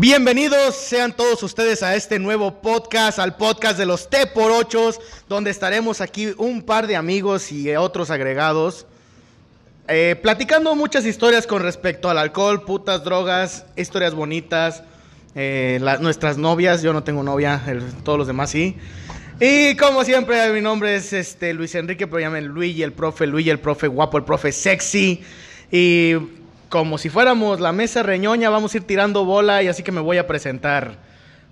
[0.00, 4.92] Bienvenidos sean todos ustedes a este nuevo podcast, al podcast de los T por 8
[5.28, 8.86] donde estaremos aquí un par de amigos y otros agregados,
[9.88, 14.84] eh, platicando muchas historias con respecto al alcohol, putas, drogas, historias bonitas,
[15.34, 17.62] eh, nuestras novias, yo no tengo novia,
[18.02, 18.78] todos los demás sí.
[19.38, 23.50] Y como siempre, mi nombre es este Luis Enrique, pero llamen Luigi, el profe, Luigi,
[23.50, 25.22] el profe guapo, el profe sexy.
[25.70, 26.14] Y
[26.70, 30.00] como si fuéramos la mesa reñoña, vamos a ir tirando bola y así que me
[30.00, 30.98] voy a presentar.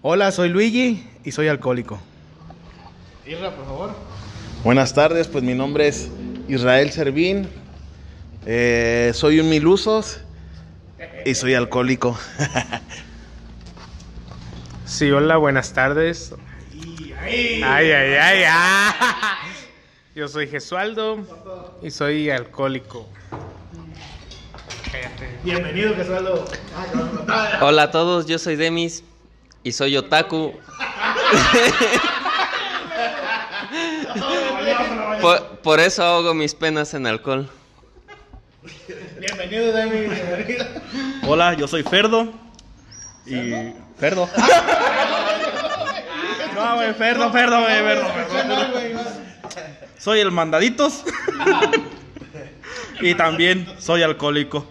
[0.01, 2.01] Hola, soy Luigi y soy alcohólico.
[3.27, 3.91] Irra, por favor.
[4.63, 6.09] Buenas tardes, pues mi nombre es
[6.47, 7.49] Israel Servín,
[8.47, 10.21] eh, soy un milusos
[11.27, 12.19] y soy alcohólico.
[14.85, 16.35] Sí, hola, buenas tardes.
[17.23, 19.37] Ay, ay, ay, ah.
[20.15, 21.19] Yo soy Gesualdo
[21.83, 23.07] y soy alcohólico.
[24.91, 25.39] Cállate.
[25.45, 26.45] Bienvenido, Gesualdo.
[27.61, 29.05] Hola a todos, yo soy Demis
[29.63, 30.55] y soy otaku.
[35.21, 37.51] por, por eso ahogo mis penas en alcohol.
[39.19, 40.07] Bienvenido, Demi.
[41.27, 42.33] Hola, yo soy Ferdo.
[43.27, 43.75] Y.
[43.99, 44.29] Ferdo.
[46.55, 49.11] No, güey, Ferdo, Ferdo, güey, Ferdo, Ferdo.
[49.99, 51.05] Soy el mandaditos.
[53.01, 54.67] Y también soy alcohólico.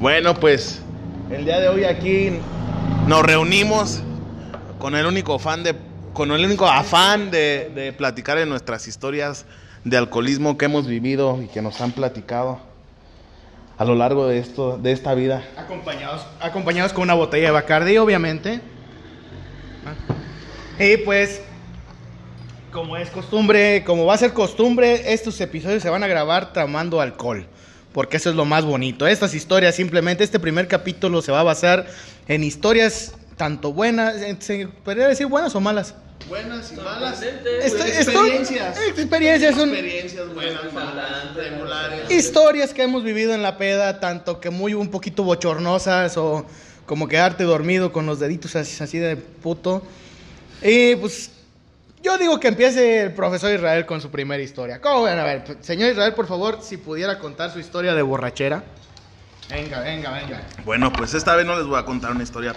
[0.00, 0.82] Bueno, pues
[1.30, 2.30] el día de hoy aquí
[3.06, 4.02] nos reunimos
[4.78, 5.74] con el único fan de,
[6.12, 9.46] con el único afán de, de platicar de nuestras historias
[9.84, 12.60] de alcoholismo que hemos vivido y que nos han platicado
[13.78, 15.44] a lo largo de esto, de esta vida.
[15.56, 18.60] Acompañados, acompañados con una botella de Bacardi, obviamente.
[20.78, 21.42] Y pues,
[22.76, 27.00] como es costumbre, como va a ser costumbre, estos episodios se van a grabar tramando
[27.00, 27.46] alcohol.
[27.94, 29.06] Porque eso es lo más bonito.
[29.06, 31.86] Estas historias, simplemente, este primer capítulo se va a basar
[32.28, 35.94] en historias tanto buenas, eh, ¿se podría decir buenas o malas?
[36.28, 37.22] Buenas y malas.
[37.22, 38.74] Esto- esto- experiencias
[39.54, 42.10] son Experiencias buenas, malas, regulares.
[42.10, 46.44] historias que hemos vivido en la peda, tanto que muy un poquito bochornosas o
[46.84, 49.82] como quedarte dormido con los deditos así, así de puto.
[50.62, 51.30] Y pues
[52.06, 54.80] yo digo que empiece el profesor Israel con su primera historia.
[54.80, 55.18] ¿Cómo ven?
[55.18, 58.62] A ver, señor Israel, por favor, si pudiera contar su historia de borrachera.
[59.50, 60.40] Venga, venga, venga.
[60.64, 62.54] Bueno, pues esta vez no les voy a contar una historia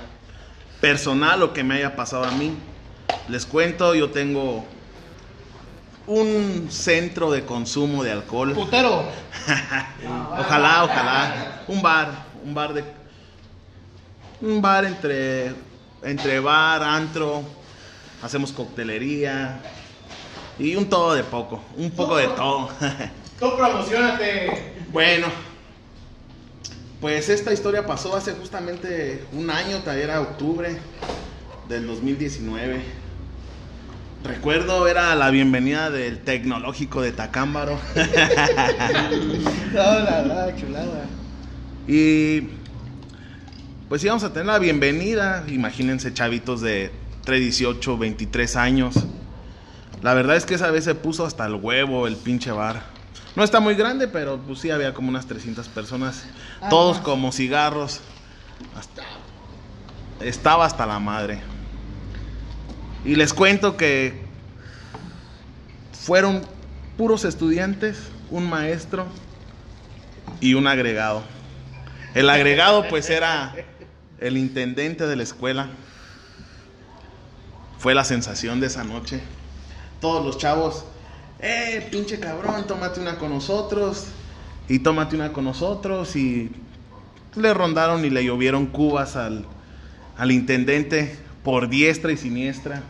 [0.79, 2.55] personal o que me haya pasado a mí.
[3.27, 4.63] Les cuento, yo tengo
[6.05, 8.53] un centro de consumo de alcohol.
[8.53, 9.03] Putero.
[10.37, 11.63] Ojalá, ojalá.
[11.67, 12.83] Un bar, un bar de
[14.41, 15.53] un bar entre
[16.03, 17.43] entre bar, antro,
[18.21, 19.59] hacemos coctelería
[20.57, 22.69] y un todo de poco, un poco de todo.
[23.39, 24.73] Tú promocionate.
[24.91, 25.27] Bueno,
[26.99, 30.77] pues esta historia pasó hace justamente un año, todavía era octubre
[31.67, 32.81] del 2019.
[34.23, 37.79] Recuerdo, era la bienvenida del tecnológico de Tacámbaro.
[39.73, 41.05] No, la, la chulada.
[41.87, 42.41] y
[43.87, 46.91] pues íbamos a tener la bienvenida, imagínense chavitos de
[47.23, 48.95] 3, 18, 23 años.
[50.01, 52.83] La verdad es que esa vez se puso hasta el huevo el pinche bar.
[53.35, 56.25] No está muy grande, pero pues sí había como unas 300 personas.
[56.69, 57.03] Todos Ah.
[57.03, 57.99] como cigarros.
[58.77, 59.03] Hasta-
[60.21, 61.41] estaba hasta la madre.
[63.05, 64.25] Y les cuento que
[65.93, 66.41] fueron
[66.97, 67.97] puros estudiantes,
[68.29, 69.05] un maestro
[70.41, 71.23] y un agregado.
[72.13, 73.53] El agregado pues era
[74.19, 75.69] el intendente de la escuela.
[77.79, 79.21] Fue la sensación de esa noche.
[80.01, 80.83] Todos los chavos,
[81.39, 84.07] eh, pinche cabrón, tómate una con nosotros.
[84.67, 86.13] Y tómate una con nosotros.
[86.17, 86.51] Y
[87.35, 89.45] le rondaron y le llovieron cubas al,
[90.17, 92.83] al intendente por diestra y siniestra.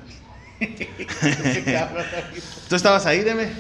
[2.68, 3.52] ¿Tú estabas ahí, deme?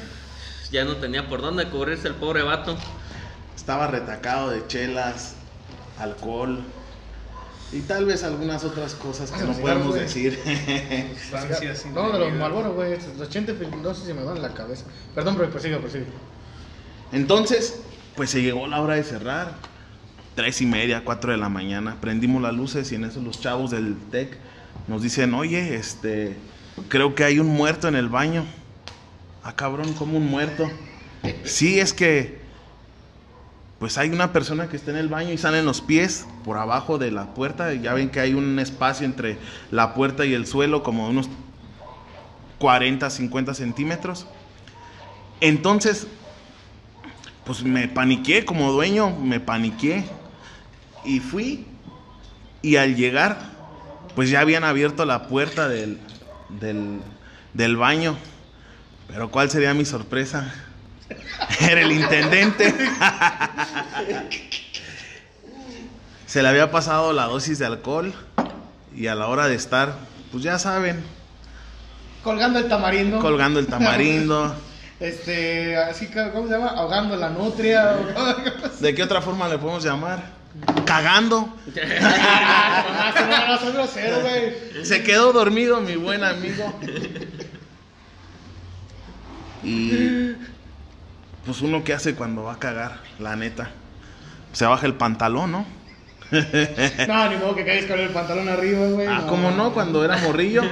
[0.72, 2.75] Ya no tenía por dónde cubrirse el pobre vato.
[3.56, 5.35] Estaba retacado de chelas,
[6.00, 6.64] alcohol
[7.71, 10.01] y tal vez algunas otras cosas que no podemos güey.
[10.01, 10.39] decir.
[11.93, 12.97] No, de los Malboro, güey.
[13.17, 14.85] Los 80 no sé si me van en la cabeza.
[15.13, 16.05] Perdón, pero prosigue, prosigue.
[17.11, 17.79] Entonces,
[18.16, 19.53] pues se llegó la hora de cerrar.
[20.35, 21.97] Tres y media, cuatro de la mañana.
[21.99, 24.37] Prendimos las luces y en eso los chavos del TEC
[24.87, 26.35] nos dicen, oye, este,
[26.87, 28.45] creo que hay un muerto en el baño.
[29.43, 30.69] Ah, cabrón, como un muerto.
[31.43, 32.39] Sí, es que,
[33.79, 36.97] pues hay una persona que está en el baño y salen los pies por abajo
[36.97, 37.73] de la puerta.
[37.73, 39.37] Ya ven que hay un espacio entre
[39.72, 41.29] la puerta y el suelo, como unos
[42.59, 44.28] 40, 50 centímetros.
[45.40, 46.08] Entonces,
[47.46, 50.03] pues me paniqué como dueño, me paniqué.
[51.05, 51.66] Y fui
[52.61, 53.40] y al llegar,
[54.14, 55.97] pues ya habían abierto la puerta del,
[57.53, 58.17] del baño.
[59.08, 60.53] Pero ¿cuál sería mi sorpresa?
[61.62, 62.74] Era el intendente.
[66.26, 68.14] Se le había pasado la dosis de alcohol
[68.96, 69.96] y a la hora de estar,
[70.32, 71.03] pues ya saben,
[72.24, 73.20] Colgando el tamarindo.
[73.20, 74.56] colgando el tamarindo.
[75.00, 76.72] Este, así que, ¿cómo se llama?
[76.72, 77.96] Ahogando la nutria.
[78.82, 80.22] ¿De qué otra forma le podemos llamar?
[80.86, 81.56] Cagando.
[84.84, 86.78] Se quedó dormido mi buen amigo.
[89.64, 90.34] Y
[91.49, 93.72] pues uno qué hace cuando va a cagar, la neta.
[94.53, 95.66] Se baja el pantalón, ¿no?
[96.29, 99.07] No, ni modo que caigas con el pantalón arriba, güey.
[99.07, 99.73] Ah, ¿cómo no?
[99.73, 100.61] Cuando era morrillo.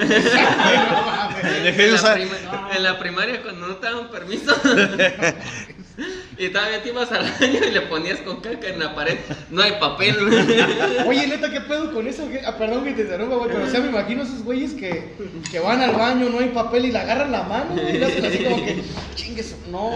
[1.38, 1.64] No.
[1.64, 2.20] Dejé de la, usar.
[2.20, 4.56] en la primaria cuando no te daban permiso
[6.38, 9.18] y todavía te ibas al baño y le ponías con caca en la pared,
[9.50, 10.16] no hay papel.
[11.08, 12.28] Oye, neta, ¿qué pedo con eso?
[12.30, 15.16] ¿Qué- ah, perdón que te interrumpa, güey, pero o sea, me imagino esos güeyes que,
[15.50, 18.26] que van al baño, no hay papel y le agarran la mano y le hacen
[18.26, 18.84] así como que,
[19.16, 19.92] chingues, no,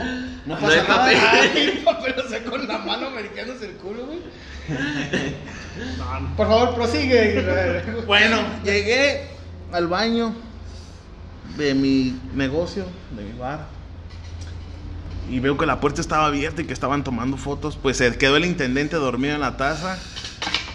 [0.46, 0.98] no pasa hay nada.
[0.98, 1.18] papel.
[1.32, 4.20] Ay, hay papel, o sea, con la mano americándose el culo, güey.
[6.38, 7.44] Por favor, prosigue.
[8.06, 9.26] Bueno, llegué
[9.72, 10.34] al baño
[11.58, 13.68] de mi negocio, de mi bar.
[15.30, 17.78] Y veo que la puerta estaba abierta y que estaban tomando fotos.
[17.82, 19.98] Pues se quedó el intendente dormido en la taza,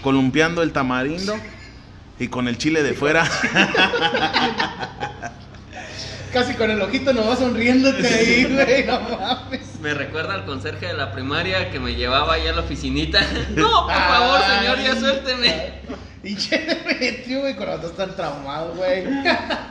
[0.03, 1.35] columpiando el tamarindo
[2.19, 3.29] y con el chile de fuera.
[6.33, 9.81] Casi con el ojito nomás sonriéndote ahí, güey, no mames.
[9.81, 13.21] Me recuerda al conserje de la primaria que me llevaba allá a la oficinita.
[13.55, 14.59] No, por favor, Ay.
[14.59, 15.73] señor, ya suélteme.
[16.25, 16.37] Y
[17.01, 19.05] metió, güey, con los dos tan traumado, güey.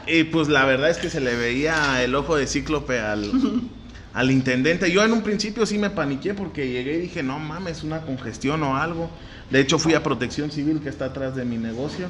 [0.07, 3.30] Y pues la verdad es que se le veía el ojo de cíclope al,
[4.15, 4.89] al intendente.
[4.89, 8.63] Yo en un principio sí me paniqué porque llegué y dije, no mames, una congestión
[8.63, 9.12] o algo.
[9.51, 12.07] De hecho fui a Protección Civil que está atrás de mi negocio.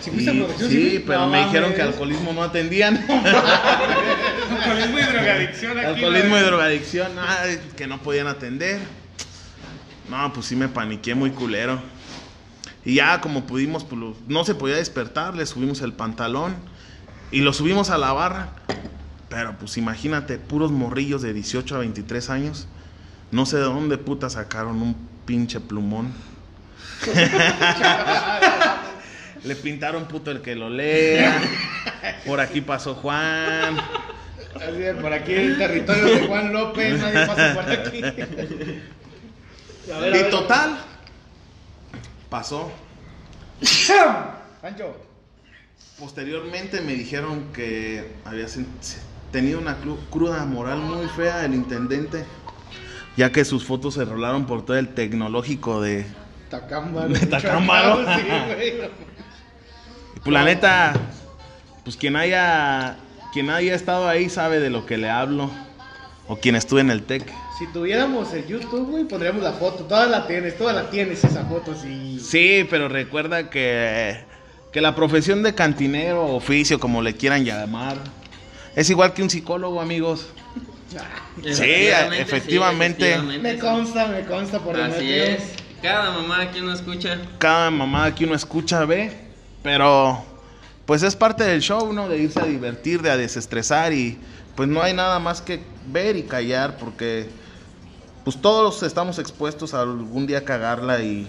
[0.00, 1.04] ¿Sí a Protección sí, Civil?
[1.06, 2.96] pero No me dijeron que alcoholismo no atendían.
[4.50, 5.86] Alcoholismo y drogadicción aquí.
[5.86, 7.12] alcoholismo y drogadicción,
[7.76, 8.80] que no podían atender.
[10.08, 11.80] No, pues sí me paniqué muy culero.
[12.84, 16.54] Y ya como pudimos, pues no se podía despertar, le subimos el pantalón
[17.30, 18.54] y lo subimos a la barra.
[19.32, 22.68] Pero pues imagínate, puros morrillos de 18 a 23 años.
[23.30, 24.94] No sé de dónde puta sacaron un
[25.24, 26.12] pinche plumón.
[29.44, 31.40] Le pintaron puto el que lo lea.
[32.26, 33.78] Por aquí pasó Juan.
[34.54, 38.02] Así de, por aquí el territorio de Juan López, nadie pasa por aquí.
[38.04, 38.10] A
[39.98, 40.30] ver, a Y ver.
[40.30, 40.78] total,
[42.28, 42.70] pasó.
[44.60, 44.94] Pancho.
[45.98, 48.46] Posteriormente me dijeron que había
[49.32, 52.24] tenido una cru- cruda moral muy fea el intendente,
[53.16, 56.06] ya que sus fotos se rolaron por todo el tecnológico de...
[56.50, 57.08] Tacámbaro.
[57.14, 58.04] De Tacámbaro.
[58.16, 58.72] Sí,
[60.22, 60.92] Pues la neta,
[61.84, 62.96] pues quien haya,
[63.32, 65.50] quien haya estado ahí sabe de lo que le hablo,
[66.28, 67.24] o quien estuve en el TEC.
[67.58, 69.84] Si tuviéramos el YouTube, güey, pondríamos la foto.
[69.84, 72.18] Toda la tienes, toda la tienes esa foto, sí.
[72.20, 74.24] Sí, pero recuerda que,
[74.72, 77.96] que la profesión de cantinero, oficio, como le quieran llamar,
[78.76, 80.26] es igual que un psicólogo, amigos.
[81.42, 83.18] Efectivamente, efectivamente.
[83.40, 85.24] Me consta, me consta por Así Demetrio.
[85.24, 85.42] es.
[85.82, 87.18] Cada mamá que uno escucha.
[87.38, 89.12] cada mamá que uno escucha ve,
[89.62, 90.22] pero
[90.86, 92.08] pues es parte del show, ¿no?
[92.08, 94.18] De irse a divertir, de a desestresar y
[94.54, 97.28] pues no hay nada más que ver y callar porque
[98.22, 101.26] pues todos estamos expuestos a algún día cagarla y,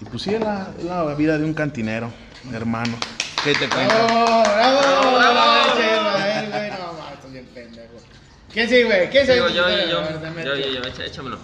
[0.00, 2.12] y pues sí es la, es la vida de un cantinero,
[2.52, 2.96] hermano.
[3.42, 3.94] ¿Qué te cuento?
[3.94, 4.42] ¡Bravo!
[4.44, 4.80] ¡Bravo!
[4.80, 5.76] ¡Bravo, bravo!
[5.76, 7.94] Che, Israel, güey, no mames, estás bien pendejo.
[8.52, 9.10] ¿Quién sigue, güey?
[9.10, 9.26] ¿Quién?
[9.26, 10.04] Digo, yo, yo,
[10.44, 11.38] yo, yo, yo, échamelo.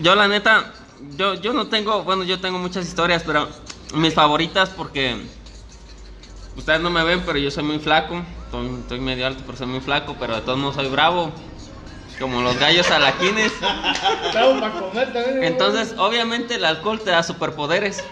[0.00, 0.72] Yo la neta,
[1.16, 3.48] yo, yo no tengo, bueno, yo tengo muchas historias, pero
[3.94, 5.16] mis favoritas porque
[6.56, 9.66] ustedes no me ven, pero yo soy muy flaco, estoy, estoy medio alto, pero soy
[9.66, 11.32] muy flaco, pero de todos modos soy bravo,
[12.18, 13.52] como los gallos alaquines.
[15.42, 18.04] Entonces, obviamente el alcohol te da superpoderes.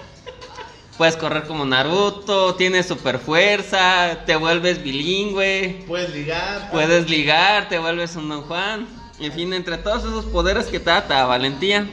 [0.98, 6.70] Puedes correr como Naruto, tienes super fuerza, te vuelves bilingüe, Puedes ligar.
[6.72, 8.86] puedes ligar, te vuelves un Don Juan.
[9.20, 11.86] En fin, entre todos esos poderes que te da valentía.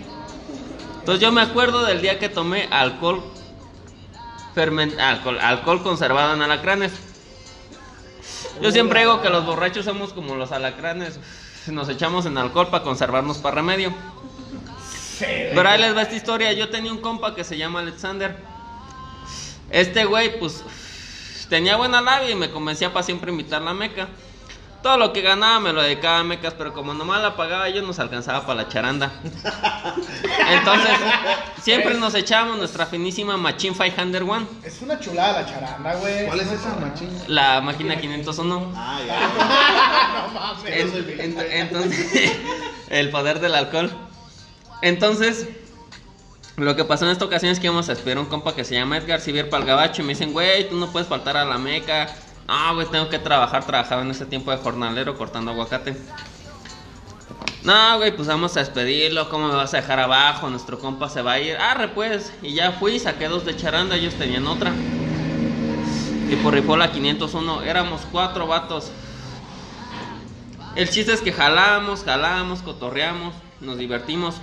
[1.00, 3.24] Entonces yo me acuerdo del día que tomé alcohol,
[4.56, 6.92] ferment- alcohol, alcohol conservado en alacranes.
[8.62, 11.20] Yo siempre digo que los borrachos somos como los alacranes.
[11.68, 13.94] Nos echamos en alcohol para conservarnos para remedio.
[15.20, 16.54] Pero ahí les va esta historia.
[16.54, 18.36] Yo tenía un compa que se llama Alexander.
[19.70, 20.64] Este güey, pues,
[21.50, 24.08] tenía buena labia y me convencía para siempre invitar la meca.
[24.84, 27.82] Todo lo que ganaba me lo dedicaba a mecas, pero como nomás la pagaba yo
[27.82, 29.12] nos alcanzaba para la charanda.
[30.50, 30.92] Entonces,
[31.64, 36.28] siempre nos echábamos nuestra finísima Machine 501, Es una chulada la charanda, güey.
[36.28, 37.10] ¿Cuál es esa machín?
[37.28, 38.74] la máquina 501.
[38.76, 39.20] Ah, ya.
[40.34, 40.94] No mames.
[41.20, 42.32] En- en- entonces,
[42.90, 43.92] el poder del alcohol.
[44.84, 45.48] Entonces,
[46.58, 48.64] lo que pasó en esta ocasión es que íbamos a esperar a un compa que
[48.64, 51.58] se llama Edgar Civier Palgabacho y me dicen, güey, tú no puedes faltar a la
[51.58, 52.08] meca.
[52.48, 53.66] No, güey, tengo que trabajar.
[53.66, 55.98] Trabajaba en ese tiempo de jornalero cortando aguacate.
[57.64, 59.28] No, güey, pues vamos a despedirlo.
[59.30, 60.50] ¿Cómo me vas a dejar abajo?
[60.50, 61.58] Nuestro compa se va a ir.
[61.58, 62.32] Arre, pues.
[62.42, 63.96] Y ya fui, saqué dos de charanda.
[63.96, 64.72] Ellos tenían otra.
[66.30, 67.64] Y por rifó la 501.
[67.64, 68.92] Éramos cuatro vatos.
[70.76, 74.36] El chiste es que jalamos, jalamos, cotorreamos, nos divertimos.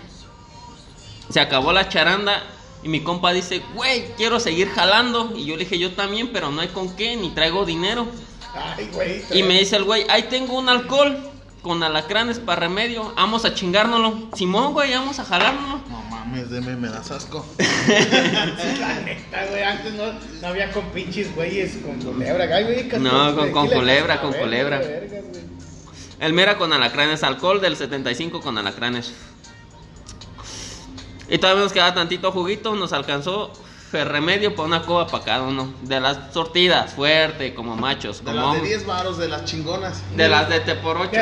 [1.33, 2.43] Se acabó la charanda
[2.83, 5.33] y mi compa dice, güey, quiero seguir jalando.
[5.35, 8.07] Y yo le dije, yo también, pero no hay con qué, ni traigo dinero.
[8.55, 9.23] Ay, güey.
[9.33, 11.17] Y me dice el güey, ahí tengo un alcohol
[11.62, 14.29] con alacranes para remedio, vamos a chingárnoslo.
[14.35, 15.81] Simón, güey, vamos a jalárnoslo.
[15.89, 17.47] No mames, deme, me das asco.
[17.89, 19.62] La neta, güey.
[19.62, 20.12] Antes no,
[20.43, 22.45] no había con pinches güeyes con culebra.
[22.57, 24.79] Ay, güey, que- No, con- ¿qué con le- culebra, con culebra.
[24.81, 25.25] vergas.
[26.21, 29.12] El mera con alacranes, alcohol del 75 con alacranes.
[31.33, 33.55] Y todavía nos quedaba tantito juguito, nos alcanzó
[33.91, 35.73] remedio para una coba para cada uno.
[35.81, 38.69] De las sortidas, fuerte, como machos, De como las de hombres.
[38.69, 40.03] 10 varos, de las chingonas.
[40.15, 41.21] De las de te por ocho.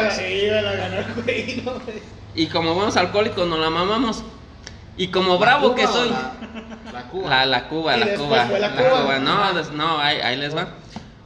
[2.34, 4.24] Y como buenos alcohólicos nos la mamamos.
[4.96, 6.10] Y como bravo ¿La que soy.
[6.10, 7.30] La, la Cuba.
[7.30, 8.44] La, la Cuba, la Cuba.
[8.46, 9.02] la la Cuba.
[9.02, 9.18] Cuba.
[9.20, 10.68] No, no, ahí, ahí les va.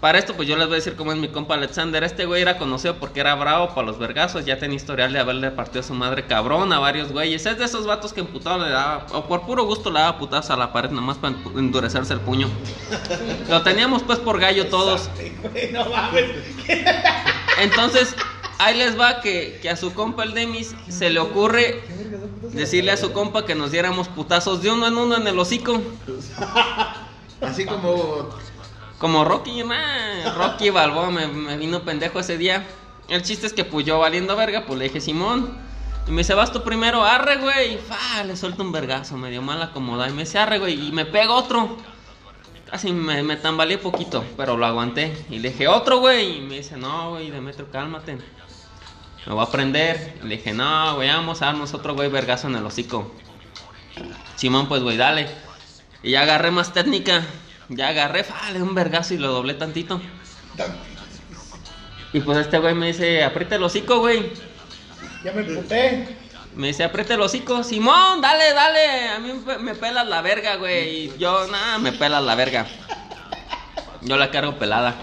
[0.05, 2.05] Para esto, pues yo les voy a decir cómo es mi compa Alexander.
[2.05, 4.45] Este güey era conocido porque era bravo para los vergazos.
[4.45, 7.47] Ya tenía historial de haberle partido a su madre cabrón a varios güeyes.
[7.47, 10.51] Es de esos vatos que emputado le daba, o por puro gusto le daba putazos
[10.51, 12.51] a la pared, nomás para endurecerse el puño.
[13.49, 15.09] Lo teníamos pues por gallo todos.
[17.63, 18.15] Entonces,
[18.59, 21.83] ahí les va que, que a su compa el Demis se le ocurre
[22.53, 25.81] decirle a su compa que nos diéramos putazos de uno en uno en el hocico.
[27.41, 28.45] Así como.
[29.05, 32.67] Como Rocky, nah, Rocky Balboa me, vino pendejo ese día.
[33.07, 35.59] El chiste es que pues yo valiendo verga, pues le dije Simón.
[36.09, 37.77] Y me dice, vas tú primero, arre, güey.
[37.77, 40.11] Fa, le suelto un vergazo, medio mal acomodado.
[40.11, 40.89] Y me dice, arre, güey.
[40.89, 41.77] Y me pega otro.
[42.71, 45.15] Casi me, me tambaleé poquito, pero lo aguanté.
[45.29, 46.39] Y le dije, otro, güey.
[46.39, 48.17] Y me dice, no, güey, Demetrio, cálmate.
[49.27, 50.19] Me voy a prender.
[50.25, 53.13] Y le dije, no, güey, vamos a darnos otro, güey, vergazo en el hocico.
[54.37, 55.29] Simón, pues, güey, dale.
[56.03, 57.23] Y ya agarré más técnica.
[57.69, 60.01] Ya agarré, fa, le di un vergazo y lo doblé tantito.
[62.13, 64.33] Y pues este güey me dice, aprieta el hocico, güey.
[65.25, 66.17] Ya me emputé.
[66.55, 67.65] Me dice, aprieta el hocico.
[67.65, 69.09] Simón, dale, dale.
[69.09, 71.07] A mí me- me pelas la verga, güey.
[71.07, 72.67] Y yo, nada, me pelas la verga.
[74.03, 74.95] Yo la cargo pelada.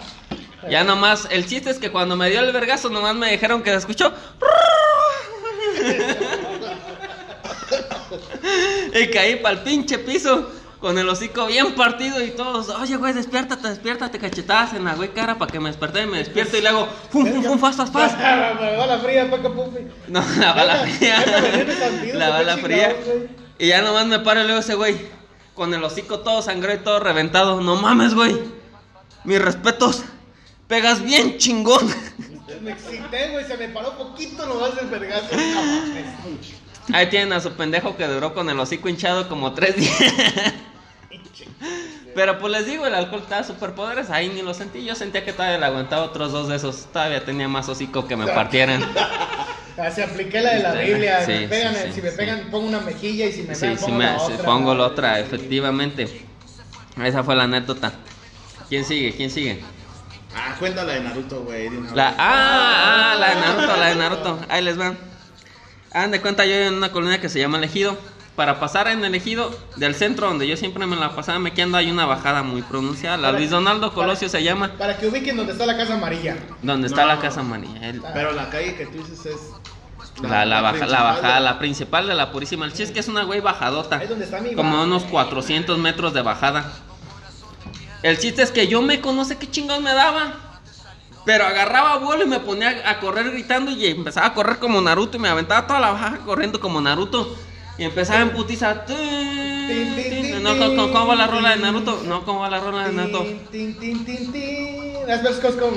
[0.70, 3.72] Ya nomás, el chiste es que cuando me dio el vergazo, nomás me dijeron que
[3.72, 4.14] se escuchó.
[8.94, 10.52] y caí para el pinche piso.
[10.82, 15.14] Con el hocico bien partido y todos, oye, güey, despiértate, despiértate, cachetadas en la güey
[15.14, 17.78] cara para que me desperté y me despierto y le hago, fum, fum, fum, fast,
[17.78, 18.20] fast, fast.
[18.20, 19.50] La fría, paca.
[20.08, 21.24] No, la bala fría.
[22.16, 22.96] La bala fría.
[23.60, 24.98] Y ya nomás me paro y luego ese güey,
[25.54, 27.62] con el hocico todo sangrado y todo reventado.
[27.62, 28.36] No mames, güey.
[29.24, 30.04] Mis respetos.
[30.68, 31.88] Pegas bien chingón.
[32.62, 33.46] Me excité, güey.
[33.46, 35.28] Se me paró poquito nomás el vergazo.
[36.92, 39.96] Ahí tienen a su pendejo que duró con el hocico hinchado como tres días.
[42.16, 44.10] Pero pues les digo, el alcohol estaba superpoderes.
[44.10, 44.84] Ahí ni lo sentí.
[44.84, 46.88] Yo sentía que todavía le aguantaba otros dos de esos.
[46.92, 48.84] Todavía tenía más hocico que me partieran.
[49.78, 51.26] Ah, Se apliqué la de la Sí, Biblia.
[51.26, 52.18] sí, me pegan, sí, sí, si me sí.
[52.18, 54.46] pegan, pongo una mejilla y si me Sí, pegan, pongo me, la sí, otra.
[54.46, 56.26] pongo la otra, efectivamente.
[57.02, 57.94] Esa fue la anécdota.
[58.68, 59.16] ¿Quién sigue?
[59.16, 59.64] ¿Quién sigue?
[60.36, 61.70] Ah, cuéntala de Naruto, güey.
[61.94, 64.40] La, ah, ah, la de Naruto, la de Naruto.
[64.50, 64.98] Ahí les van.
[65.94, 67.98] Hagan de cuenta, yo en una colonia que se llama Elegido.
[68.42, 72.08] Para pasar en Elegido, del centro donde yo siempre me la pasaba mequeando, hay una
[72.08, 73.16] bajada muy pronunciada.
[73.16, 74.72] La Para- Luis Donaldo para- Colosio se llama.
[74.80, 76.38] Para que ubiquen donde está la casa amarilla.
[76.64, 77.08] Donde está No.
[77.10, 77.44] la casa.
[77.84, 79.42] El- Pero la calle que tú dices es.
[80.24, 82.66] La, la, baja- la bajada, de- la principal de la Purísima.
[82.66, 83.98] El chiste es que es una güey bajadota.
[84.00, 84.88] Ahí donde está mi Como bar.
[84.88, 86.66] unos 400 metros de bajada.
[88.02, 90.34] El chiste es que yo me conoce qué chingón me daba.
[91.28, 95.18] Pero agarraba vuelo y me ponía a correr gritando y empezaba a correr como Naruto
[95.18, 97.38] y me aventaba toda la bajada corriendo como Naruto.
[97.82, 98.86] Y empezaba en putiza.
[99.72, 101.58] Tin, No, ¿cómo, va la rola de.
[101.62, 102.02] Naruto?
[102.06, 103.26] No, ¿cómo va la rola de Naruto?
[105.08, 105.22] Las
[105.56, 105.76] como.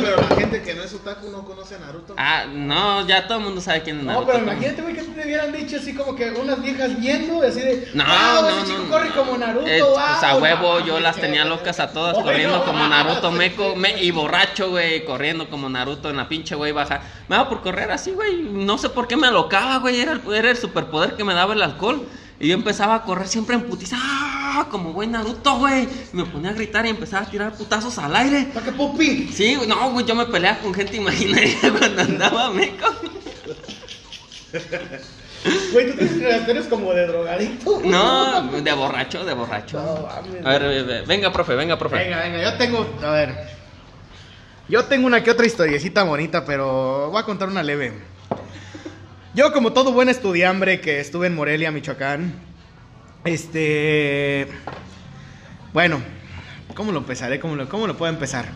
[0.00, 2.14] Pero la gente que no es otaku no conoce a Naruto.
[2.16, 4.32] Ah, no, ya todo el mundo sabe quién es No, Naruto.
[4.32, 7.88] pero imagínate, güey, que te hubieran dicho así como que unas viejas viendo, así de.
[7.94, 9.14] No, "Wow, no, ese chico no, corre no.
[9.16, 9.94] como Naruto, Eh, wow".
[9.94, 14.00] pues a huevo, No, yo las tenía locas a todas corriendo como Naruto meco me-
[14.02, 17.00] y borracho, güey, corriendo como Naruto en la pinche güey baja.
[17.28, 18.36] Me daba por correr así, güey.
[18.56, 20.00] No sé por qué me alocaba, güey.
[20.00, 22.06] Era, el- era el superpoder que me daba el alcohol.
[22.38, 24.66] Y yo empezaba a correr siempre en putiza, ¡ah!
[24.70, 25.84] como güey Naruto, güey.
[25.84, 28.48] Y me ponía a gritar y empezaba a tirar putazos al aire.
[28.52, 29.28] ¿Para qué pupi?
[29.32, 32.86] Sí, no, güey, yo me peleaba con gente imaginaria cuando andaba meco.
[35.72, 37.80] Güey, tú tienes relaciones como de drogadito.
[37.84, 39.78] No, de borracho, de borracho.
[39.80, 40.08] No.
[40.48, 41.96] A ver, ve- ve- venga, profe, venga, profe.
[41.96, 42.86] Venga, venga, yo tengo.
[43.02, 43.34] A ver.
[44.68, 47.92] Yo tengo una que otra historiecita bonita, pero voy a contar una leve.
[49.36, 52.32] Yo, como todo buen estudiambre que estuve en Morelia, Michoacán,
[53.22, 54.48] este.
[55.74, 56.00] Bueno,
[56.74, 57.38] ¿cómo lo empezaré?
[57.38, 58.46] ¿Cómo lo, cómo lo puedo empezar?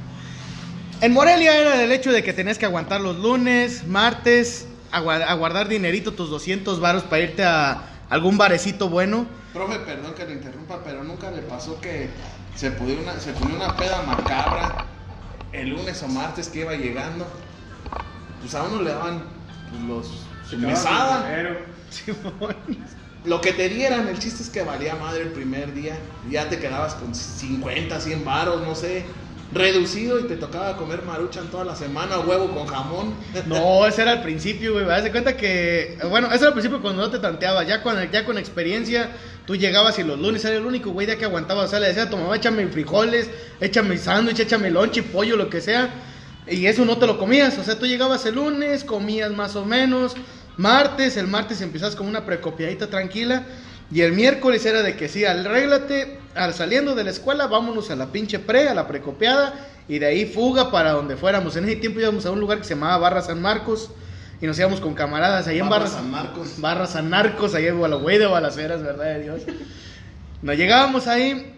[1.03, 5.35] En Morelia era el hecho de que tenías que aguantar los lunes, martes, agua- a
[5.35, 9.27] guardar dinerito, tus 200 varos para irte a algún barecito bueno.
[9.53, 12.09] Profe, perdón que le interrumpa, pero nunca le pasó que
[12.55, 14.73] se ponía una, peda macabra
[15.53, 17.27] el lunes o martes que iba llegando.
[18.41, 19.23] Pues a uno le daban
[19.87, 21.27] los mesada,
[23.25, 24.09] lo que te dieran.
[24.09, 25.99] El chiste es que valía madre el primer día.
[26.31, 29.05] Ya te quedabas con 50, 100 varos, no sé.
[29.53, 33.15] Reducido y te tocaba comer maruchan toda la semana, huevo con jamón.
[33.47, 34.89] No, ese era el principio, güey.
[34.89, 35.99] Haz de cuenta que.
[36.09, 37.67] Bueno, ese era el principio cuando no te tanteabas.
[37.67, 39.11] Ya con, ya con experiencia,
[39.47, 41.65] tú llegabas y los lunes era el único güey de que aguantaba.
[41.65, 43.29] O sea, le decía a tu mamá, échame frijoles,
[43.61, 45.91] échame sándwich, échame lonche, pollo, lo que sea.
[46.47, 47.59] Y eso no te lo comías.
[47.59, 50.15] O sea, tú llegabas el lunes, comías más o menos.
[50.61, 53.45] Martes, el martes empezabas con una precopiadita tranquila.
[53.91, 57.97] Y el miércoles era de que sí, arréglate, al saliendo de la escuela, vámonos a
[57.97, 59.55] la pinche pre, a la precopiada,
[59.89, 61.57] y de ahí fuga para donde fuéramos.
[61.57, 63.91] En ese tiempo íbamos a un lugar que se llamaba Barra San Marcos,
[64.41, 66.55] y nos íbamos con camaradas ahí en Barra Barra San Marcos.
[66.59, 69.43] Barra San Marcos, ahí en Gualagüey de Balaceras, verdad de Dios.
[70.43, 71.55] Nos llegábamos ahí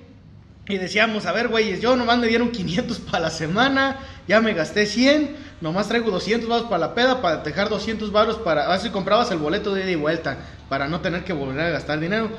[0.68, 4.54] y decíamos, a ver, güeyes, yo nomás me dieron 500 para la semana, ya me
[4.54, 8.66] gasté 100, nomás traigo 200 baros para la peda, para dejar 200 baros para...
[8.66, 10.36] A ver si comprabas el boleto de ida y vuelta,
[10.68, 12.30] para no tener que volver a gastar dinero.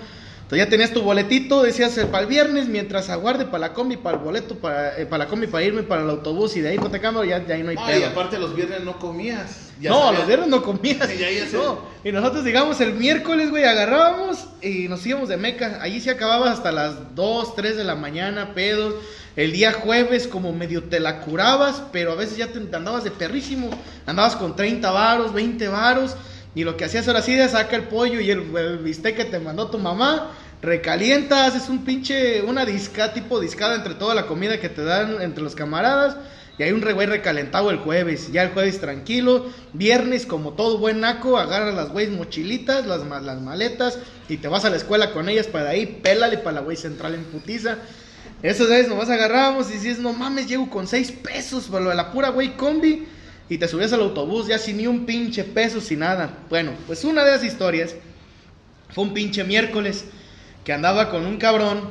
[0.53, 3.97] Entonces ya tenías tu boletito, decías eh, para el viernes, mientras aguarde para la combi,
[3.97, 6.69] para el boleto, para, eh, para la combi, para irme para el autobús y de
[6.69, 7.99] ahí no te cambio, ya, ya ahí no hay No, pedo.
[7.99, 9.71] y aparte los viernes no comías.
[9.81, 11.09] Ya no, sabías- los viernes no comías.
[11.09, 11.57] Sí, ya.
[11.57, 11.79] No.
[12.03, 15.79] Y nosotros, digamos, el miércoles, güey, agarrábamos y nos íbamos de meca.
[15.81, 18.93] Allí se acababa hasta las 2, 3 de la mañana, pedos.
[19.35, 23.09] El día jueves, como medio te la curabas, pero a veces ya te, andabas de
[23.11, 23.71] perrísimo.
[24.05, 26.15] Andabas con 30 varos, 20 varos.
[26.55, 29.25] Y lo que hacías ahora sí, de saca el pollo y el, el bistec que
[29.25, 30.29] te mandó tu mamá.
[30.63, 35.21] Recalienta, haces un pinche, una disca, tipo discada entre toda la comida que te dan
[35.21, 36.15] entre los camaradas.
[36.57, 38.31] Y hay un güey recalentado el jueves.
[38.31, 39.49] Ya el jueves tranquilo.
[39.73, 43.99] Viernes, como todo buen naco, agarras las güeyes mochilitas, las, las maletas.
[44.29, 45.99] Y te vas a la escuela con ellas para ahí.
[46.01, 47.79] Pélale para la güey central en putiza.
[48.41, 51.97] Esos días nomás agarrábamos y dices, no mames, llego con seis pesos por lo de
[51.97, 53.05] la pura güey combi.
[53.49, 56.37] Y te subías al autobús ya sin ni un pinche peso, sin nada.
[56.49, 57.95] Bueno, pues una de las historias
[58.93, 60.05] fue un pinche miércoles
[60.63, 61.89] que andaba con un cabrón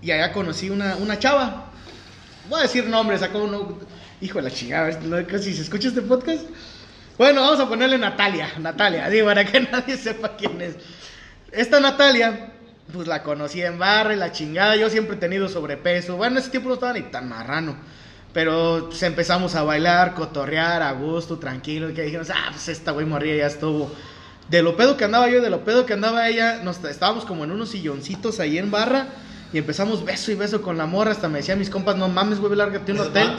[0.00, 1.70] y allá conocí una, una chava.
[2.48, 3.78] Voy a decir nombres, sacó uno.
[4.20, 6.44] Hijo de la chingada, casi se escucha este podcast.
[7.18, 8.48] Bueno, vamos a ponerle Natalia.
[8.58, 10.76] Natalia, así para que nadie sepa quién es.
[11.52, 12.52] Esta Natalia,
[12.92, 14.76] pues la conocí en barra y la chingada.
[14.76, 16.16] Yo siempre he tenido sobrepeso.
[16.16, 17.76] Bueno, en ese tiempo no estaba ni tan marrano.
[18.32, 21.90] Pero pues, empezamos a bailar, cotorrear, a gusto, tranquilo.
[21.90, 23.90] Y que dijimos, ah, pues esta güey morría ya estuvo.
[24.48, 27.44] De lo pedo que andaba yo, de lo pedo que andaba ella, nos estábamos como
[27.44, 29.06] en unos silloncitos ahí en barra.
[29.54, 31.12] Y empezamos beso y beso con la morra.
[31.12, 33.30] Hasta me decían mis compas, no mames, güey, lárgate un Es hotel.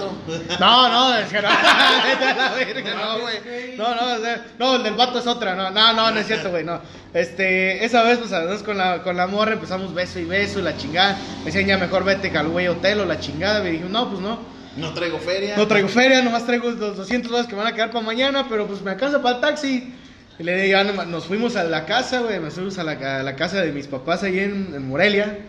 [0.62, 3.76] No, no, decía, no, vete a la verga, no, güey.
[3.78, 6.26] No, no, o sea, no, el del vato es otra, no, no, no, no es
[6.26, 6.80] cierto, güey, no.
[7.14, 10.62] Este, esa vez, pues, además con la, con la morra empezamos beso y beso y
[10.62, 11.18] la chingada.
[11.40, 13.62] Me decían, ya mejor vete al güey hotel o la chingada.
[13.62, 14.40] Me dije, no, pues no.
[14.78, 15.58] No traigo feria.
[15.58, 18.46] No traigo feria, nomás traigo los 200 dólares que me van a quedar para mañana,
[18.50, 19.94] pero pues me alcanza para el taxi.
[20.38, 23.36] Le ya nomás- nos fuimos a la casa, güey, nos fuimos a la, a la
[23.36, 25.48] casa de mis papás ahí en, en Morelia.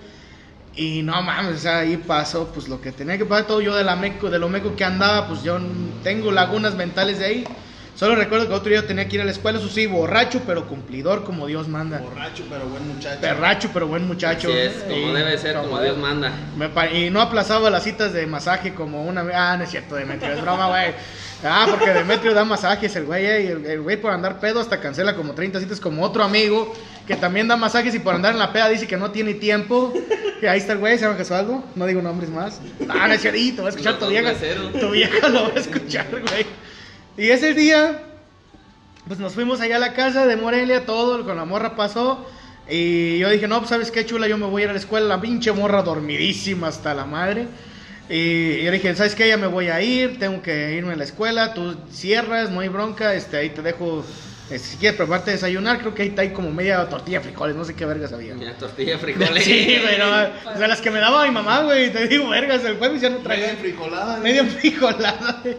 [0.75, 3.75] Y no mames, o sea, ahí pasó pues lo que tenía que pasar todo yo
[3.75, 5.59] de la meco, de lo meco que andaba, pues yo
[6.03, 7.57] tengo lagunas mentales de ahí.
[7.97, 10.67] Solo recuerdo que otro día tenía que ir a la escuela, eso sí, borracho, pero
[10.67, 11.99] cumplidor como Dios manda.
[11.99, 13.21] Borracho, pero buen muchacho.
[13.23, 14.49] Perracho, pero buen muchacho.
[14.49, 16.31] Así es, como Y- debe ser, como Dios manda.
[16.59, 19.35] Me y no aplazaba las citas de masaje como una vez.
[19.39, 20.93] Ah, no es cierto, Demetrio, es broma, güey.
[21.43, 24.79] Ah, porque Demetrio da masajes, el güey, eh, y el güey por andar pedo hasta
[24.79, 26.75] cancela como 30 citas como otro amigo
[27.07, 29.95] que también da masajes y por andar en la peda dice que no tiene tiempo.
[30.41, 32.61] Que ahí está el güey, se llama Jesualdo, no digo nombres más.
[32.91, 34.35] Ah, no es cierto, va a escuchar tu vieja.
[34.79, 36.66] Tu vieja lo va a escuchar, güey.
[37.19, 38.03] Y ese día,
[39.07, 42.27] pues nos fuimos allá a la casa de Morelia, todo, con la morra pasó.
[42.69, 44.79] Y yo dije, no, pues sabes qué chula, yo me voy a ir a la
[44.79, 47.47] escuela, la pinche morra dormidísima hasta la madre.
[48.09, 49.29] Y yo dije, ¿sabes qué?
[49.29, 52.69] Ya me voy a ir, tengo que irme a la escuela, tú cierras, no hay
[52.69, 54.05] bronca, este, ahí te dejo,
[54.51, 57.57] este, si quieres prepararte desayunar, creo que ahí está ahí como media tortilla de frijoles,
[57.57, 58.37] no sé qué vergas había.
[58.37, 59.45] Ya, tortilla de frijoles.
[59.45, 62.77] Sí, pero, o sea, las que me daba mi mamá, güey, te digo, vergas, el
[62.77, 63.47] jueves ya no traía.
[63.47, 64.19] Media frijolada.
[64.19, 65.57] Medio frijolada güey,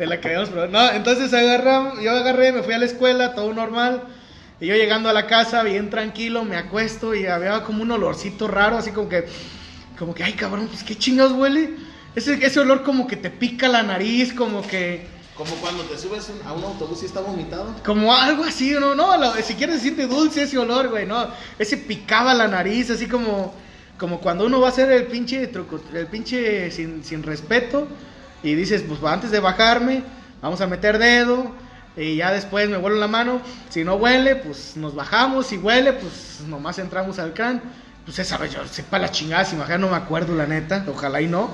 [0.00, 0.72] de la habíamos probado.
[0.72, 4.02] No, entonces agarramos, yo agarré, me fui a la escuela, todo normal.
[4.58, 8.48] Y yo llegando a la casa, bien tranquilo, me acuesto y había como un olorcito
[8.48, 9.26] raro, así como que,
[9.98, 11.74] como que, ay cabrón, pues qué chingados huele.
[12.16, 16.30] Ese, ese olor como que te pica la nariz, como que, Como cuando te subes
[16.46, 17.74] a un autobús y está vomitado.
[17.84, 21.76] como algo así, no, no, lo- si quieres decirte dulce ese olor, güey, no, ese
[21.76, 23.54] picaba la nariz, así como,
[23.98, 27.86] como cuando uno va a hacer el pinche truco, el pinche sin, sin respeto
[28.42, 30.02] y dices, pues antes de bajarme,
[30.40, 31.52] vamos a meter dedo
[31.96, 35.92] y ya después me vuelo la mano, si no huele, pues nos bajamos, si huele,
[35.92, 37.60] pues nomás entramos al can,
[38.04, 41.20] pues esa vez yo sepa la chingada, si bajar no me acuerdo la neta, ojalá
[41.20, 41.50] y no.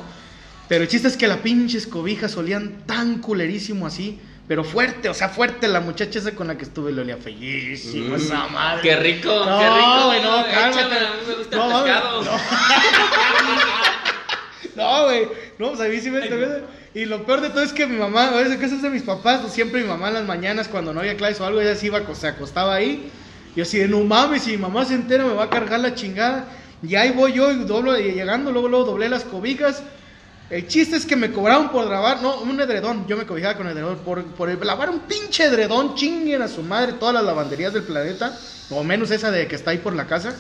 [0.69, 5.15] Pero el chiste es que las pinches cobijas olían tan culerísimo así, pero fuerte, o
[5.15, 5.69] sea, fuerte.
[5.69, 8.79] La muchacha esa con la que estuve le olía feísimo, esa madre.
[8.81, 8.83] Mm.
[8.83, 10.07] Qué rico, No, qué rico.
[10.07, 10.81] güey, no, cálmate.
[10.81, 12.23] Échame, a mí me gusta No, el pescado.
[12.23, 12.31] No,
[15.05, 16.21] güey, no, pues a mí sí me
[16.95, 19.41] Y lo peor de todo es que mi mamá, a veces es de mis papás,
[19.41, 21.87] pues siempre mi mamá en las mañanas cuando no había clases o algo, ella sí
[21.87, 23.11] iba, se acostaba ahí.
[23.55, 25.95] Y así de, no mames, si mi mamá se entera me va a cargar la
[25.95, 26.47] chingada.
[26.83, 29.83] Y ahí voy yo y doblo, y llegando, luego, luego doblé las cobijas.
[30.49, 33.67] El chiste es que me cobraron por lavar, no, un edredón, yo me cobijaba con
[33.67, 37.73] edredón, por, por el- lavar un pinche edredón, chinguen a su madre todas las lavanderías
[37.73, 38.39] del planeta,
[38.71, 40.35] o menos esa de que está ahí por la casa,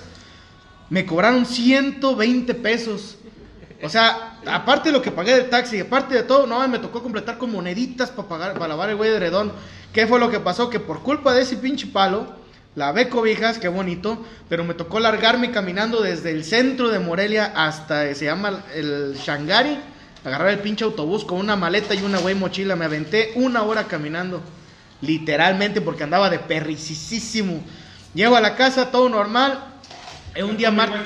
[0.90, 3.16] me cobraron 120 pesos.
[3.86, 7.04] O sea, aparte de lo que pagué del taxi, aparte de todo, no, me tocó
[7.04, 9.52] completar con moneditas para pagar, para lavar el güey de edredón.
[9.92, 10.68] ¿Qué fue lo que pasó?
[10.68, 12.34] Que por culpa de ese pinche palo,
[12.74, 18.12] lavé cobijas, qué bonito, pero me tocó largarme caminando desde el centro de Morelia hasta,
[18.12, 19.78] se llama el Shangari,
[20.24, 23.84] agarrar el pinche autobús con una maleta y una güey mochila, me aventé una hora
[23.84, 24.42] caminando,
[25.00, 27.62] literalmente porque andaba de perricisísimo.
[28.14, 29.75] Llego a la casa, todo normal,
[30.36, 31.00] es un día martes.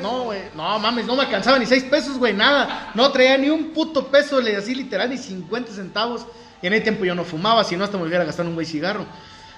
[0.00, 2.92] No, güey, no mames, no me alcanzaba ni seis pesos, güey, nada.
[2.94, 6.26] No traía ni un puto peso, le así literal, ni 50 centavos.
[6.62, 8.66] Y en ese tiempo yo no fumaba, si no hasta me hubiera gastado un güey
[8.66, 9.04] cigarro.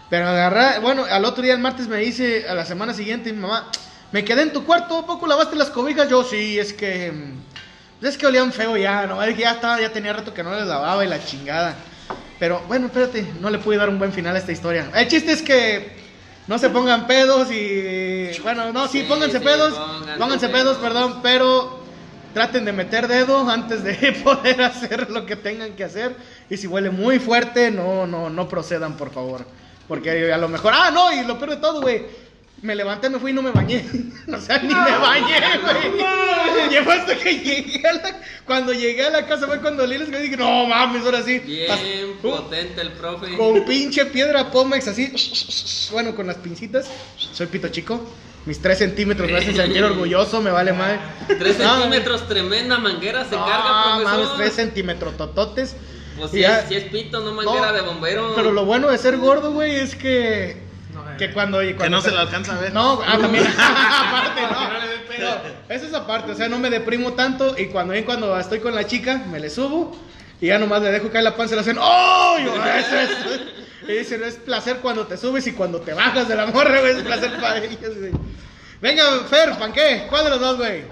[0.08, 3.40] Pero agarré, bueno, al otro día, el martes, me dice, a la semana siguiente, mi
[3.40, 3.70] mamá,
[4.10, 6.08] me quedé en tu cuarto, ¿a poco lavaste las cobijas?
[6.08, 9.22] Yo, sí, es que, mm, es que olían feo ya, ¿no?
[9.22, 11.74] Es que ya estaba, ya tenía rato que no les lavaba y la chingada.
[12.38, 14.90] Pero bueno, espérate, no le pude dar un buen final a esta historia.
[14.94, 16.03] El chiste es que
[16.46, 18.30] no se pongan pedos y.
[18.42, 19.74] Bueno, no, sí, Sí, pónganse sí, pedos.
[19.74, 20.92] pónganse Pónganse pedos, pedos.
[20.92, 21.80] perdón, pero
[22.34, 26.14] traten de meter dedo antes de poder hacer lo que tengan que hacer.
[26.50, 29.44] Y si huele muy fuerte, no, no, no procedan, por favor.
[29.88, 30.72] Porque a lo mejor.
[30.74, 32.06] Ah, no, y lo peor de todo, güey.
[32.64, 33.84] Me levanté, me fui y no me bañé.
[34.32, 36.70] o sea, ni me bañé, güey.
[36.70, 38.20] Llegó hasta que llegué a la.
[38.46, 41.40] Cuando llegué a la casa fue cuando leí les dije, no mames, ahora sí.
[41.40, 43.36] Bien Uh, potente el profe.
[43.36, 45.12] con pinche piedra Pomex así,
[45.92, 46.86] bueno, con las pincitas.
[47.32, 48.00] Soy pito chico.
[48.46, 51.00] Mis 3 centímetros me hacen sentir orgulloso, me vale madre.
[51.38, 54.04] Tres No, centímetros, tremenda manguera se no, carga, profesor.
[54.20, 55.76] mames, 3 centímetros tototes.
[56.18, 58.32] Pues si, ya- es, si es pito, no manguera No, de bombero.
[58.34, 60.63] Pero lo bueno de ser gordo, güey, es que.
[61.18, 61.60] Que cuando.
[61.60, 62.72] Que cuando no se le alcanza a ver.
[62.72, 63.46] No, ah, también.
[63.58, 64.84] aparte, no.
[65.18, 65.36] No,
[65.68, 67.56] Esa es aparte, o sea, no me deprimo tanto.
[67.58, 69.96] Y cuando bien cuando estoy con la chica, me le subo.
[70.40, 72.36] Y ya nomás le dejo caer la panza y le hacen ¡Oh!
[72.44, 73.10] Yo, eso es.
[73.88, 76.96] Y dicen, es placer cuando te subes y cuando te bajas de la morra, güey,
[76.96, 78.12] es placer para ellos, güey.
[78.80, 80.06] Venga, Fer, ¿pan qué?
[80.08, 80.82] ¿Cuál de los dos, güey?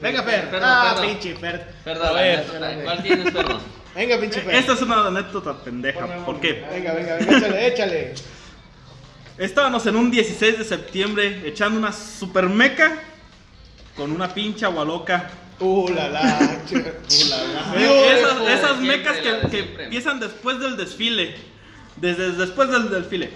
[0.00, 0.50] Venga, Fer.
[0.50, 1.10] Perdón, ah, perdón.
[1.10, 1.66] pinche Fer.
[1.84, 2.44] Perdón, A ver.
[2.44, 3.60] perdón, ¿cuál tienes, perdón?
[3.94, 4.54] Venga, pinche Fer.
[4.54, 6.06] Esta es una anécdota pendeja.
[6.24, 6.64] ¿Por qué?
[6.72, 8.14] Venga, venga, venga, échale, échale.
[9.38, 13.02] Estábamos en un 16 de septiembre echando una super meca
[13.96, 15.30] con una pincha gualoca.
[15.58, 16.76] Uh, la la, uh,
[17.28, 17.80] la la.
[17.80, 21.34] Eh, esas esas mecas que, empiezan después del desfile.
[21.96, 23.30] Desde después del desfile.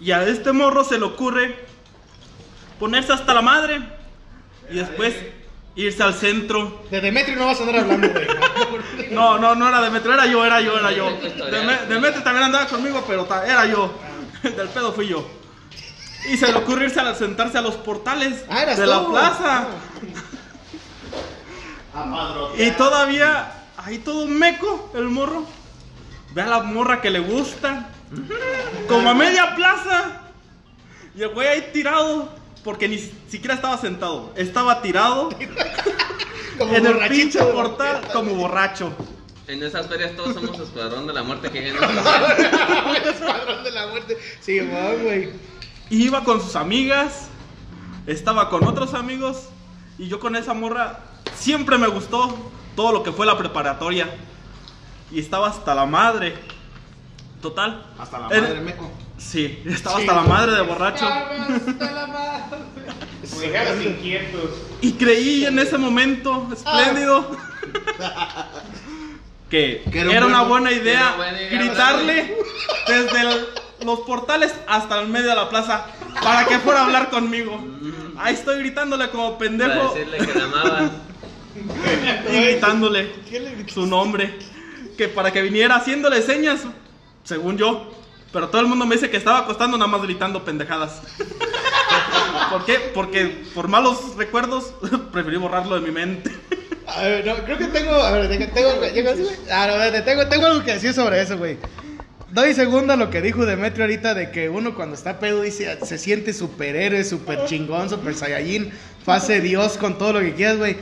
[0.00, 1.54] Y a este morro se le ocurre
[2.80, 3.80] ponerse hasta la madre.
[4.68, 5.14] Y después
[5.76, 6.84] irse al centro.
[6.90, 8.26] De Demetrio no vas a andar hablando, güey.
[9.12, 11.08] No, no, no era Demetrio, era yo, era yo, era yo.
[11.88, 13.92] Demetrio también andaba conmigo, pero era yo.
[14.56, 15.26] Del pedo fui yo.
[16.28, 19.66] Y se le ocurrió irse a sentarse a los portales Ah, de la plaza.
[22.56, 25.44] Y todavía, ahí todo meco, el morro.
[26.34, 27.88] Ve a la morra que le gusta.
[28.88, 30.20] Como a media plaza.
[31.14, 32.28] Y el güey ahí tirado.
[32.64, 34.32] Porque ni siquiera estaba sentado.
[34.36, 35.30] Estaba tirado
[36.58, 38.92] Como en el pinche portal como borracho.
[39.52, 41.68] En esas ferias todos somos escuadrón de la muerte que.
[41.68, 44.16] El escuadrón de la muerte.
[44.40, 45.28] Sí, güey.
[45.90, 47.28] Y iba con sus amigas.
[48.06, 49.48] Estaba con otros amigos.
[49.98, 51.00] Y yo con esa morra
[51.36, 52.34] siempre me gustó
[52.74, 54.08] todo lo que fue la preparatoria.
[55.10, 56.34] Y estaba hasta la madre.
[57.42, 57.84] Total.
[57.98, 58.90] Hasta la En- madre meco.
[59.18, 60.02] Sí, estaba Sí.
[60.02, 61.06] hasta la madre de borracho.
[61.06, 63.84] Hasta la madre.
[63.84, 64.50] Inquietos.
[64.80, 67.30] Y creí en ese momento espléndido
[69.52, 72.36] que, Que era era, un una buen- idea era buena idea, gritarle
[72.88, 73.46] desde el-
[73.84, 75.86] los portales hasta el medio de la plaza
[76.22, 77.62] para que fuera a hablar conmigo.
[78.16, 80.90] Ahí estoy gritándole como Para pendejo decirle que la amabas.
[82.32, 83.12] y gritándole
[83.72, 84.38] su nombre.
[84.96, 86.60] Que para que viniera haciéndole señas,
[87.24, 87.90] según yo.
[88.32, 91.02] Pero todo el mundo me dice que estaba acostando nada más gritando pendejadas.
[92.50, 92.78] ¿Por qué?
[92.94, 94.72] Porque por malos recuerdos
[95.12, 96.30] preferí borrarlo de mi mente.
[96.86, 97.92] A ver, no, creo que tengo.
[97.92, 98.70] A ver, tengo.
[99.50, 101.56] Ah, tengo, tengo algo que decir sobre eso, güey.
[102.32, 105.98] Doy segunda lo que dijo Demetrio ahorita de que uno cuando está pedo dice, se
[105.98, 108.72] siente superhéroe, super chingón, super saiyajin,
[109.04, 110.76] fase Dios con todo lo que quieras, güey.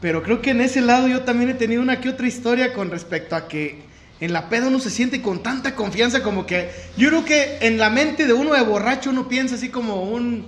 [0.00, 2.90] Pero creo que en ese lado yo también he tenido una que otra historia con
[2.90, 3.82] respecto a que
[4.20, 7.76] en la peda uno se siente con tanta confianza como que yo creo que en
[7.76, 10.46] la mente de uno de borracho uno piensa así como un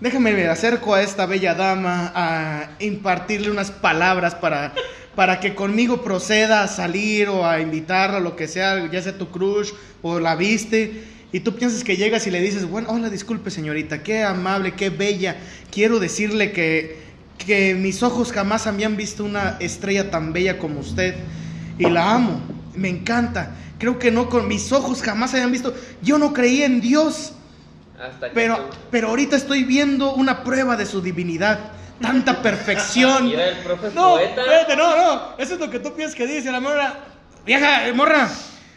[0.00, 4.74] déjame me acerco a esta bella dama a impartirle unas palabras para
[5.14, 9.30] para que conmigo proceda a salir o a invitarla lo que sea, ya sea tu
[9.30, 9.70] crush
[10.02, 11.04] o la viste.
[11.32, 14.90] Y tú piensas que llegas y le dices, bueno, hola, disculpe señorita, qué amable, qué
[14.90, 15.36] bella,
[15.70, 17.00] quiero decirle que,
[17.38, 21.16] que mis ojos jamás habían visto una estrella tan bella como usted.
[21.76, 22.40] Y la amo,
[22.76, 26.80] me encanta, creo que no, con mis ojos jamás habían visto, yo no creía en
[26.80, 27.32] Dios,
[28.00, 31.58] Hasta pero, tú- pero ahorita estoy viendo una prueba de su divinidad,
[32.00, 33.28] tanta perfección.
[33.30, 34.40] El profe No, poeta.
[34.40, 35.22] espérate, no, no.
[35.38, 36.94] Eso es lo que tú piensas que dice la morra.
[37.46, 38.28] Vieja, eh, morra,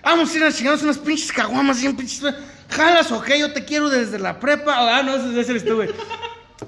[0.04, 2.22] vamos a ir a chingarnos unas pinches caguamas y un pinches.
[2.70, 4.98] Jalas, ok, yo te quiero desde la prepa.
[4.98, 5.90] Ah, no, ese ese eres tú, güey.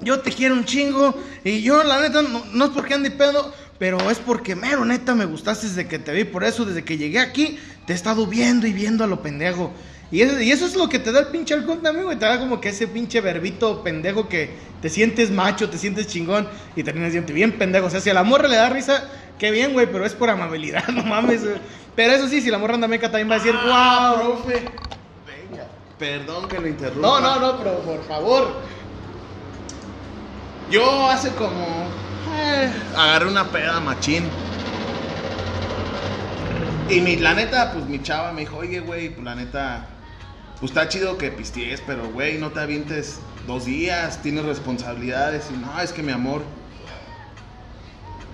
[0.00, 1.20] Yo te quiero un chingo.
[1.44, 5.14] Y yo, la neta, no, no es porque ande pedo, pero es porque mero, neta,
[5.14, 6.24] me gustaste desde que te vi.
[6.24, 9.72] Por eso, desde que llegué aquí, te he estado viendo y viendo a lo pendejo.
[10.10, 12.18] Y eso, y eso es lo que te da el pinche alcohol también, güey.
[12.18, 14.50] Te da como que ese pinche verbito pendejo que
[14.82, 17.86] te sientes macho, te sientes chingón y terminas siendo bien pendejo.
[17.86, 20.28] O sea, si a la morra le da risa, qué bien, güey, pero es por
[20.30, 21.42] amabilidad, no mames.
[21.44, 21.56] güey.
[21.94, 24.42] Pero eso sí, si la morra anda meca también va a decir, wow.
[24.42, 24.64] profe.
[25.26, 25.66] Venga.
[25.98, 27.06] Perdón que lo interrumpa.
[27.06, 28.62] No, no, no, pero por favor.
[30.70, 31.88] Yo hace como.
[32.36, 34.30] eh, agarré una peda machín.
[36.88, 39.86] Y mi, la neta, pues mi chava me dijo, oye, güey, pues la neta,
[40.60, 45.46] pues está chido que pistees, pero güey, no te avientes dos días, tienes responsabilidades.
[45.52, 46.42] Y no, es que mi amor.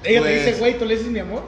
[0.05, 1.45] Ella te Pues- dice, güey, ¿tú le dices mi amor?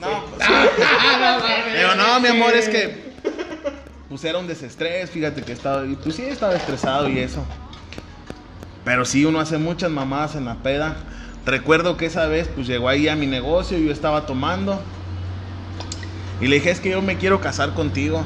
[0.00, 0.48] No, pues,
[1.74, 3.10] Pero no, mi amor, es que.
[4.08, 5.86] Pues era un desestrés, fíjate que estaba.
[5.86, 7.44] y Pues sí, estaba estresado y eso.
[8.84, 10.96] Pero sí, uno hace muchas mamadas en la peda.
[11.44, 14.80] Recuerdo que esa vez, pues llegó ahí a mi negocio, yo estaba tomando.
[16.40, 18.24] Y le dije, es que yo me quiero casar contigo.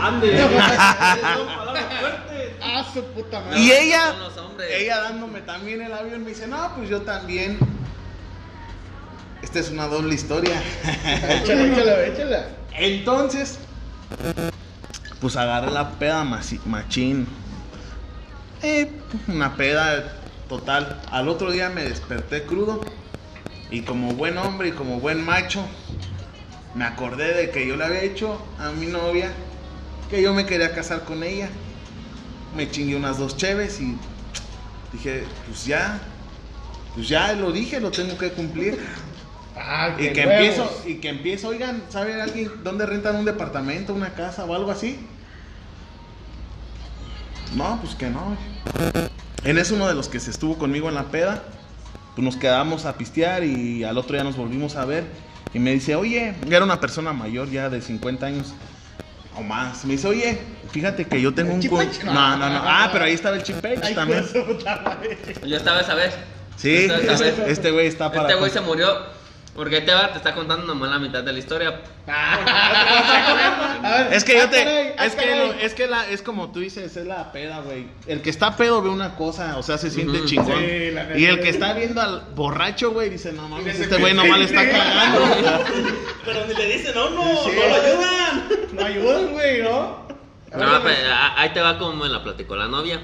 [0.00, 0.38] Ande.
[0.38, 2.52] Son palabras fuertes.
[2.62, 3.60] Ah, su puta madre.
[3.60, 4.14] Y ella,
[4.70, 7.58] ella dándome también el avión, me dice, no, pues yo también.
[9.42, 10.54] Esta es una doble historia.
[10.84, 12.46] Échala, échala, échala.
[12.74, 13.58] Entonces,
[15.20, 17.26] pues agarré la peda machín.
[18.62, 18.90] Eh,
[19.26, 20.14] una peda
[20.48, 21.00] total.
[21.10, 22.80] Al otro día me desperté crudo.
[23.70, 25.66] Y como buen hombre y como buen macho,
[26.74, 29.32] me acordé de que yo le había hecho a mi novia
[30.12, 31.48] que yo me quería casar con ella.
[32.54, 33.96] Me chingué unas dos cheves y
[34.92, 35.98] dije, pues ya,
[36.94, 38.78] pues ya lo dije, lo tengo que cumplir.
[39.56, 44.12] Ah, Y que empiezo, y que empiezo, oigan, ¿sabe alguien dónde rentan un departamento, una
[44.12, 44.98] casa o algo así?
[47.56, 48.36] No, pues que no.
[49.44, 51.42] En eso uno de los que se estuvo conmigo en la peda,
[52.14, 55.04] pues nos quedamos a pistear y al otro día nos volvimos a ver.
[55.54, 58.52] Y me dice, oye, era una persona mayor ya de 50 años
[59.36, 59.84] o más.
[59.84, 60.38] Me dice, oye,
[60.70, 61.60] fíjate que yo tengo un...
[62.04, 62.62] No, no, no.
[62.64, 64.24] Ah, pero ahí estaba el Chipech Ay, también.
[65.46, 66.14] Yo estaba esa vez.
[66.56, 68.28] Sí, este, vez- este güey está para.
[68.28, 68.86] Este güey se murió
[69.54, 71.80] porque ahí te va, te está contando nomás la mitad de la historia.
[72.06, 74.58] A ver, Es que yo ah, te.
[74.64, 77.60] caray, ah, Es que, lo- es que la, es como tú dices, es la peda,
[77.60, 77.86] güey.
[78.06, 80.58] El que está pedo ve una cosa, o sea, se siente chingón.
[80.58, 84.14] Sí, la y el que está viendo al borracho, güey, dice, no mames, este güey
[84.14, 85.20] nomás le está cagando.
[86.24, 87.50] Pero ni le dicen, no, no, Sí.
[87.54, 88.48] no lo ayudan.
[88.72, 90.02] No ayudan, güey, ¿no?
[90.56, 93.00] No, pero ahí te va como me la platicó la novia.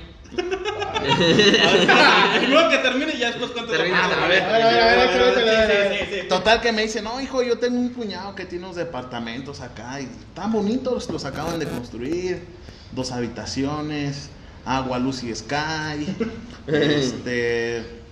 [2.49, 4.43] Luego que termine y ya después cuento la Termina, a ver.
[4.43, 5.99] A ver, a ver, a ver, échale, échale, Sí, échale.
[5.99, 6.29] sí, sí, sí.
[6.29, 10.01] Total que me dice, no, hijo, yo tengo un cuñado que tiene unos departamentos acá
[10.01, 12.45] y están bonitos, los acaban de construir,
[12.93, 14.29] dos habitaciones,
[14.67, 16.15] agua, luz y sky,
[16.67, 18.03] este,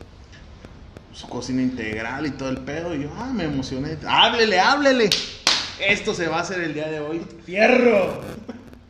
[1.13, 2.95] su cocina integral y todo el pedo.
[2.95, 5.11] Y yo, ah, me emocioné, háblele, háblele.
[5.81, 7.23] Esto se va a hacer el día de hoy.
[7.45, 8.21] ¡Fierro!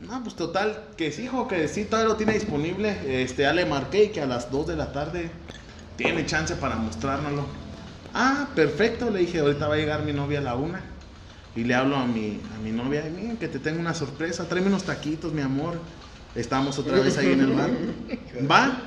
[0.01, 2.96] No, pues total, que sí, hijo, que sí, todavía lo tiene disponible.
[3.22, 5.31] Este, ya le marqué y que a las 2 de la tarde
[5.96, 7.44] tiene chance para mostrárnoslo.
[8.14, 10.81] Ah, perfecto, le dije, ahorita va a llegar mi novia a la una.
[11.57, 14.46] Y le hablo a mi, a mi novia, "Ay, miren que te tengo una sorpresa,
[14.49, 15.81] tráeme unos taquitos, mi amor.
[16.35, 17.70] Estamos otra vez ahí en el bar.
[18.51, 18.79] ¿Va?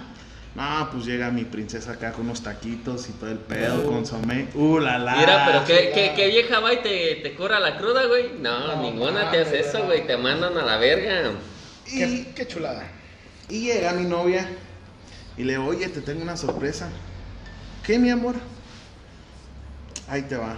[0.56, 4.48] No, pues llega mi princesa acá con unos taquitos y todo el pedo, consomé.
[4.56, 5.16] Uh, la la.
[5.16, 8.32] Mira, pero ¿qué, qué, qué vieja va y te, te cura la cruda, güey?
[8.40, 10.06] No, No, ninguna te hace eso, güey.
[10.08, 11.32] Te mandan a la verga.
[11.88, 12.84] Y, Qué, qué chulada.
[13.48, 14.48] Y llega mi novia
[15.38, 16.90] y le digo, oye, te tengo una sorpresa.
[17.84, 18.36] ¿Qué, mi amor?
[20.08, 20.58] Ahí te va.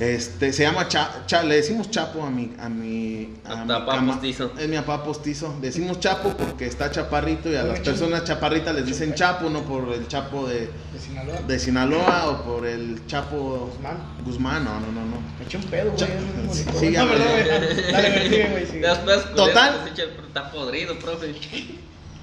[0.00, 3.94] Este, se llama Cha, Cha- le decimos Chapo a mi, a mi, A mi papá
[3.94, 4.14] cama.
[4.14, 4.50] postizo.
[4.58, 5.54] Es mi papá postizo.
[5.60, 9.92] Decimos Chapo porque está chaparrito y a las personas chaparritas les dicen Chapo, no por
[9.92, 11.40] el Chapo de, De Sinaloa.
[11.46, 13.98] de Sinaloa o por el Chapo Guzmán.
[14.24, 15.16] Guzmán, no, no, no, no.
[15.38, 16.52] Me eché un pedo, güey.
[16.52, 17.92] Sí, no, güey.
[17.92, 18.80] Dale, güey, sigue.
[18.80, 19.88] Después, Total.
[20.26, 21.32] Está podrido, profe.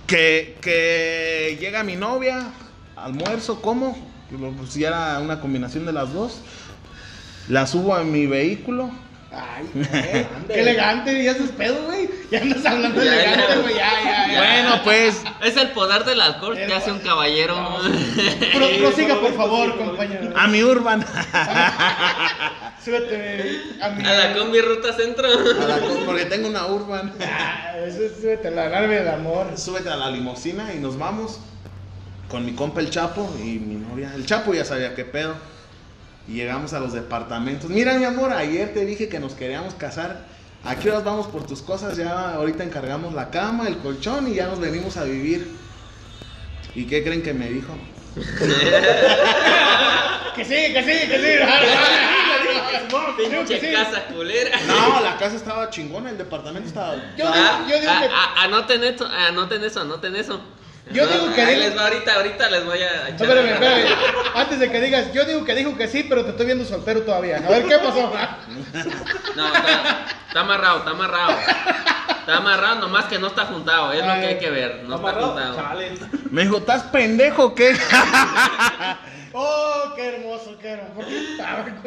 [0.07, 2.51] Que, que llega mi novia,
[2.97, 3.97] almuerzo, como,
[4.57, 6.41] pues ya era una combinación de las dos.
[7.47, 8.91] La subo a mi vehículo.
[9.33, 9.87] Ay, güey.
[10.47, 12.09] Qué elegante, ya haces pedo, güey.
[12.29, 13.61] Ya andas hablando Ya, elegante, ya.
[13.61, 13.75] güey.
[13.75, 14.37] Ya, ya, ya.
[14.39, 17.55] Bueno, pues, Es el poder del alcohol que hace un caballero.
[18.53, 20.33] Pro- prosiga, por favor, compañero.
[20.35, 21.05] a mi urban.
[22.83, 24.05] Súbete a mi.
[24.05, 25.27] A la combi ruta centro.
[25.27, 27.13] A la co- porque tengo una urban.
[27.21, 29.47] Ah, eso es- súbete a la nave del amor.
[29.57, 31.39] Súbete a la limusina y nos vamos
[32.29, 34.11] con mi compa el Chapo y mi novia.
[34.15, 35.35] El Chapo ya sabía qué pedo.
[36.27, 37.69] Y llegamos a los departamentos.
[37.69, 40.25] Mira, mi amor, ayer te dije que nos queríamos casar.
[40.63, 41.97] ¿A qué horas vamos por tus cosas?
[41.97, 45.51] Ya ahorita encargamos la cama, el colchón y ya nos venimos a vivir.
[46.75, 47.73] ¿Y qué creen que me dijo?
[50.35, 51.45] Que sigue, que sigue, que
[53.17, 53.67] Pinche sí.
[53.73, 54.57] casa culera.
[54.65, 56.95] No, la casa estaba chingona, el departamento estaba.
[57.17, 58.09] Yo Ah, digo, yo digo ah, que.
[58.13, 60.41] ah, anoten esto, anoten eso, anoten eso.
[60.93, 63.21] Yo digo que ahí digo- les va ahorita, ahorita les voy a echar.
[63.21, 63.85] Espérame, espérame.
[64.35, 67.01] Antes de que digas, yo digo que dijo que sí, pero te estoy viendo soltero
[67.01, 67.37] todavía.
[67.37, 68.11] A ver, ¿qué pasó?
[69.35, 71.31] No, está, está amarrado, está amarrado.
[72.19, 75.13] Está amarrado, nomás que no está juntado, es lo que hay que ver, no está
[75.13, 75.55] juntado.
[75.55, 75.97] chale.
[76.29, 77.75] Me dijo, ¿estás pendejo o qué?
[79.33, 81.07] Oh, qué hermoso, qué hermoso.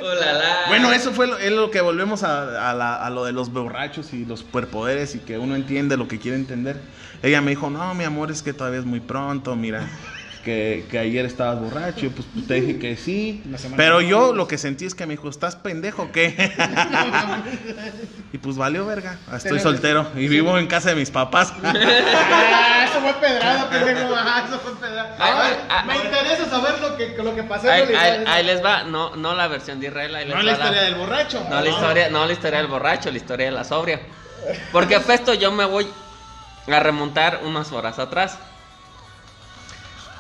[0.01, 0.57] Oh, la, la.
[0.69, 3.53] Bueno, eso fue lo, es lo que volvemos a, a la- a lo de los
[3.53, 6.81] borrachos y los superpoderes y que uno entiende lo que quiere entender.
[7.23, 9.87] Ella me dijo, no, mi amor, es que todavía es muy pronto, mira,
[10.45, 12.01] que, que ayer estabas borracho.
[12.03, 13.43] Yo, pues, pues, te dije que sí.
[13.77, 16.53] Pero yo lo que sentí es que me dijo, ¿estás pendejo o qué?
[18.33, 19.19] y pues valió verga.
[19.35, 21.53] Estoy Tenemos- soltero y vivo en casa de mis papás.
[21.65, 24.15] Ah, eso fue pedrada, pendejo.
[24.17, 25.17] Ah, eso fue pedrada.
[25.19, 25.87] Ay, Ay, ay, ay.
[25.87, 27.71] me interesa saber lo que, lo que pasó.
[27.71, 27.83] Ahí,
[28.27, 30.83] ahí- les va, no, no la versión de Israel, ahí les no va la historia
[30.83, 31.47] del borracho.
[31.49, 34.01] No la historia, no la historia del borracho, la historia de la sobria.
[34.73, 35.87] Porque Festo yo me voy
[36.69, 38.39] a remontar unas horas atrás.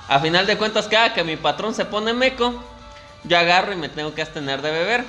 [0.09, 2.62] A final de cuentas, cada que mi patrón se pone meco,
[3.25, 5.05] yo agarro y me tengo que abstener de beber.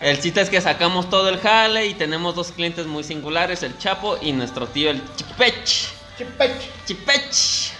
[0.00, 3.78] El chiste es que sacamos todo el jale y tenemos dos clientes muy singulares, el
[3.78, 5.88] Chapo y nuestro tío el Chipech.
[6.18, 6.84] Chipech.
[6.86, 7.72] Chipech.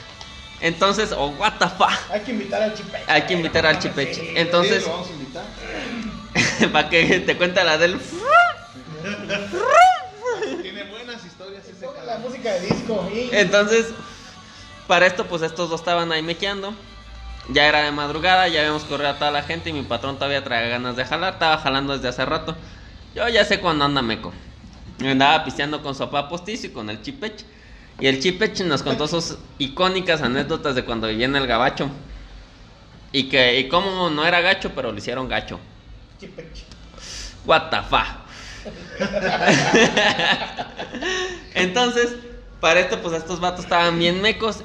[0.62, 1.90] Entonces, o what the fuck.
[2.10, 3.02] Hay que invitar al Chipech.
[3.06, 4.14] Hay que invitar al Chipech.
[4.14, 4.30] Sí.
[4.34, 5.44] Entonces, Sí, lo vamos a invitar.
[6.72, 8.00] para que te cuente la del...
[10.62, 13.10] Tiene buenas historias ese Toca la música de disco.
[13.14, 13.86] y- Entonces,
[14.90, 16.74] para esto, pues estos dos estaban ahí mequeando.
[17.48, 20.42] Ya era de madrugada, ya habíamos corrido a toda la gente y mi patrón todavía
[20.42, 21.34] traía ganas de jalar.
[21.34, 22.56] Estaba jalando desde hace rato.
[23.14, 24.32] Yo ya sé cuándo anda meco.
[24.98, 27.44] Me andaba pisteando con su papá postizo y con el chipech.
[28.00, 31.88] Y el chipech nos contó sus icónicas anécdotas de cuando vivía en el gabacho.
[33.12, 35.60] Y que, y cómo no era gacho, pero lo hicieron gacho.
[36.18, 36.64] Chipech.
[37.44, 38.08] What the fuck.
[41.54, 42.16] Entonces,
[42.60, 44.64] para esto, pues estos vatos estaban bien mecos.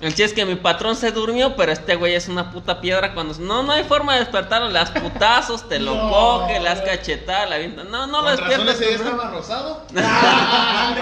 [0.00, 3.12] El chiste es que mi patrón se durmió, pero este güey es una puta piedra
[3.12, 3.34] cuando...
[3.38, 4.70] No, no hay forma de despertarlo.
[4.70, 7.84] Las putazos, te lo No, coge, las cachetadas, la avienta.
[7.84, 8.74] No, no lo Con razón despiertas.
[8.80, 9.14] ese día cabrón.
[9.18, 9.86] estaba rosado.
[9.96, 10.94] Ah.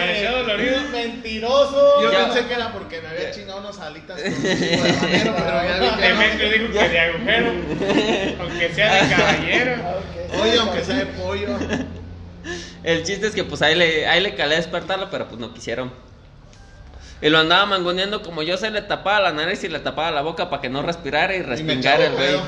[0.93, 2.03] Mentiroso.
[2.03, 2.25] Yo Ya.
[2.27, 5.69] pensé que era porque me había chingado unas alitas con un chico de habanero, pero
[5.69, 7.53] ya vi que Demetrio dijo que de agujero,
[8.41, 9.77] aunque sea de caballero.
[10.33, 10.43] no.
[10.43, 11.49] Oye, aunque sea de pollo.
[12.83, 15.53] El chiste es que pues ahí le, ahí le calé a despertarlo, pero pues no
[15.55, 15.93] quisieron.
[17.21, 20.23] Y lo andaba mangoneando como yo se le tapaba la nariz y le tapaba la
[20.23, 22.37] boca para que no respirara y respingara el güey.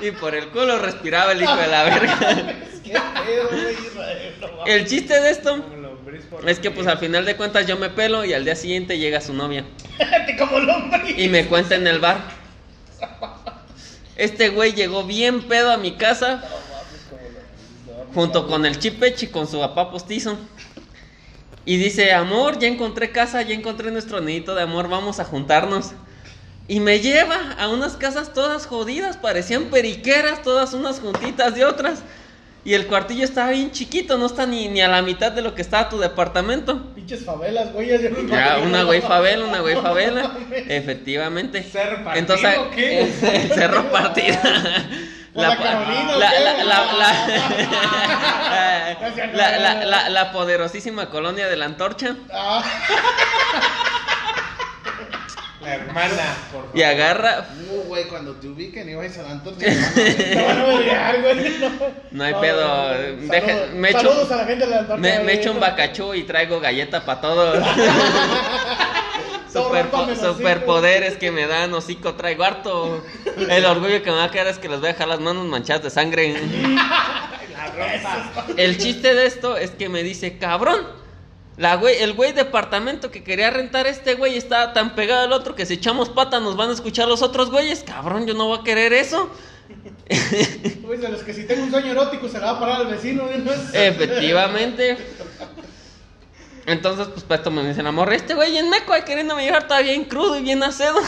[0.00, 2.18] Y por el culo respiraba el hijo de la verga.
[4.66, 5.64] El chiste de esto
[6.46, 9.20] es que pues al final de cuentas yo me pelo y al día siguiente llega
[9.20, 9.64] su novia.
[10.38, 10.58] como.
[11.16, 12.18] Y me cuenta en el bar.
[14.16, 16.44] Este güey llegó bien pedo a mi casa.
[18.14, 20.38] Junto con el chipechi con su papá postizo.
[21.66, 25.92] Y dice, amor, ya encontré casa, ya encontré nuestro nidito de amor, vamos a juntarnos.
[26.68, 32.02] Y me lleva a unas casas todas jodidas, parecían periqueras, todas unas juntitas de otras.
[32.66, 35.54] Y el cuartillo estaba bien chiquito, no está ni, ni a la mitad de lo
[35.54, 36.94] que estaba tu departamento.
[36.94, 37.88] Pinches favelas, güey.
[37.88, 37.98] ya
[38.28, 40.34] Ya, una güey favela, una güey favela.
[40.50, 41.62] Efectivamente.
[41.62, 43.50] ¿Cerro partido Entonces, qué?
[43.54, 44.36] cerro partido.
[45.34, 46.78] ¿Por la Carolina la, la, la,
[49.00, 49.84] No seas la, la, nada.
[49.84, 52.14] la- la poderosísima colonia de la antorcha.
[52.32, 52.62] Ah,
[55.60, 56.70] La hermana, por favor.
[56.76, 57.46] Y agarra.
[57.70, 59.64] Uh, güey, cuando te ubiquen y vayas a la antorcha.
[59.94, 61.58] te van a vergar, güey.
[61.58, 61.70] No,
[62.12, 62.88] No hay pedo, no,
[63.32, 65.60] deja- saludos- me echo- Saludos a la gente de la Antorcha, Me, me echo un
[65.60, 67.54] bacachú y traigo galleta para todo.
[69.54, 73.04] Super, superpoderes que me dan, hocico, traigo harto.
[73.48, 75.46] El orgullo que me va a quedar es que les voy a dejar las manos
[75.46, 76.36] manchadas de sangre.
[78.56, 80.84] El chiste de esto es que me dice, cabrón,
[81.56, 85.54] la güey, el güey departamento que quería rentar este güey estaba tan pegado al otro
[85.54, 87.84] que si echamos pata nos van a escuchar los otros güeyes.
[87.84, 89.30] Cabrón, yo no voy a querer eso.
[90.82, 92.88] Güey, de los que si tengo un sueño erótico se la va a parar al
[92.88, 93.52] vecino, ¿no?
[93.72, 94.98] Efectivamente.
[96.66, 99.92] Entonces, pues, para esto me dicen, amor, este güey en meco, ahí queriéndome llevar todavía
[99.92, 101.00] bien crudo y bien acedo.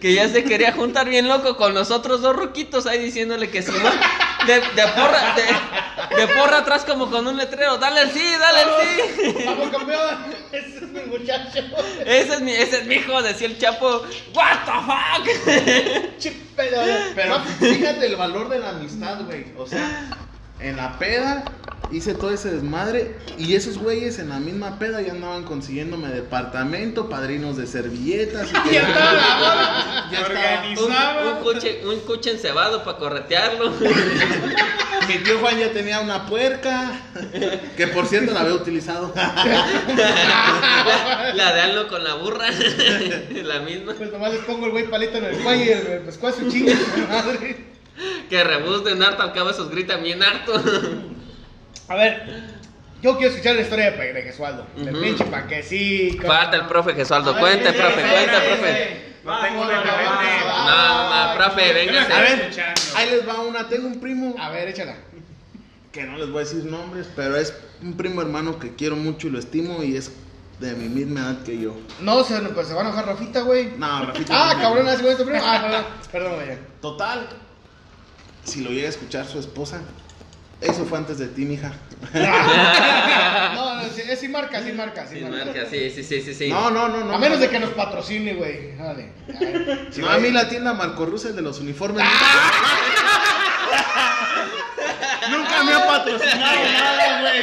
[0.00, 3.62] que ya se quería juntar bien loco con los otros dos ruquitos ahí diciéndole que
[3.62, 3.90] si no,
[4.46, 8.62] de, de porra, de, de porra atrás como con un letrero, dale el sí, dale
[8.62, 8.68] el
[9.34, 9.44] sí.
[9.44, 10.16] Vamos, campeón.
[10.52, 11.58] Ese es mi muchacho.
[12.06, 14.02] Ese es mi, ese es mi hijo, decía el chapo,
[14.34, 15.26] what the fuck.
[17.14, 19.46] Pero fíjate el valor de la amistad, güey.
[19.56, 20.08] O sea,
[20.60, 21.44] en la peda
[21.90, 27.08] hice todo ese desmadre y esos güeyes en la misma peda ya andaban consiguiéndome departamento,
[27.08, 28.48] padrinos de servilletas.
[28.50, 30.08] Y Ya está la.
[30.12, 31.38] Ya estaba.
[31.38, 33.70] Un, coche, un coche encebado para corretearlo.
[35.08, 37.00] Mi tío Juan ya tenía una puerca,
[37.76, 39.14] que por cierto la había utilizado.
[41.34, 42.48] La de Alno con la burra.
[42.50, 43.94] la misma.
[43.94, 47.00] Pues nomás les pongo el güey palito en el cuello y el pescuazo chingue su
[47.08, 47.67] madre.
[48.28, 50.52] Que rebuzden harto, al cabo esos gritan bien harto.
[51.88, 52.42] A ver,
[53.02, 54.66] yo quiero escuchar la historia de, de Gesualdo.
[54.76, 55.02] Del Ujú.
[55.04, 56.26] pinche panquecico.
[56.26, 57.30] Falta el profe Gesualdo.
[57.30, 59.08] A ver, Cuente, profe, cuente, sí, profe.
[59.24, 62.12] No tengo una vamos, No, no, profe, véngase.
[62.12, 62.50] A ver,
[62.96, 63.68] ahí les va una.
[63.68, 64.94] Tengo un primo A ver, échala.
[65.92, 69.26] que no les voy a decir nombres, pero es un primo hermano que quiero mucho
[69.28, 70.12] y lo estimo y es
[70.60, 71.74] de mi misma edad que yo.
[72.00, 73.72] No, se, pues se va a enojar Rafita, güey.
[73.78, 74.32] No, Rafita.
[74.50, 74.60] Ah, no.
[74.60, 75.40] cabrón, así con este primo.
[75.42, 76.58] Ah, perdón, perdón, güey.
[76.82, 77.28] Total.
[78.44, 79.80] Si lo llega a escuchar su esposa,
[80.60, 81.72] eso fue antes de ti, mija.
[83.54, 85.44] No, no, sí, es sin marca, sin marca, sin Sí, marca.
[85.46, 86.48] marca, sí, sí, sí, sí, sí.
[86.48, 87.14] No, no, no, no.
[87.14, 88.76] A menos de que nos patrocine, güey.
[88.76, 89.12] Dale.
[89.28, 92.04] Ay, no, va- a mí la tienda Marco Russell de los uniformes.
[95.30, 97.40] Nunca me ha patrocinado nada, güey.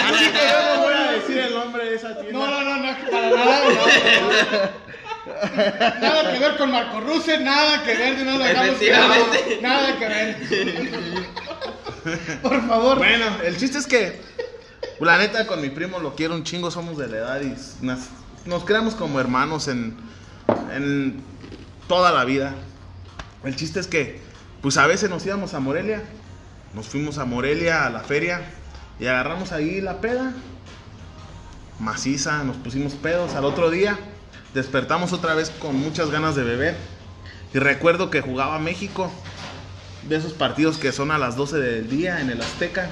[0.00, 2.38] Así que yo no voy a decir el nombre de esa tienda.
[2.38, 3.64] No, no, no, no, para nada.
[3.64, 4.83] no.
[5.26, 9.26] Nada que ver con Marco Russe, nada que ver, de nada dejamos claro,
[9.62, 10.36] Nada que ver.
[12.42, 12.98] Por favor.
[12.98, 14.20] Bueno, el chiste es que,
[15.00, 17.54] la neta, con mi primo lo quiero un chingo, somos de la edad y
[17.84, 18.00] nos,
[18.44, 19.96] nos creamos como hermanos en,
[20.74, 21.22] en
[21.88, 22.54] toda la vida.
[23.44, 24.20] El chiste es que,
[24.60, 26.02] pues a veces nos íbamos a Morelia,
[26.74, 28.42] nos fuimos a Morelia a la feria
[29.00, 30.32] y agarramos ahí la peda,
[31.78, 33.34] maciza, nos pusimos pedos.
[33.34, 33.98] Al otro día
[34.54, 36.76] despertamos otra vez con muchas ganas de beber
[37.52, 39.12] y recuerdo que jugaba México
[40.08, 42.88] de esos partidos que son a las 12 del día en el Azteca.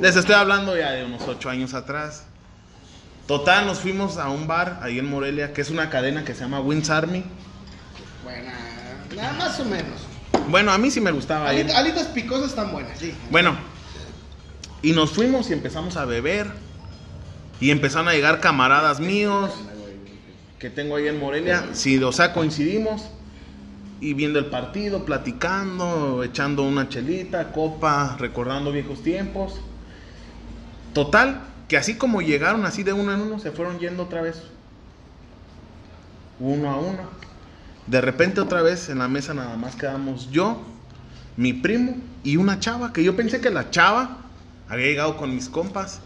[0.00, 2.24] Les estoy hablando ya de unos 8 años atrás.
[3.26, 6.40] Total, nos fuimos a un bar ahí en Morelia, que es una cadena que se
[6.40, 7.24] llama Wins Army.
[8.24, 8.52] Buena,
[9.16, 10.00] nada más o menos.
[10.48, 11.48] Bueno, a mí sí me gustaba.
[11.48, 13.14] Alita- alitas picosas están buenas, sí.
[13.30, 13.56] Bueno,
[14.82, 16.50] y nos fuimos y empezamos a beber.
[17.60, 19.50] Y empezaron a llegar camaradas míos
[20.60, 21.70] que tengo ahí en Morelia.
[21.72, 23.10] Si, o sea, coincidimos
[23.98, 29.54] y viendo el partido, platicando, echando una chelita, copa, recordando viejos tiempos.
[30.92, 34.42] Total, que así como llegaron así de uno en uno, se fueron yendo otra vez.
[36.38, 37.08] Uno a uno.
[37.86, 40.62] De repente otra vez en la mesa nada más quedamos yo,
[41.38, 44.18] mi primo y una chava, que yo pensé que la chava
[44.68, 46.00] había llegado con mis compas.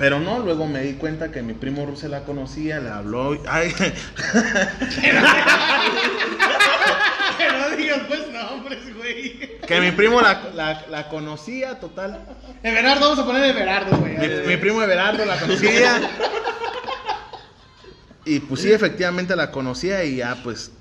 [0.00, 3.34] Pero no, luego me di cuenta que mi primo se la conocía, le habló.
[3.34, 3.72] y- Ay,
[7.38, 9.58] Que no digas pues nombres, güey.
[9.66, 12.18] que mi primo la, la- la conocía, total.
[12.62, 14.16] Everardo, vamos a poner Everardo, güey.
[14.18, 16.00] Mi, mi primo Everardo la conocía.
[18.24, 20.72] Y pues sí, efectivamente la conocía y ya pues...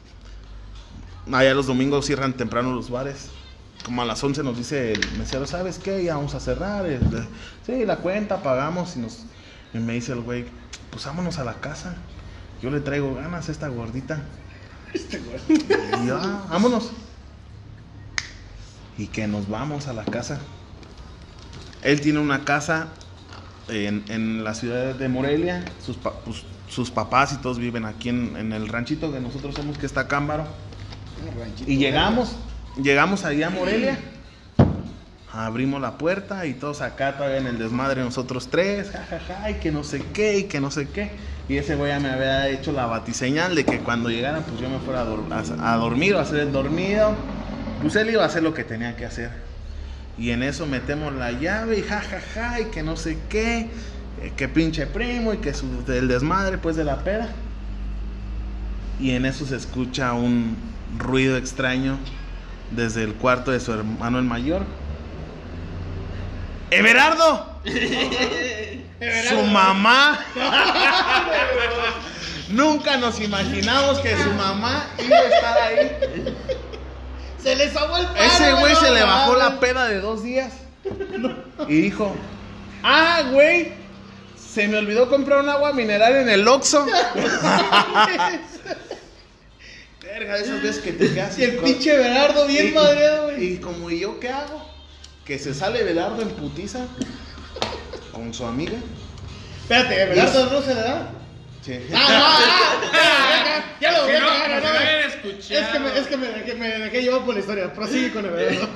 [1.32, 3.30] Allá los domingos cierran temprano los bares.
[3.84, 6.04] Como a las 11 nos dice el mesero, ¿sabes qué?
[6.04, 6.86] Ya vamos a cerrar.
[7.66, 9.20] Sí, la cuenta, pagamos y nos...
[9.74, 10.46] Y me dice el güey,
[10.92, 11.96] pues vámonos a la casa.
[12.62, 14.22] Yo le traigo ganas a esta gordita.
[14.94, 16.92] Y yo, "Ah, vámonos.
[18.98, 20.40] Y que nos vamos a la casa.
[21.84, 22.88] Él tiene una casa
[23.70, 25.64] en, en la ciudad de Morelia.
[25.86, 29.56] Sus, pa- pues, sus papás y todos viven aquí en, en el ranchito que nosotros
[29.56, 30.46] somos, que está Cámbaro.
[31.66, 32.36] Y llegamos,
[32.82, 33.98] llegamos allá a Morelia.
[35.32, 39.72] Abrimos la puerta y todos acá todavía en el desmadre nosotros tres, jajaja, y que
[39.72, 41.12] no sé qué, y que no sé qué.
[41.48, 44.70] Y ese güey ya me había hecho la batiseñal de que cuando llegaran pues yo
[44.70, 47.14] me fuera a, dor- a- a dormir o a hacer el dormido.
[47.82, 49.30] Pues él iba a hacer lo que tenía que hacer.
[50.18, 53.68] Y en eso metemos la llave y jajaja, y que no sé qué,
[54.22, 55.54] eh, que pinche primo y que
[55.88, 57.30] el desmadre pues de la peda.
[59.00, 60.58] Y en eso se escucha un
[60.98, 61.98] ruido extraño
[62.72, 64.64] desde el cuarto de su hermano el mayor.
[66.72, 67.50] ¡Everardo!
[69.30, 70.20] Su mamá.
[72.50, 76.36] Nunca nos imaginamos que su mamá iba a estar ahí.
[77.42, 79.60] Se les ahogó el padre, Ese güey se le no bajó la mames.
[79.60, 80.54] peda de dos días.
[81.68, 82.16] Y dijo,
[82.84, 83.74] ah, güey,
[84.36, 86.86] se me olvidó comprar un agua mineral en el Oxxo.
[90.14, 93.54] Verga, de esas veces que te quedas Y el pinche Everardo bien Y- madreado, güey.
[93.54, 94.68] Y como, ¿y yo qué hago?
[95.24, 96.88] Que se sale Belardo en putiza
[98.12, 98.78] con su amiga.
[99.62, 101.12] Espérate, Everardo no se le da.
[101.64, 101.80] Sí.
[101.94, 104.28] Ah, no, ah, ya, ya, ya lo voy a no,
[104.62, 104.80] no.
[105.30, 107.72] Es que me, es que me dejé, me dejé llevar por la historia.
[107.74, 108.68] Prosigue con Everardo.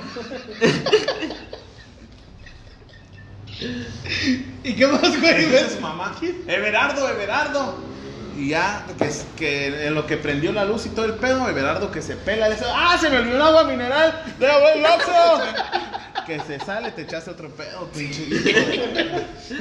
[4.64, 5.70] ¿Y qué más, güey?
[5.70, 6.16] Su mamá,
[6.46, 7.93] Everardo, Everardo.
[8.36, 11.92] Y ya, que, que en lo que prendió la luz y todo el pedo, Everardo
[11.92, 14.22] que se pela, le dice, ¡ah, se me olvidó el agua mineral!
[14.38, 15.12] ¡De buen Oxxo!
[16.26, 18.24] Que se sale, te echaste otro pedo, pinche.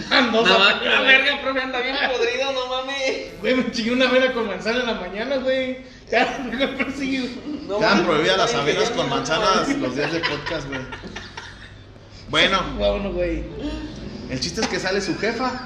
[0.10, 3.38] Ando, No mames, la verga, profe, anda bien podrido, no mames.
[3.42, 5.80] Güey, me chingué una avena con manzana en la mañana, güey.
[6.10, 7.32] Ya, me persigue.
[7.68, 10.80] No Quedan mames, prohibidas las avenas con manzanas los días de podcast, güey.
[12.30, 13.44] Bueno, Vámonos, güey.
[14.30, 15.62] el chiste es que sale su jefa,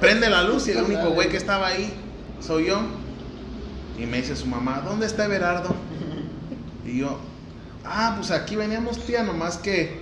[0.00, 1.94] prende la luz y el único güey que estaba ahí
[2.42, 2.80] soy yo.
[3.98, 5.74] Y me dice su mamá, ¿dónde está Everardo?
[6.84, 7.16] Y yo,
[7.84, 10.00] ah, pues aquí veníamos, tía, nomás que,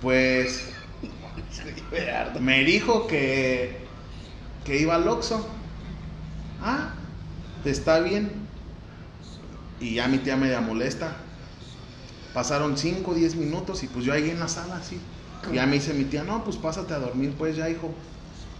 [0.00, 0.64] pues,
[2.40, 3.76] me dijo que,
[4.64, 5.46] que iba al Oxxo.
[6.62, 6.94] Ah,
[7.66, 8.32] está bien.
[9.80, 11.14] Y ya mi tía media molesta.
[12.32, 14.98] Pasaron 5 o 10 minutos y pues yo ahí en la sala así.
[15.52, 17.92] Y ya me dice mi tía, no, pues pásate a dormir pues ya, hijo.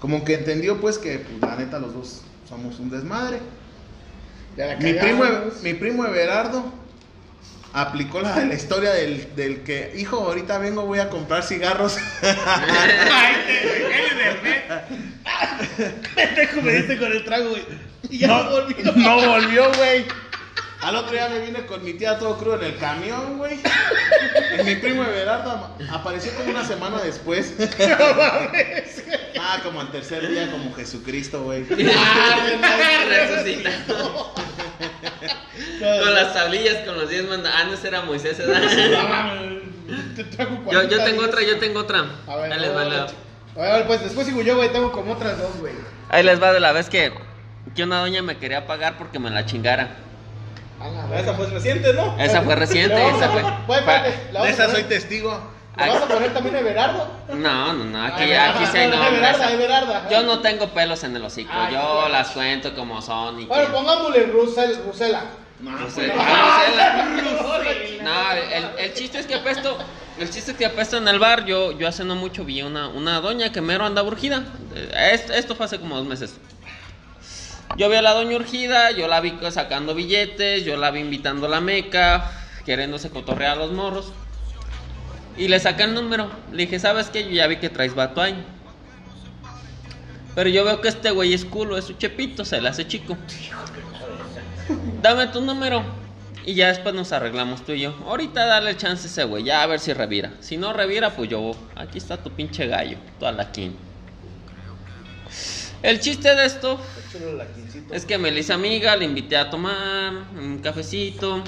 [0.00, 3.40] Como que entendió pues que pues, la neta los dos somos un desmadre.
[4.56, 5.24] Ya la Mi primo,
[5.62, 6.72] mi primo Everardo
[7.72, 11.96] aplicó la, la historia del, del que, hijo, ahorita vengo, voy a comprar cigarros.
[16.14, 17.64] Pendejo, me diste con el trago, güey.
[18.10, 18.74] Y ya no, volví.
[18.96, 20.06] No volvió, güey.
[20.80, 23.60] Al otro día me vine con mi tía todo crudo en el camión, güey.
[24.58, 27.54] Y mi primo Everardo apareció como una semana después.
[29.40, 31.64] Ah, como al tercer día, como Jesucristo, güey.
[33.08, 34.32] Resucitado.
[35.80, 37.58] Con las tablillas, con los 10 mandatos.
[37.58, 38.36] Ah, no, ese era Moisés.
[38.36, 38.50] Te Yo,
[40.64, 42.04] 40 yo tengo otra, yo tengo otra.
[42.26, 43.06] A ver, Ahí les va a ver, la- a
[43.56, 44.70] ver, a ver, pues después sigo yo, güey.
[44.72, 45.72] Tengo como otras dos, güey.
[46.10, 47.12] Ahí les va de la vez que,
[47.74, 49.96] que una doña me quería pagar porque me la chingara.
[51.14, 52.16] Esa fue reciente, ¿no?
[52.18, 53.42] Esa fue reciente, esa fue.
[53.66, 55.58] Güey, espérate, fue- ¿le De esa soy testigo.
[55.76, 57.08] ¿le vas a poner también a Everardo?
[57.34, 59.12] No, no, no, aquí, aquí sí hay nombres.
[59.12, 60.08] Everarda, Everarda.
[60.10, 63.72] Yo no tengo pelos en el hocico, Ay, yo las cuento como son y Bueno,
[63.72, 65.22] pongámosle Rusel, Rusela.
[68.02, 69.76] No, el, el chiste es que apesto,
[70.18, 72.88] el chiste es que apesto en el bar, yo, yo hace no mucho vi una,
[72.88, 74.44] una doña que mero anda urgida.
[74.74, 76.36] Eh, Esto, esto fue hace como dos meses.
[77.76, 81.46] Yo vi a la doña urgida, yo la vi sacando billetes, yo la vi invitando
[81.46, 82.32] a la meca,
[82.64, 84.12] queriéndose cotorrear a los morros.
[85.36, 86.28] Y le saqué el número.
[86.50, 87.24] Le dije, ¿sabes qué?
[87.24, 88.34] Yo ya vi que traes vato ahí.
[90.34, 93.16] Pero yo veo que este güey es culo, es un chepito, se le hace chico.
[95.00, 95.82] Dame tu número.
[96.44, 97.94] Y ya después nos arreglamos tú y yo.
[98.06, 100.32] Ahorita dale chance a ese güey, ya a ver si revira.
[100.40, 101.52] Si no revira, pues yo.
[101.76, 103.87] Aquí está tu pinche gallo, tu alaquín.
[105.82, 106.78] El chiste de esto
[107.92, 111.42] es que me le hice amiga, le invité a tomar un cafecito.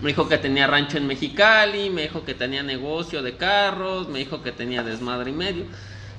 [0.00, 4.18] Me dijo que tenía rancho en Mexicali, me dijo que tenía negocio de carros, me
[4.18, 5.64] dijo que tenía desmadre y medio,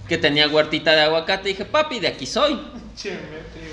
[0.08, 1.50] que tenía huertita de aguacate.
[1.50, 2.60] Y dije, papi, de aquí soy.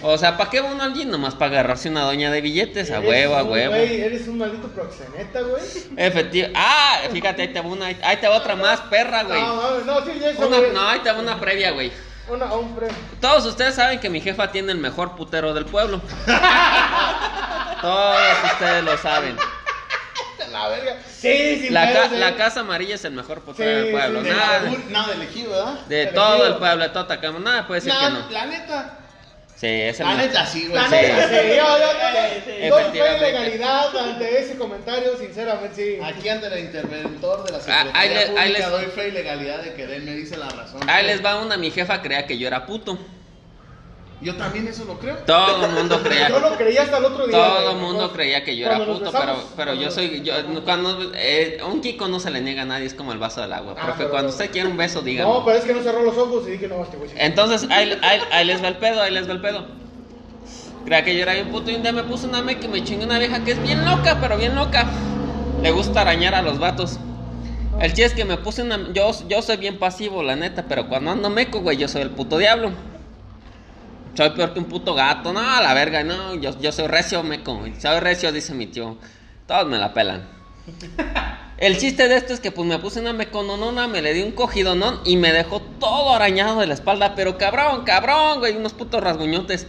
[0.03, 1.05] O sea, ¿para qué uno allí?
[1.05, 3.75] Nomás para agarrarse una doña de billetes, a huevo, a huevo.
[3.75, 5.63] güey, eres un maldito proxeneta, güey.
[5.97, 6.49] Efectivo.
[6.55, 9.41] Ah, fíjate, ahí te va una, ahí te va otra más perra, güey.
[9.41, 11.91] No, mames, no, sí, ya eso, Una, no, ahí te va una previa, güey.
[12.29, 12.95] Una, un premio.
[13.21, 16.01] Todos ustedes saben que mi jefa tiene el mejor putero del pueblo.
[17.81, 18.17] Todos
[18.53, 19.37] ustedes lo saben.
[20.53, 20.97] La verga.
[21.09, 24.21] Sí, sin La, ca- la casa amarilla es el mejor putero Sí, del pueblo.
[24.23, 24.35] sí, de,
[24.91, 25.81] Nada, de elegido, ¿verdad?
[25.87, 27.39] de todo el pueblo, de todo Atacama.
[27.41, 28.31] Nada puede decir que La, no.
[28.31, 28.99] la neta.
[29.57, 30.75] Sí, es el La neta, sí, güey.
[30.83, 30.95] La sí.
[30.97, 33.21] neta, sí, yo, yo, yo, doy fe y Efectivamente.
[33.33, 35.99] legalidad ante ese comentario, sinceramente, sí.
[36.05, 39.09] Aquí ante el interventor de la Ah, Secretaría ahí le- ahí Pública les- doy fe
[39.09, 40.81] y legalidad de que él me dice la razón.
[40.89, 42.99] Ahí les va una, mi jefa creía que yo era puto.
[44.25, 45.17] Yo también eso lo creo.
[45.27, 46.29] Todo el mundo creía.
[46.31, 47.37] Yo lo creía hasta el otro día.
[47.37, 50.33] Todo el mundo creía que yo era puto, pero, pero yo soy, yo,
[50.65, 53.53] cuando, eh, un Kiko no se le niega a nadie, es como el vaso del
[53.53, 53.75] agua.
[53.79, 55.31] Ah, Profe, pero- cuando usted quiere un beso, dígame.
[55.31, 57.11] No, pero es que no cerró los ojos y dije, no, este güey.
[57.17, 59.67] Entonces, ahí, ahí- ahí les va el pedo, ahí les va el pedo.
[60.87, 62.83] Creía que yo era bien puto y un día me puse una meca y me
[62.83, 64.87] chingué una vieja que es bien loca, pero bien loca.
[65.63, 66.99] Le gusta arañar a los vatos.
[67.81, 68.93] El chiste es que me puse una...
[68.93, 72.11] Yo, yo soy bien pasivo, la neta, pero cuando ando meco, güey, yo soy el
[72.11, 72.71] puto diablo.
[74.15, 77.23] Soy peor que un puto gato, no, a la verga, no, yo, yo soy recio,
[77.23, 78.97] meco, soy recio, dice mi tío.
[79.47, 80.29] Todos me la pelan.
[81.59, 84.33] El chiste de esto es que pues me puse una mecononona, me le di un
[84.33, 89.01] cogidonón y me dejó todo arañado de la espalda, pero cabrón, cabrón, güey, unos putos
[89.03, 89.67] rasguñotes.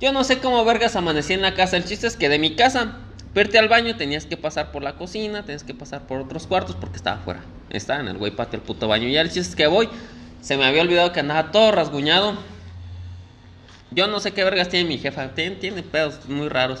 [0.00, 2.56] Yo no sé cómo vergas amanecí en la casa, el chiste es que de mi
[2.56, 2.98] casa,
[3.34, 6.76] verte al baño tenías que pasar por la cocina, tenías que pasar por otros cuartos
[6.76, 7.40] porque estaba afuera.
[7.70, 9.06] Estaba en el güey patio el puto baño.
[9.08, 9.88] Y el chiste es que voy,
[10.40, 12.34] se me había olvidado que andaba todo rasguñado.
[13.92, 16.80] Yo no sé qué vergas tiene mi jefa, tiene, tiene pedos muy raros.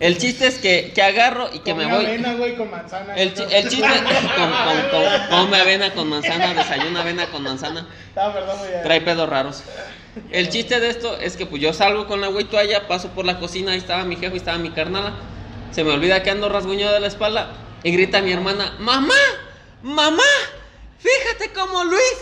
[0.00, 2.04] El chiste es que, que agarro y que me voy.
[2.06, 3.14] avena, güey, con manzana.
[3.16, 3.88] El, chi- el chiste
[4.36, 7.86] con, con, con- come avena con manzana, desayuna avena con manzana.
[8.14, 8.82] Ah, perdón, güey.
[8.84, 9.62] Trae pedos raros.
[10.30, 13.24] El chiste de esto es que pues yo salgo con la güey toalla, paso por
[13.24, 15.14] la cocina, ahí estaba mi jefe, ahí estaba mi carnala.
[15.72, 17.52] Se me olvida que ando rasguñado de la espalda
[17.82, 19.14] y grita mi hermana, "Mamá,
[19.82, 20.22] mamá,
[20.98, 22.16] fíjate cómo Luis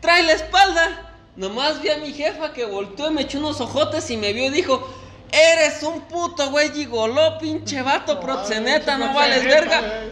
[0.00, 1.07] trae la espalda."
[1.38, 4.46] Nomás vi a mi jefa que volteó y me echó unos ojotes y me vio
[4.46, 4.84] y dijo,
[5.30, 10.02] "Eres un puto güey gigoló, pinche vato proxeneta, no vales verga."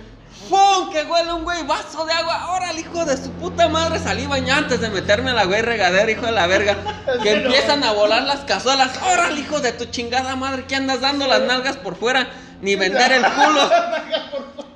[0.49, 0.91] ¡Pum!
[0.93, 2.55] Que huele un güey vaso de agua.
[2.55, 3.99] ¡Órale, hijo de su puta madre!
[3.99, 6.77] Salí bañado antes de meterme a la güey regadera, hijo de la verga.
[7.23, 8.91] Que empiezan a volar las cazuelas.
[9.03, 10.65] ¡Órale, hijo de tu chingada madre!
[10.69, 12.29] ¿Qué andas dando las nalgas por fuera?
[12.61, 13.71] Ni vender el culo.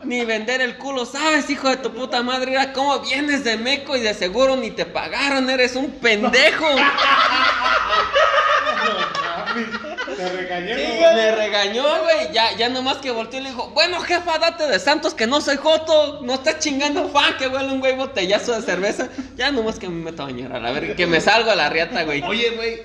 [0.04, 1.06] Ni vender el culo.
[1.06, 2.50] ¿Sabes, hijo de tu puta madre?
[2.50, 5.48] Mira cómo vienes de meco y de seguro ni te pagaron.
[5.50, 6.66] Eres un pendejo.
[10.20, 11.14] Te regañé, Sí, güey.
[11.14, 12.32] me regañó, güey.
[12.32, 15.40] Ya, ya nomás que volteó y le dijo, bueno, jefa, date de santos que no
[15.40, 16.20] soy joto.
[16.22, 19.08] No estás chingando fan que huele un güey botellazo de cerveza.
[19.36, 20.94] Ya nomás que me meto a bañar a la verga.
[20.94, 22.22] Que me salgo a la riata, güey.
[22.22, 22.82] Oye, güey,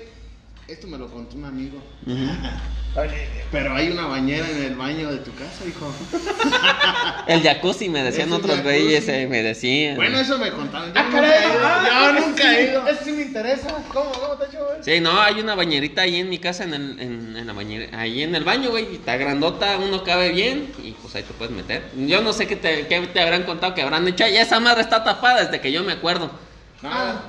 [0.66, 1.78] esto me lo contó un amigo.
[3.52, 5.92] Pero hay una bañera en el baño de tu casa, hijo.
[7.28, 9.96] El jacuzzi me decían otros güeyes, eh, me decían.
[9.96, 10.92] Bueno, eso me contaron.
[10.92, 11.44] Yo Ah, nunca caray.
[11.44, 11.60] he ido.
[11.62, 12.88] Ah, Yo eso he sí, ido.
[12.88, 13.68] Eso sí me interesa.
[13.92, 14.82] ¿Cómo, cómo te ha hecho, güey?
[14.82, 17.98] Sí, no, hay una bañerita ahí en mi casa, en, el, en, en la bañera,
[18.00, 21.32] ahí en el baño, güey, y está grandota, uno cabe bien, y pues ahí te
[21.34, 21.84] puedes meter.
[21.96, 24.80] Yo no sé qué te, qué te habrán contado que habrán hecho, y esa madre
[24.82, 26.30] está tapada desde que yo me acuerdo.
[26.82, 27.22] Nada,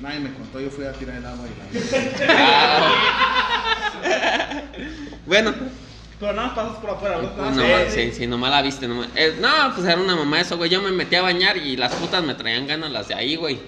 [0.00, 0.58] nadie me contó.
[0.60, 2.92] Yo fui a tirar el agua y la.
[5.26, 5.54] Bueno,
[6.18, 7.42] Pero nada más pasas por afuera, ¿no?
[7.42, 9.08] más- nomás, sí, sí, nomás la viste, nomás.
[9.14, 11.92] Eh, no, pues era una mamá eso, güey, yo me metí a bañar y las
[11.94, 13.58] putas me traían ganas las de ahí, güey.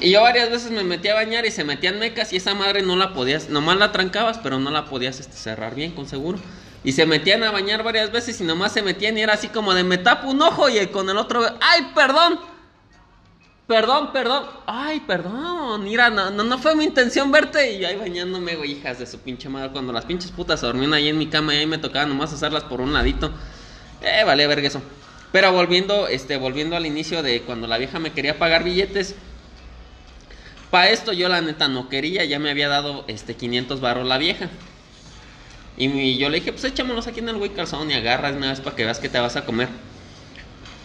[0.00, 2.82] Y yo varias veces me metí a bañar y se metían mecas y esa madre
[2.82, 6.38] no la podías, nomás la trancabas, pero no la podías este, cerrar bien, con seguro.
[6.84, 9.74] Y se metían a bañar varias veces y nomás se metían y era así como
[9.74, 12.38] de me tapo un ojo y con el otro, ¡ay, perdón!
[13.66, 14.46] Perdón, perdón.
[14.66, 15.82] Ay, perdón.
[15.82, 17.72] Mira, no, no, fue mi intención verte.
[17.72, 19.70] Y yo ahí bañándome, güey, hijas de su pinche madre.
[19.72, 22.64] Cuando las pinches putas dormían ahí en mi cama y ahí me tocaba nomás hacerlas
[22.64, 23.32] por un ladito.
[24.02, 24.70] Eh, vale, verga.
[25.32, 29.16] Pero volviendo, este, volviendo al inicio de cuando la vieja me quería pagar billetes.
[30.70, 34.18] Para esto yo la neta no quería, ya me había dado este 500 barros la
[34.18, 34.48] vieja.
[35.76, 38.60] Y yo le dije, pues échamelos aquí en el güey calzón y agarras una vez
[38.60, 39.68] para que veas que te vas a comer.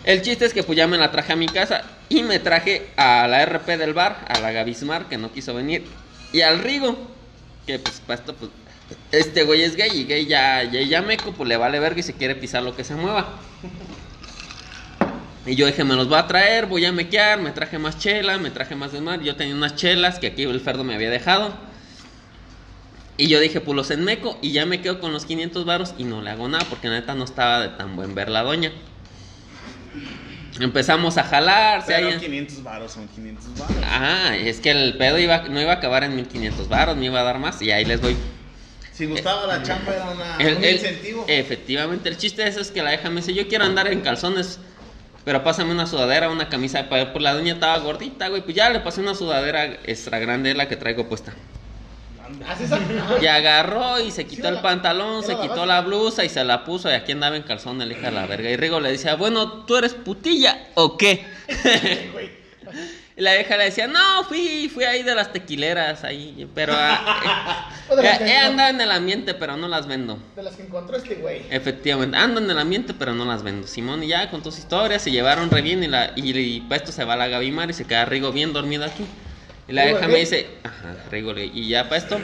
[0.04, 2.88] El chiste es que pues ya me la traje a mi casa y me traje
[2.98, 5.84] a la RP del bar, a la Gavismar, que no quiso venir,
[6.34, 6.98] y al Rigo,
[7.68, 8.52] que pues para esto pues
[9.12, 12.04] este güey es gay y gay ya, ya, ya meco, pues le vale verga y
[12.04, 13.28] se quiere pisar lo que se mueva.
[15.46, 18.38] Y yo dije, me los voy a traer, voy a mequear, me traje más chela,
[18.38, 19.22] me traje más de mar.
[19.22, 21.52] Yo tenía unas chelas que aquí el Ferdo me había dejado.
[23.18, 26.04] Y yo dije, pues los enmeco y ya me quedo con los 500 varos y
[26.04, 28.72] no le hago nada porque neta no estaba de tan buen ver la doña.
[30.64, 33.76] Empezamos a jalar, Pero hallan- 500 varos son 500 varos.
[33.84, 37.20] Ah, es que el pedo iba, no iba a acabar en 1500 varos, me iba
[37.20, 38.18] a dar más y ahí les voy.
[38.94, 41.26] Si gustaba la chamba era una, El- un el- incentivo.
[41.28, 44.02] Efectivamente, el chiste de eso es que la vieja me dice, yo quiero andar en
[44.02, 44.60] calzones,
[45.26, 48.80] pero pásame una sudadera, una camisa, pues la doña estaba gordita, güey, pues ya le
[48.82, 51.34] pasé una sudadera extra grande, la que traigo puesta.
[53.22, 56.30] Y agarró y se quitó Sí, el la- pantalón, se la quitó la blusa y
[56.30, 58.50] se la puso y aquí andaba en calzón, el hija de la verga.
[58.50, 61.26] Y Rigo le decía, bueno, ¿tú eres putilla o qué?
[63.18, 67.70] y la vieja le decía, no, fui, fui ahí de las tequileras, ahí, pero ah,
[67.96, 70.18] de eh, he no- andado en el ambiente, pero no las vendo.
[70.36, 71.42] De las que encontró este güey.
[71.50, 73.68] Efectivamente, ando en el ambiente, pero no las vendo.
[73.68, 76.78] Simón y ya con tus historias se llevaron re bien y, la, y, y para
[76.78, 79.06] esto se va la Gavimar y se queda Rigo bien dormido aquí.
[79.72, 80.08] Y la ¿qué?
[80.08, 82.20] me dice, ajá, Rigo, le- y ya para esto,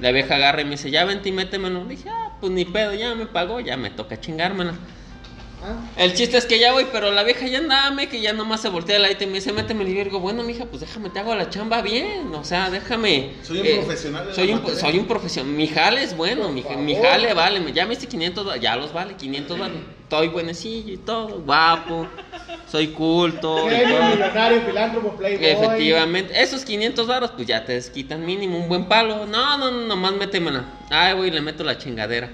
[0.00, 1.84] la vieja agarra y me dice, ya vente y métemelo.
[1.84, 4.74] Le dije, ah, pues ni pedo, ya me pagó, ya me toca chingármela.
[5.68, 8.60] Ah, El chiste es que ya voy, pero la vieja ya andame, que ya nomás
[8.62, 9.90] se voltea la y me dice, métemelo.
[9.90, 12.32] Y yo digo, bueno, mija, pues déjame, te hago la chamba bien.
[12.34, 13.32] O sea, déjame.
[13.42, 15.52] Soy un eh, profesional de la Soy un, soy un profesional.
[15.52, 17.60] Mi jale es bueno, mi, mi jale vale.
[17.72, 19.74] Ya me hice 500 va- ya los vale, 500 vale.
[20.04, 22.06] Estoy buenecillo y todo, guapo.
[22.70, 23.66] Soy culto.
[23.66, 25.44] millonario, filántropo, playboy.
[25.46, 29.26] Efectivamente, esos 500 varos, pues ya te desquitan mínimo un buen palo.
[29.26, 30.64] No, no, no, nomás métemela.
[30.90, 32.30] Ay, güey, le meto la chingadera.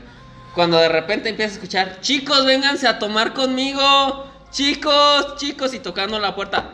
[0.55, 4.27] Cuando de repente empieza a escuchar, chicos, vénganse a tomar conmigo.
[4.51, 6.71] Chicos, chicos, y tocando la puerta.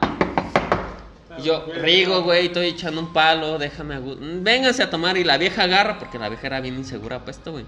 [1.39, 5.17] Y yo, Rigo, güey, estoy echando un palo, déjame a Vénganse a tomar.
[5.17, 7.65] Y la vieja agarra, porque la vieja era bien insegura, pues esto, güey.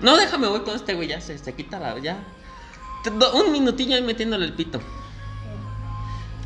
[0.00, 1.98] No, déjame, voy con este, güey, ya se, se quita la.
[1.98, 2.16] Ya.
[3.34, 4.80] Un minutillo ahí metiéndole el pito.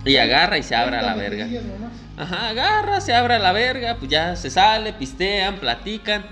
[0.05, 1.47] Y agarra y se abre a la verga.
[2.17, 6.25] Ajá, agarra, se abre a la verga, pues ya se sale, pistean, platican.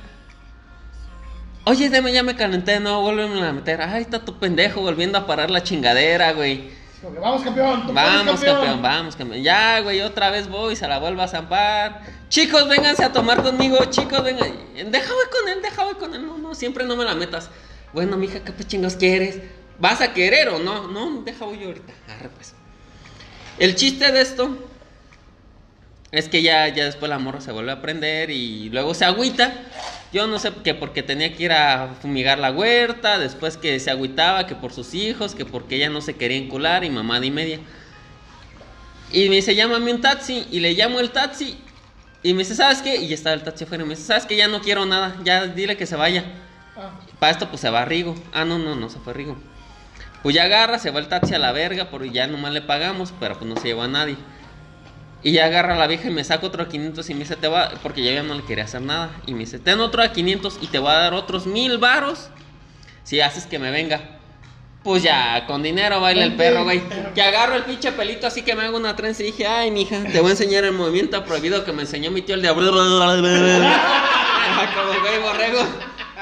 [1.69, 3.83] Oye, deme, ya me calenté, no, vuelven a meter.
[3.83, 6.71] Ay, está tu pendejo volviendo a parar la chingadera, güey.
[7.21, 7.93] Vamos, campeón.
[7.93, 9.43] Vamos, campeón, vamos, campeón.
[9.43, 12.03] Ya, güey, otra vez voy, se la vuelvo a zampar.
[12.29, 14.49] Chicos, vénganse a tomar conmigo, chicos, vengan.
[14.93, 16.25] Deja voy con él, deja voy con él.
[16.25, 17.51] No, no, siempre no me la metas.
[17.93, 19.41] Bueno, mija, ¿qué chingados quieres?
[19.81, 20.87] ¿Vas a querer o no?
[20.87, 21.93] No, deja voy yo ahorita.
[22.09, 22.55] Arre, pues.
[23.59, 24.57] El chiste de esto
[26.17, 29.53] es que ya, ya después la morra se vuelve a prender y luego se agüita.
[30.13, 33.91] Yo no sé que porque tenía que ir a fumigar la huerta, después que se
[33.91, 37.31] agüitaba, que por sus hijos, que porque ella no se quería encular y mamá y
[37.31, 37.61] media.
[39.13, 40.47] Y me dice, llámame un taxi.
[40.51, 41.59] Y le llamo el taxi.
[42.23, 42.97] Y me dice, ¿sabes qué?
[42.97, 43.85] Y estaba el taxi afuera.
[43.85, 44.37] Y me dice, ¿sabes qué?
[44.37, 45.17] Ya no quiero nada.
[45.25, 46.25] Ya dile que se vaya.
[46.77, 48.15] Ah, Para esto, pues se va Rigo.
[48.33, 49.37] Ah, no, no, no se fue Rigo.
[50.23, 53.13] Pues ya agarra, se va el taxi a la verga, porque ya nomás le pagamos,
[53.21, 54.17] pero pues no se llevó a nadie.
[55.23, 57.37] Y ya agarra a la vieja y me saca otro a 500 y me dice,
[57.37, 59.11] te va, porque yo ya no le quería hacer nada.
[59.27, 62.29] Y me dice, ten otro a 500 y te voy a dar otros mil varos
[63.03, 64.17] si haces que me venga.
[64.85, 66.81] Pues ya, con dinero baila el perro, güey.
[67.13, 70.05] Que agarro el pinche pelito así que me hago una trenza y dije, ay, mija,
[70.05, 72.49] te voy a enseñar el movimiento prohibido que me enseñó mi tío el de...
[72.55, 72.61] Como
[75.01, 75.59] güey borrego.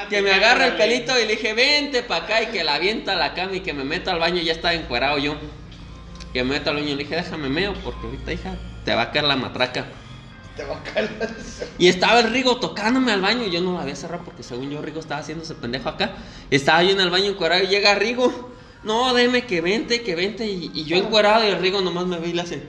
[0.08, 3.12] Que me agarra el pelito y le dije, vente pa' acá y que la avienta
[3.12, 5.36] a la cama y que me meto al baño y ya estaba encuerado yo.
[6.32, 9.02] Que me meto al baño y le dije, déjame meo porque ahorita, hija, te va
[9.02, 9.86] a caer la matraca.
[10.56, 11.10] te va a caer.
[11.78, 14.70] Y estaba el Rigo tocándome al baño y yo no la había cerrado porque según
[14.70, 16.12] yo Rigo estaba haciendo ese pendejo acá.
[16.50, 18.52] Estaba yo en el baño encuerado y llega Rigo.
[18.84, 20.46] No, deme que vente, que vente.
[20.46, 22.62] Y, y yo encuerado y el Rigo nomás me ve y le hace.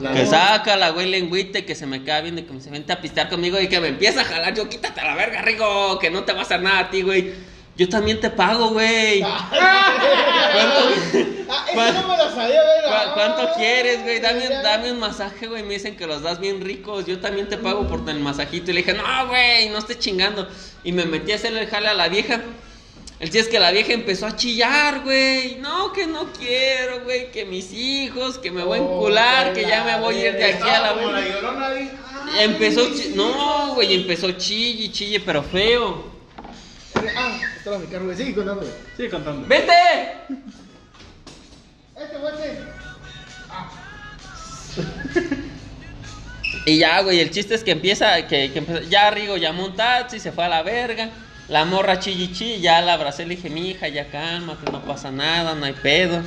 [0.00, 2.70] La- Que saca la güey lengüite, que se me queda viendo y que me dice,
[2.70, 4.54] vente a pistear conmigo y que me empieza a jalar.
[4.54, 7.02] Yo, quítate a la verga, Rigo, que no te va a hacer nada a ti,
[7.02, 7.32] güey.
[7.76, 9.20] Yo también te pago, güey.
[13.14, 14.20] ¿Cuánto, quieres, güey?
[14.20, 15.62] Dame, dame un masaje, güey.
[15.62, 17.06] Me dicen que los das bien ricos.
[17.06, 18.70] Yo también te pago por el masajito.
[18.70, 20.48] Y le dije, no, güey, no estés chingando.
[20.84, 22.42] Y me metí a hacerle el jale a la vieja.
[23.18, 25.56] El chiste es que la vieja empezó a chillar, güey.
[25.56, 27.30] No, que no quiero, güey.
[27.30, 30.44] Que mis hijos, que me voy a encular, que ya me voy a ir de
[30.44, 31.70] aquí a la Como llorona
[32.38, 36.09] Empezó, no, güey, empezó chille, chille, pero feo.
[37.16, 38.16] Ah, estaba mi carro, güey.
[38.16, 38.72] Sigue contando, güey.
[38.96, 39.46] Sigue contando.
[39.48, 39.72] ¡Vete!
[41.96, 42.60] Este, güey, este.
[46.66, 49.74] Y ya, güey, el chiste es que empieza, que, que empieza- ya Rigo llamó un
[49.76, 51.08] taxi, se fue a la verga.
[51.48, 55.10] La morra chilli chilli, ya la abracé, le dije, mi hija, ya cálmate, no pasa
[55.10, 56.22] nada, no hay pedo.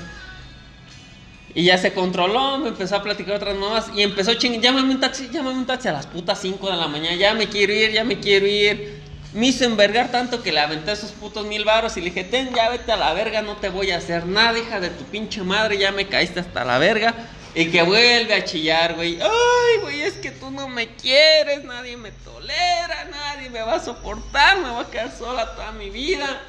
[1.54, 5.00] Y ya se controló, me empezó a platicar otras nuevas y empezó ching, llámame un
[5.00, 7.92] taxi, llámame un taxi a las putas 5 de la mañana, ya me quiero ir,
[7.92, 9.03] ya me quiero ir.
[9.34, 12.54] Me hizo envergar tanto que le aventé esos putos mil baros y le dije, ten,
[12.54, 15.42] ya vete a la verga, no te voy a hacer nada, hija de tu pinche
[15.42, 17.16] madre, ya me caíste hasta la verga.
[17.56, 19.20] Y que vuelve a chillar, güey.
[19.22, 23.80] Ay, güey, es que tú no me quieres, nadie me tolera, nadie me va a
[23.80, 26.42] soportar, me voy a quedar sola toda mi vida.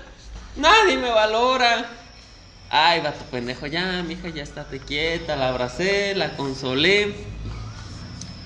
[0.56, 1.86] Nadie me valora.
[2.70, 5.36] Ay, va tu pendejo, ya, mija, ya estate quieta.
[5.36, 7.14] La abracé, la consolé.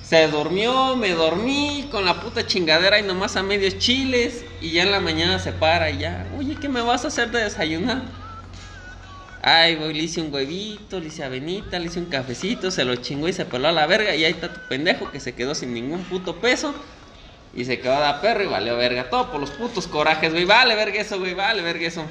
[0.08, 4.42] Se durmió, me dormí con la puta chingadera y nomás a medios chiles.
[4.58, 7.30] Y ya en la mañana se para y ya, oye, ¿qué me vas a hacer
[7.30, 8.00] de desayunar?
[9.42, 12.96] Ay, güey, le hice un huevito, le hice avenita, le hice un cafecito, se lo
[12.96, 14.14] chingó y se peló a la verga.
[14.14, 16.74] Y ahí está tu pendejo que se quedó sin ningún puto peso.
[17.54, 19.10] Y se quedó a perro y valió verga.
[19.10, 20.46] Todo por los putos corajes, güey.
[20.46, 22.06] Vale verga eso, güey, vale verga eso.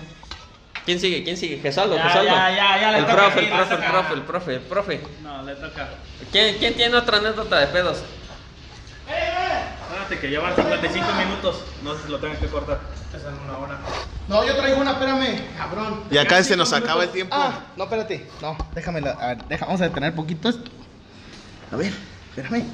[0.86, 1.24] ¿Quién sigue?
[1.24, 1.58] ¿Quién sigue?
[1.58, 2.30] Gesaldo, Gesaldo.
[2.30, 4.54] ya, ya, ya le el toca profe, aquí, el le profe, el profe, el profe,
[4.54, 5.02] el profe.
[5.24, 5.90] No, le toca.
[6.32, 8.00] ¿Quién, quién tiene otra anécdota de pedos?
[9.08, 11.62] Espérate que llevan 55 minutos.
[11.84, 12.80] No sé si lo tengo que cortar.
[13.16, 13.78] Es en una hora.
[14.28, 16.04] No, yo traigo una, espérame, cabrón.
[16.12, 17.34] Y acá se nos acaba el tiempo.
[17.38, 18.28] Ah, no, espérate.
[18.42, 19.02] No, déjame.
[19.02, 20.70] la- a ver, deja- vamos a detener poquito esto.
[21.72, 21.94] A ver,
[22.36, 22.66] espérame.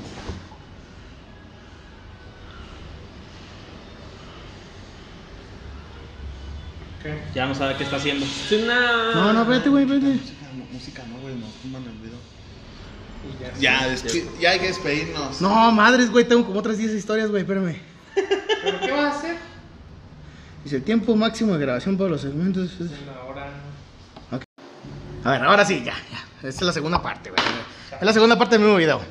[7.36, 8.26] Ya no sabe qué está haciendo.
[9.16, 10.20] No, no, espérate, güey, espérate.
[10.72, 11.92] Música no, güey, nos tumban el
[13.24, 13.52] video.
[13.60, 15.42] Ya, despi- ya hay que despedirnos.
[15.42, 17.76] No, madres, güey, tengo como otras 10 historias, güey, espérame.
[18.64, 19.36] ¿Pero qué vas a hacer?
[20.64, 22.72] Dice, el tiempo máximo de grabación para los segmentos.
[22.74, 23.48] es- Una hora.
[25.26, 26.48] A ver, ahora sí, ya, ya.
[26.48, 27.42] Esta es la segunda parte, güey.
[28.00, 29.02] Es la segunda parte del mismo video.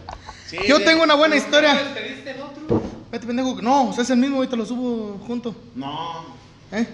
[0.68, 1.74] Yo tengo una buena historia.
[1.74, 2.82] ¿Despediste en otro?
[3.10, 3.60] Vete, pendejo.
[3.62, 5.54] No, o sea, es el mismo, ahorita lo subo junto.
[5.74, 6.26] No.
[6.70, 6.86] ¿Eh?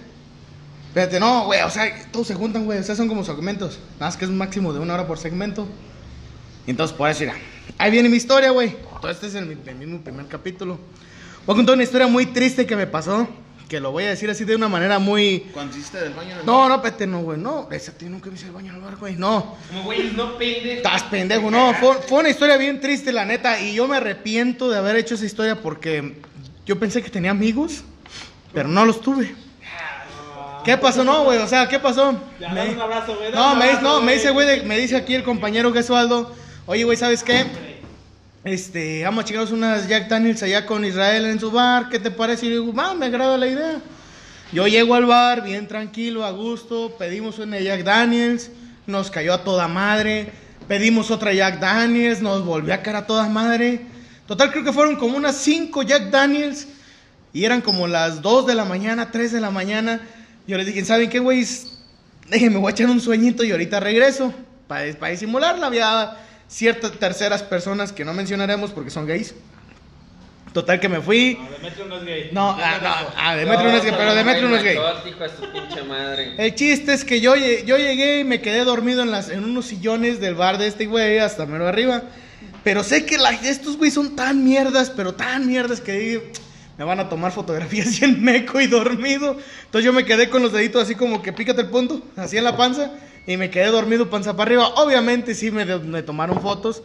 [0.87, 3.77] Espérate, no, güey, o sea, todos se juntan, güey, o sea, son como segmentos.
[3.99, 5.67] Nada más que es un máximo de una hora por segmento.
[6.69, 7.33] Y entonces, por eso, mira,
[7.79, 8.75] ahí viene mi historia, güey.
[9.01, 10.77] Todo este es el, el mismo primer capítulo.
[11.47, 13.27] Voy a contar una historia muy triste que me pasó,
[13.67, 15.47] que lo voy a decir así de una manera muy...
[15.51, 17.67] Cuando hiciste del baño en el No, no, espérate, no, güey, no.
[17.71, 19.57] Ese tío nunca me hice el baño en el bar, güey, no.
[19.69, 20.67] Como güey, no pendejo.
[20.77, 21.73] Estás pendejo, no.
[21.73, 23.59] Fue, fue una historia bien triste, la neta.
[23.59, 26.21] Y yo me arrepiento de haber hecho esa historia porque
[26.67, 27.83] yo pensé que tenía amigos,
[28.53, 29.33] pero no los tuve.
[30.63, 31.03] ¿Qué pasó?
[31.03, 32.15] No, güey, o sea, ¿qué pasó?
[32.39, 33.31] Ya, Me- un abrazo, güey.
[33.31, 36.35] no, me, no, me dice, güey, me dice aquí el compañero Gesualdo,
[36.69, 37.47] oye, güey, ¿sabes qué?
[38.43, 42.11] Este, vamos a chingarnos unas Jack Daniels allá con Israel en su bar, ¿qué te
[42.11, 42.45] parece?
[42.45, 43.81] Y digo, va, me agrada la idea.
[44.53, 48.51] Yo llego al bar, bien tranquilo, a gusto, pedimos una Jack Daniels,
[48.85, 50.31] nos cayó a toda madre,
[50.67, 53.81] pedimos otra Jack Daniels, nos volvió a caer a toda madre.
[54.27, 56.67] Total, creo que fueron como unas 5 Jack Daniels
[57.33, 60.01] y eran como las 2 de la mañana, 3 de la mañana.
[60.45, 61.43] Yo les dije, ¿saben qué, güey?
[62.29, 64.31] Déjenme, voy a echar un sueñito y ahorita regreso.
[64.67, 66.15] Para, para disimularla, había
[66.49, 69.33] ciertas terceras personas que no mencionaremos porque son gays.
[70.53, 71.37] Total que me fui.
[71.39, 72.29] No, Demetrio no es gay.
[72.31, 74.77] No, ah, no, ah, Demetrio no es gay, pero Demetrio no es gay.
[75.07, 76.33] Hijo de su pinche madre.
[76.43, 79.67] El chiste es que yo, yo llegué y me quedé dormido en, las, en unos
[79.67, 82.01] sillones del bar de este güey hasta mero arriba.
[82.63, 86.23] Pero sé que la- estos güey son tan mierdas, pero tan mierdas que digo,
[86.79, 89.37] me van a tomar fotografías así en meco y dormido.
[89.65, 92.43] Entonces yo me quedé con los deditos así como que pícate el punto, así en
[92.43, 92.91] la panza,
[93.27, 94.67] y me quedé dormido panza para arriba.
[94.75, 96.83] Obviamente sí me, me tomaron fotos.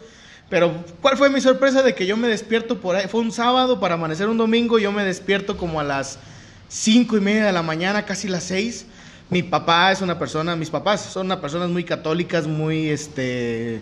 [0.51, 3.09] Pero, ¿cuál fue mi sorpresa de que yo me despierto por ahí?
[3.09, 6.19] Fue un sábado para amanecer un domingo, yo me despierto como a las
[6.69, 8.87] cinco y media de la mañana, casi las seis.
[9.31, 13.81] Mi papá es una persona, mis papás son unas personas muy católicas, muy, este,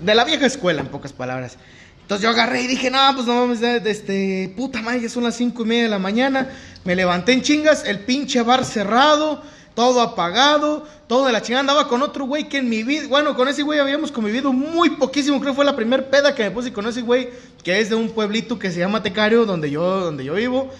[0.00, 1.58] de la vieja escuela, en pocas palabras.
[2.02, 5.36] Entonces yo agarré y dije, no, pues no mames, este, puta madre, ya son las
[5.36, 6.48] cinco y media de la mañana.
[6.84, 9.42] Me levanté en chingas, el pinche bar cerrado,
[9.80, 11.60] todo apagado, todo de la chingada.
[11.60, 14.90] Andaba con otro güey que en mi vida, bueno, con ese güey habíamos convivido muy
[14.90, 15.40] poquísimo.
[15.40, 17.30] Creo que fue la primera peda que me puse con ese güey,
[17.64, 20.70] que es de un pueblito que se llama Tecario, donde yo, donde yo vivo.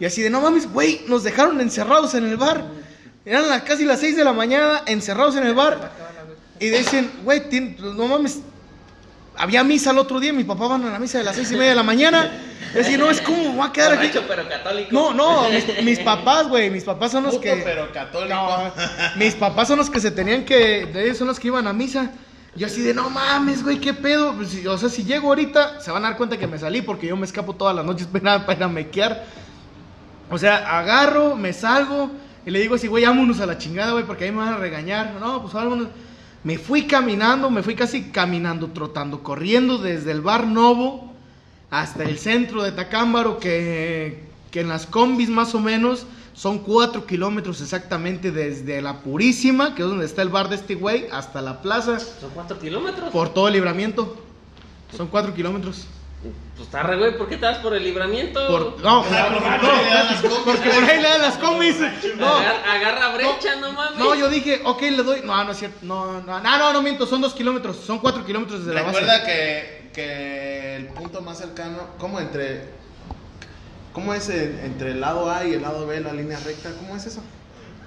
[0.00, 2.64] Y así de, no mames, güey, nos dejaron encerrados en el bar.
[3.26, 5.92] Eran las, casi las 6 de la mañana, encerrados en el bar.
[6.58, 7.42] Y dicen, güey,
[7.78, 8.38] no mames,
[9.36, 11.54] había misa el otro día, mis papás van a la misa de las seis y
[11.54, 12.30] media de la mañana.
[12.68, 14.08] Es decir, no, es como, voy a quedar aquí.
[14.08, 14.88] Borracho, pero católico.
[14.92, 17.62] No, no, mis, mis papás, güey, mis papás son los Puto, que...
[17.64, 18.34] pero católico.
[18.34, 18.72] No,
[19.16, 21.72] mis papás son los que se tenían que, de ellos son los que iban a
[21.72, 22.10] misa.
[22.54, 24.34] Yo así de, no mames, güey, qué pedo.
[24.34, 27.06] Pues, o sea, si llego ahorita, se van a dar cuenta que me salí porque
[27.06, 29.24] yo me escapo todas las noches para, para mequear.
[30.30, 32.10] O sea, agarro, me salgo
[32.44, 34.56] y le digo así, güey, vámonos a la chingada, güey, porque ahí me van a
[34.56, 35.14] regañar.
[35.20, 35.88] No, pues vámonos.
[36.46, 41.12] Me fui caminando, me fui casi caminando, trotando, corriendo desde el bar Novo
[41.70, 44.22] hasta el centro de Tacámbaro, que,
[44.52, 49.82] que en las combis más o menos son cuatro kilómetros exactamente desde la Purísima, que
[49.82, 53.10] es donde está el bar de este güey, hasta la plaza, Son cuatro kilómetros.
[53.10, 54.16] por todo el libramiento.
[54.96, 55.88] Son cuatro kilómetros.
[56.56, 57.16] Pues está re, güey.
[57.18, 58.46] ¿Por qué te vas por el libramiento?
[58.48, 59.04] Por, no, no,
[60.44, 61.76] porque por ahí le dan las combis.
[62.16, 63.98] No, Agar- agarra brecha, no, mames.
[63.98, 65.20] no, yo dije, ok, le doy.
[65.24, 65.78] No, no es cierto.
[65.82, 67.76] No, no, no, no, no miento, son dos kilómetros.
[67.76, 69.26] Son cuatro kilómetros desde la Recuerda base.
[69.26, 72.64] que, que el punto más cercano, ¿cómo entre,
[73.92, 76.70] cómo es el- entre el lado A y el lado B la línea recta?
[76.78, 77.22] ¿Cómo es eso?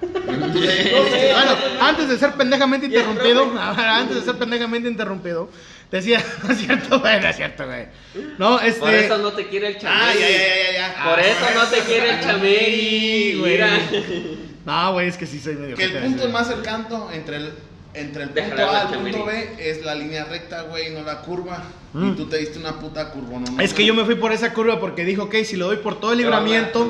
[0.00, 5.48] Bueno, antes de ser pendejamente interrumpido, antes de ser pendejamente interrumpido,
[5.98, 7.86] decía, no es cierto, güey, no es cierto, güey.
[8.38, 8.80] No, este.
[8.80, 10.20] Por eso no te quiere el Ah, chameri.
[10.20, 11.04] ya, ya, ya, ya.
[11.10, 13.38] Por eso no te quiere el chameri.
[13.38, 13.52] güey.
[13.52, 13.78] Mira.
[14.64, 15.76] No, güey, es que sí soy medio.
[15.76, 17.52] Que el punto más cercano entre el,
[17.94, 19.24] entre el punto Déjale A al punto.
[19.24, 21.64] B es la línea recta, güey, no la curva.
[21.92, 22.10] Mm.
[22.10, 24.52] Y tú te diste una puta curva, no, Es que yo me fui por esa
[24.52, 26.88] curva porque dijo, ok, si lo doy por todo el libramiento,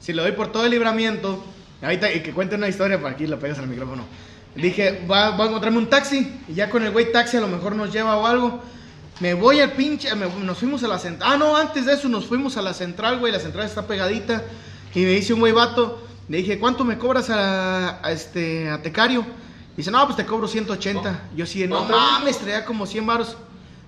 [0.00, 1.44] si lo doy por todo el libramiento,
[1.82, 4.04] ahorita y que cuente una historia para aquí la pegas al micrófono.
[4.56, 7.48] Dije, va, va a encontrarme un taxi y ya con el güey taxi a lo
[7.48, 8.60] mejor nos lleva o algo.
[9.20, 11.32] Me voy al pinche, me- nos fuimos a la central.
[11.32, 14.42] Ah, no, antes de eso nos fuimos a la central, güey, la central está pegadita.
[14.94, 18.80] Y me dice un güey vato, le dije, ¿cuánto me cobras a, a este, a
[18.80, 19.24] Tecario?
[19.76, 21.30] Dice, no, pues te cobro 180.
[21.36, 21.96] Yo sí, no ¿Cuánto?
[21.96, 23.36] mames, traía como 100 varos.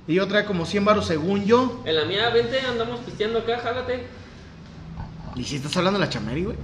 [0.09, 1.83] Y yo traía como 100 varos según yo.
[1.85, 4.05] En la mía, vente, andamos pisteando acá, jálate.
[5.37, 6.57] ¿Y si estás hablando de la chameri, güey?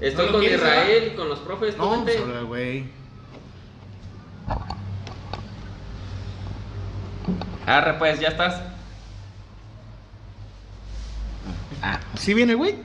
[0.00, 2.84] Estoy ¿No lo con quieres, Israel y con los profes, No, pues güey.
[7.66, 8.62] Arre, pues, ya estás.
[11.82, 12.76] Ah, ¿sí viene güey?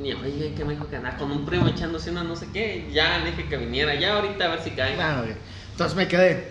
[0.00, 2.88] Ni oye, que me dijo que andaba con un primo echándose una no sé qué.
[2.92, 4.94] Ya le dije que viniera, ya ahorita a ver si cae.
[4.94, 5.34] Claro, güey.
[5.72, 6.48] Entonces me quedé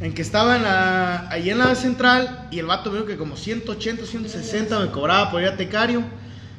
[0.00, 3.36] en que estaba en la, ahí en la central y el vato veo que como
[3.36, 6.02] 180, 160 me cobraba por ir a Tecario.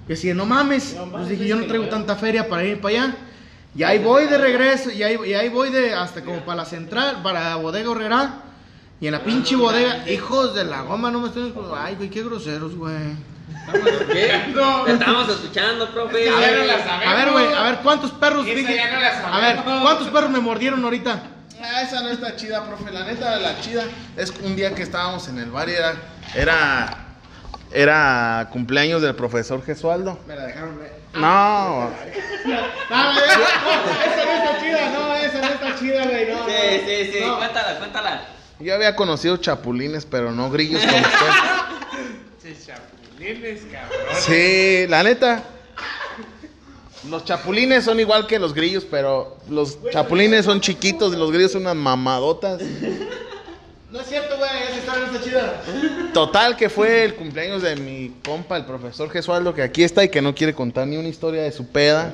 [0.07, 0.95] Y decía, no mames.
[1.11, 3.15] Pues dije, yo no traigo tanta feria para ir para allá.
[3.75, 6.65] Y ahí voy de regreso, y ahí, y ahí voy de hasta como para la
[6.65, 8.41] central, para Bodega Horrera.
[8.99, 11.53] Y en la pinche bodega, hijos de la goma, no me estoy.
[11.75, 12.95] Ay, güey, qué groseros, güey.
[14.87, 16.29] Estamos escuchando, profe.
[16.29, 17.05] A ver, no la sabemos.
[17.05, 18.81] a ver, güey, a ver, ¿cuántos perros dije?
[19.21, 19.63] no A ver.
[19.63, 21.21] ¿cuántos perros me mordieron ahorita?
[21.61, 22.91] Ah, esa no está chida, profe.
[22.91, 23.83] La neta, la chida
[24.15, 25.95] es un día que estábamos en el bar y era,
[26.35, 27.06] era,
[27.71, 30.17] era cumpleaños del profesor Gesualdo.
[30.27, 30.89] Me la dejaron, güey.
[31.13, 31.89] No, No,
[32.89, 36.45] no, no, esa no está chida, no, esa no está chida, güey, no.
[36.45, 37.37] Sí, sí, sí, No.
[37.37, 38.21] cuéntala, cuéntala.
[38.59, 41.09] yo había conocido chapulines, pero no grillos como usted.
[42.43, 43.99] Sí, chapulines, cabrón.
[44.21, 45.43] Sí, la neta.
[47.09, 51.51] Los chapulines son igual que los grillos, pero los chapulines son chiquitos y los grillos
[51.53, 52.59] son unas mamadotas.
[53.89, 55.61] No es cierto, güey, esa historia no está chida.
[56.13, 60.09] Total, que fue el cumpleaños de mi compa, el profesor Gesualdo, que aquí está y
[60.09, 62.11] que no quiere contar ni una historia de su peda.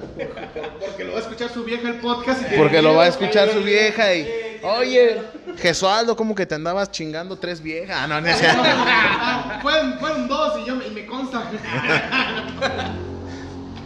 [0.86, 2.42] Porque lo va a escuchar su vieja el podcast.
[2.52, 4.28] y Porque lo va a escuchar su vieja y,
[4.62, 5.20] oye,
[5.58, 7.98] Gesualdo, como que te andabas chingando tres viejas.
[8.02, 8.28] Ah, no, no.
[8.30, 11.50] Ah, fueron, fueron dos y, yo, y me consta.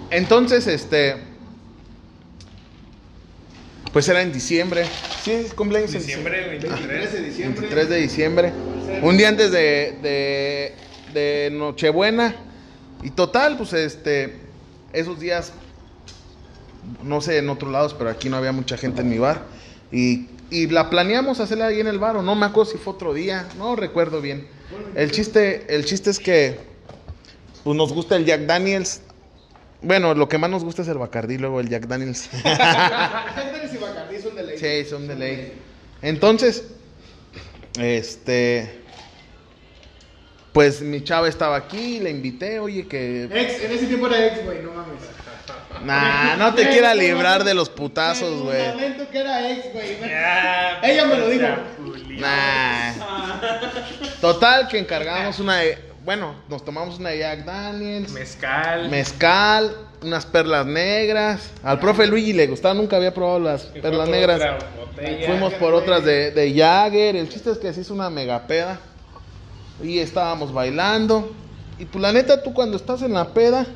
[0.10, 1.24] Entonces, este,
[3.98, 4.86] pues era en diciembre.
[5.24, 6.88] Sí, es cumpleaños en Diciembre 23.
[6.88, 7.62] 13 de diciembre.
[7.62, 8.54] 23 de diciembre.
[9.02, 10.76] Un día antes de, de,
[11.16, 12.36] de Nochebuena.
[13.02, 14.36] Y total, pues este,
[14.94, 15.52] esos días,
[17.02, 19.46] no sé en otros lados, pero aquí no había mucha gente en mi bar.
[19.92, 22.94] Y, y la planeamos hacerla ahí en el bar, o no me acuerdo si fue
[22.94, 24.48] otro día, no recuerdo bien.
[24.94, 26.60] El chiste, el chiste es que
[27.64, 29.02] pues nos gusta el Jack Daniels.
[29.82, 32.30] Bueno, lo que más nos gusta es el Bacardí, luego el Jack Daniels.
[34.62, 35.36] Bacardí son de ley.
[35.36, 35.54] Sí, son ley.
[36.02, 36.64] Entonces,
[37.80, 38.82] este,
[40.54, 44.44] pues mi chava estaba aquí, le invité, oye que, Ex, en ese tiempo era ex,
[44.44, 45.02] güey, no mames.
[45.84, 48.58] nah, no te quiera librar de los putazos, güey.
[49.12, 50.00] que era ex, güey.
[50.02, 51.44] Ya, Ella me lo dijo.
[51.46, 52.20] chapulín.
[52.22, 52.94] Nah.
[54.22, 55.78] Total que encargamos una, de-
[56.08, 58.88] bueno, nos tomamos una Jack Daniels, Mezcal.
[58.88, 61.52] mezcal, unas perlas negras.
[61.62, 64.42] Al profe Luigi le gustaba, nunca había probado las perlas negras.
[65.26, 67.18] Fuimos por otras de, de Jagger.
[67.18, 68.80] El chiste es que se hizo una mega peda.
[69.84, 71.30] Y estábamos bailando.
[71.78, 73.68] Y pues la neta, tú cuando estás en la peda,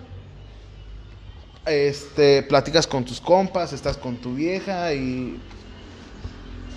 [1.66, 5.38] este, platicas con tus compas, estás con tu vieja y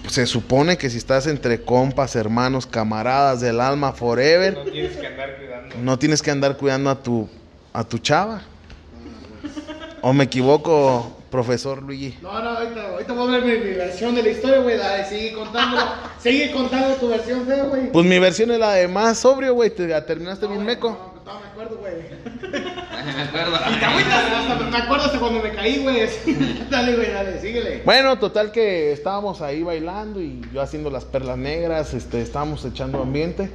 [0.09, 5.07] se supone que si estás entre compas, hermanos, camaradas del alma forever, No tienes que
[5.07, 5.77] andar cuidando.
[5.83, 7.29] no tienes que andar cuidando a tu
[7.73, 8.43] a tu chava.
[10.03, 12.17] ¿O me equivoco, profesor Luigi?
[12.21, 14.77] No, no, ahorita, ahorita voy a ver mi, mi versión de la historia, güey.
[14.77, 15.79] Dale, sigue contando.
[16.21, 17.91] sigue contando tu versión güey.
[17.91, 19.71] Pues mi versión es la de más sobrio, güey.
[19.71, 20.91] Te terminaste bien meco.
[20.91, 21.95] No, no me acuerdo, güey.
[23.15, 23.57] Me acuerdo.
[23.57, 26.09] Hasta me acuerdo hasta cuando me caí, güey.
[26.71, 27.83] dale, güey, dale, síguele.
[27.85, 33.03] Bueno, total que estábamos ahí bailando y yo haciendo las perlas negras, este, estábamos echando
[33.03, 33.51] ambiente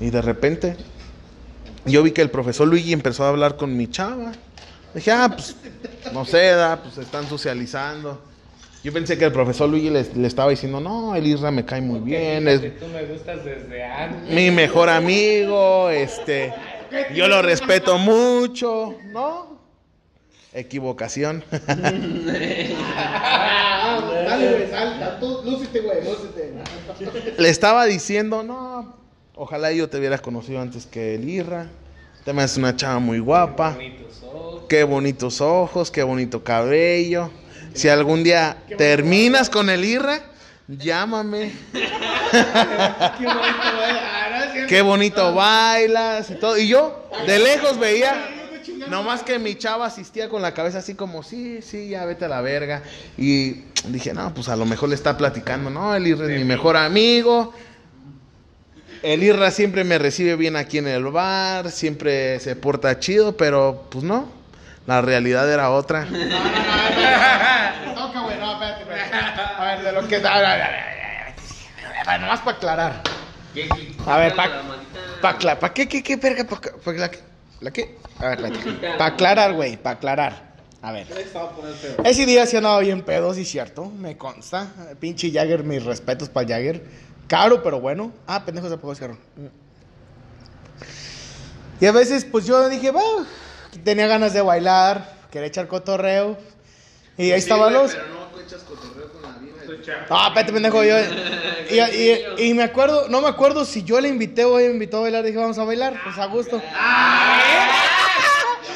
[0.00, 0.76] y de repente
[1.86, 4.32] yo vi que el profesor Luigi empezó a hablar con mi chava.
[4.94, 5.56] Dije, ah, pues,
[6.12, 8.20] no sé, da, pues están socializando.
[8.84, 11.80] Yo pensé que el profesor Luigi le, le estaba diciendo, no, el Isra me cae
[11.80, 14.30] muy bien, es Tú me gustas desde antes.
[14.30, 16.52] mi mejor amigo, este,
[17.14, 19.58] yo lo respeto mucho, ¿no?
[20.52, 21.44] Equivocación.
[21.50, 22.74] Dale,
[24.50, 26.54] güey, sal, tú, lúcete, güey, lúcete.
[27.38, 28.96] Le estaba diciendo, no,
[29.34, 31.66] ojalá yo te hubiera conocido antes que el Irra.
[32.24, 33.70] Te me haces una chava muy guapa.
[33.70, 34.64] Bonitos ojos.
[34.68, 37.30] Qué bonitos ojos, qué bonito cabello.
[37.74, 40.20] Si algún día terminas con el Irra,
[40.68, 41.52] llámame.
[41.72, 43.44] Qué bonito,
[44.54, 44.66] Ah.
[44.68, 46.56] Qué bonito bailas y todo.
[46.58, 48.28] Y yo de lejos veía,
[48.88, 52.28] nomás que mi chava asistía con la cabeza así como, sí, sí, ya vete a
[52.28, 52.82] la verga.
[53.16, 56.44] Y dije, no, pues a lo mejor le está platicando, no, el Irra es mi
[56.44, 57.52] mejor amigo.
[59.02, 63.84] El Irra siempre me recibe bien aquí en el bar, siempre se porta chido, pero
[63.90, 64.28] pues no,
[64.86, 66.06] la realidad era otra.
[66.06, 67.86] No, no, no, espérate.
[67.86, 68.84] Me toca, güey, no, espérate.
[69.58, 70.20] A ver, de lo que.
[72.20, 73.13] Nomás para aclarar.
[74.06, 74.50] A ver, pa-
[75.20, 76.44] ¿Para pa, pa qué, qué, qué, verga?
[76.44, 77.20] ¿Pa, pa la, qué?
[77.60, 77.98] ¿La qué?
[78.20, 78.50] A ver, la
[78.98, 80.54] Para aclarar, güey, para aclarar.
[80.82, 81.06] A ver.
[82.04, 83.86] Ese día sí andaba bien pedo, sí, cierto.
[83.86, 84.70] Me consta.
[85.00, 86.84] Pinche Jagger, mis respetos para Jagger.
[87.26, 88.12] Caro, pero bueno.
[88.26, 89.18] Ah, pendejo, se apagó el cigarro.
[91.80, 93.00] Y a veces, pues yo dije, va,
[93.82, 96.36] tenía ganas de bailar, quería echar cotorreo.
[97.16, 97.96] Y ahí estaban los.
[100.10, 100.96] Ah, espérate, pendejo, yo.
[101.70, 104.74] Y, y- y me acuerdo, no me acuerdo si yo le invité o ella me
[104.74, 105.24] invitó a bailar.
[105.24, 106.60] Dije, vamos a bailar, pues a gusto.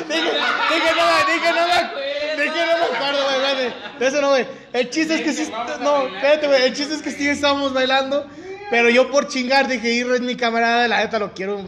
[0.09, 3.75] Dije, dije, no, me- dije, no me, dije, no me acuerdo, güey, espérate.
[3.99, 4.47] De eso no, güey.
[4.73, 6.63] El chiste es que sí, no, espérate, güey.
[6.65, 8.27] El chiste es que sí estábamos bailando.
[8.71, 11.59] Pero yo por chingar dije, Irra es mi camarada, la neta lo quiero.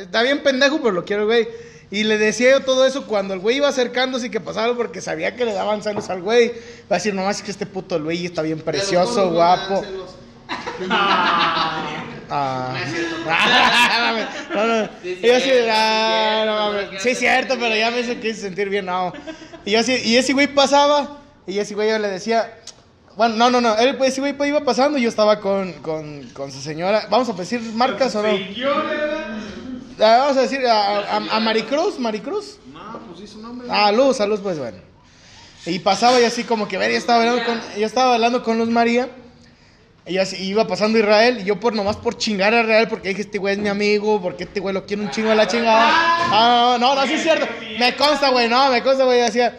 [0.00, 1.48] Está bien pendejo, pero lo quiero, güey.
[1.94, 5.00] Y le decía yo todo eso cuando el güey iba acercándose y que pasaba porque
[5.00, 6.48] sabía que le daban celos al güey.
[6.48, 6.54] Va
[6.90, 9.84] a decir, nomás es que este puto Luis está bien precioso, guapo.
[12.30, 12.74] Ah.
[14.54, 14.88] no, no.
[15.02, 17.02] Sí, Y yo así, cierto, ah, sí, no mames.
[17.02, 19.12] Sí, es cierto, pero ya me hizo que sentir bien, no.
[19.64, 22.58] Y yo así, y ese güey pasaba, y ese güey yo le decía,
[23.14, 25.74] bueno, no, no, no, él, pues, ese güey pues, iba pasando y yo estaba con,
[25.74, 27.06] con, con su señora.
[27.10, 28.28] ¿Vamos a decir marcas o no?
[28.30, 29.38] Ah,
[29.98, 32.58] Vamos a decir a, a, a Maricruz, Maricruz.
[32.72, 33.68] No, pues sí su nombre.
[33.70, 34.78] Ah, Luz, a Luz, pues bueno.
[35.66, 38.58] Y pasaba y así como que ver, yo estaba bailando con, yo estaba bailando con
[38.58, 39.08] Luz María.
[40.06, 43.22] Y así iba pasando Israel, y yo por nomás por chingar a Israel, porque dije,
[43.22, 45.86] este güey es mi amigo, porque este güey lo quiere un chingo de la chingada.
[45.88, 47.46] Ah, no, no, no, sí es cierto.
[47.78, 49.58] Me consta, güey, no, me consta, güey, decía,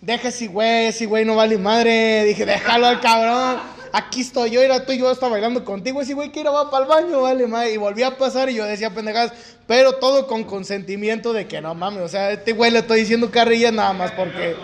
[0.00, 2.24] deja ese güey, ese güey no vale madre.
[2.24, 3.60] Dije, déjalo al cabrón.
[3.92, 6.00] Aquí estoy yo, era tú y yo estaba bailando contigo.
[6.00, 7.72] Ese güey que ir va para el baño, vale madre.
[7.72, 9.32] Y volví a pasar y yo decía pendejadas,
[9.66, 12.02] pero todo con consentimiento de que no mames.
[12.02, 14.54] O sea, este güey le estoy diciendo carrilla nada más porque,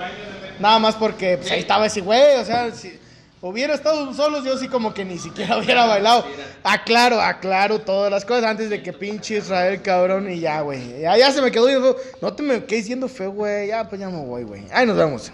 [0.61, 2.37] nada más porque pues, ahí estaba ese güey.
[2.37, 2.99] O sea, si
[3.41, 6.25] hubiera estado solos, yo sí como que ni siquiera hubiera bailado.
[6.63, 11.01] Aclaro, aclaro todas las cosas antes de que pinche Israel, cabrón, y ya, güey.
[11.01, 11.97] Ya, ya se me quedó feo.
[12.23, 13.69] No te me quedes diciendo feo, güey.
[13.69, 14.63] Ya, pues ya me voy, güey.
[14.73, 15.33] Ahí nos vemos.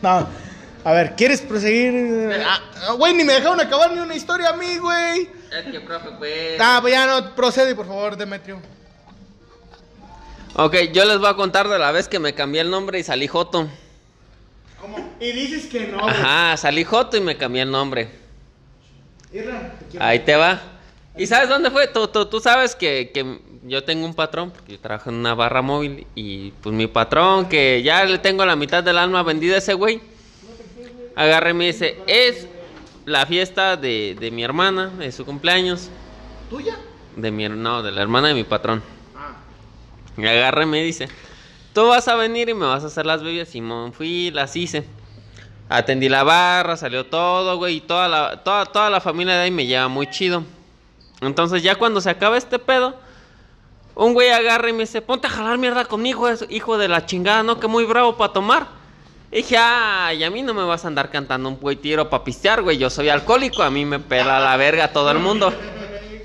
[0.00, 0.51] No.
[0.84, 2.32] A ver, ¿quieres proseguir?
[2.44, 5.28] Ah, Güey, ni me dejaron acabar ni una historia a mí, güey.
[5.52, 6.60] Es que, profe, pues.
[6.60, 8.60] Ah, pues ya no, procede, por favor, Demetrio.
[10.54, 13.02] Ok, yo les voy a contar de la vez que me cambié el nombre y
[13.04, 13.68] salí Joto.
[15.20, 16.10] Y dices que no, güey.
[16.10, 18.08] Ajá, salí Joto y me cambié el nombre.
[19.32, 20.04] Irra, te quiero.
[20.04, 20.60] Ahí te va.
[21.16, 21.86] ¿Y sabes dónde fue?
[21.88, 25.34] Tú, tú, tú sabes que, que yo tengo un patrón, porque yo trabajo en una
[25.34, 29.54] barra móvil, y pues mi patrón, que ya le tengo la mitad del alma vendida
[29.54, 30.00] a ese güey,
[31.16, 32.46] agarra y me dice, es
[33.04, 35.88] la fiesta de, de mi hermana, de su cumpleaños,
[36.50, 36.76] ¿Tuya?
[37.16, 38.82] de mi, no, de la hermana de mi patrón.
[40.16, 41.08] Y agarra y me dice,
[41.72, 43.48] tú vas a venir y me vas a hacer las bebidas.
[43.48, 44.84] Simón, fui, las hice.
[45.68, 47.76] Atendí la barra, salió todo, güey.
[47.76, 50.44] Y toda la, toda, toda la familia de ahí me lleva muy chido.
[51.22, 52.94] Entonces ya cuando se acaba este pedo,
[53.94, 57.06] un güey agarra y me dice, ponte a jalar mierda conmigo, es- hijo de la
[57.06, 57.58] chingada, ¿no?
[57.58, 58.66] Que muy bravo para tomar.
[59.32, 62.22] Y dije, ay, a mí no me vas a andar cantando un güey tiro para
[62.22, 62.76] pistear, güey.
[62.76, 65.50] Yo soy alcohólico, a mí me pela la verga todo el mundo.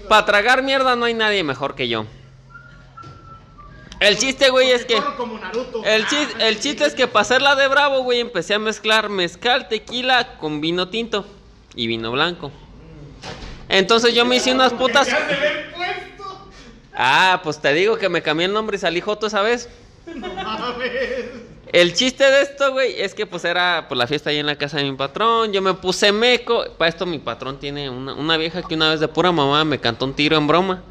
[0.09, 2.05] Para tragar mierda no hay nadie mejor que yo.
[4.01, 5.01] El chiste, güey, es que...
[5.85, 9.69] El chiste, el chiste es que para hacerla de bravo, güey, empecé a mezclar mezcal,
[9.69, 11.25] tequila con vino tinto
[11.75, 12.51] y vino blanco.
[13.69, 15.07] Entonces yo me hice unas putas...
[16.93, 19.69] Ah, pues te digo que me cambié el nombre y salí joto esa vez.
[21.73, 24.55] El chiste de esto, güey, es que pues era pues la fiesta ahí en la
[24.55, 25.51] casa de mi patrón.
[25.51, 26.65] Yo me puse meco.
[26.77, 29.79] Para esto mi patrón tiene una, una vieja que una vez de pura mamá me
[29.79, 30.83] cantó un tiro en broma.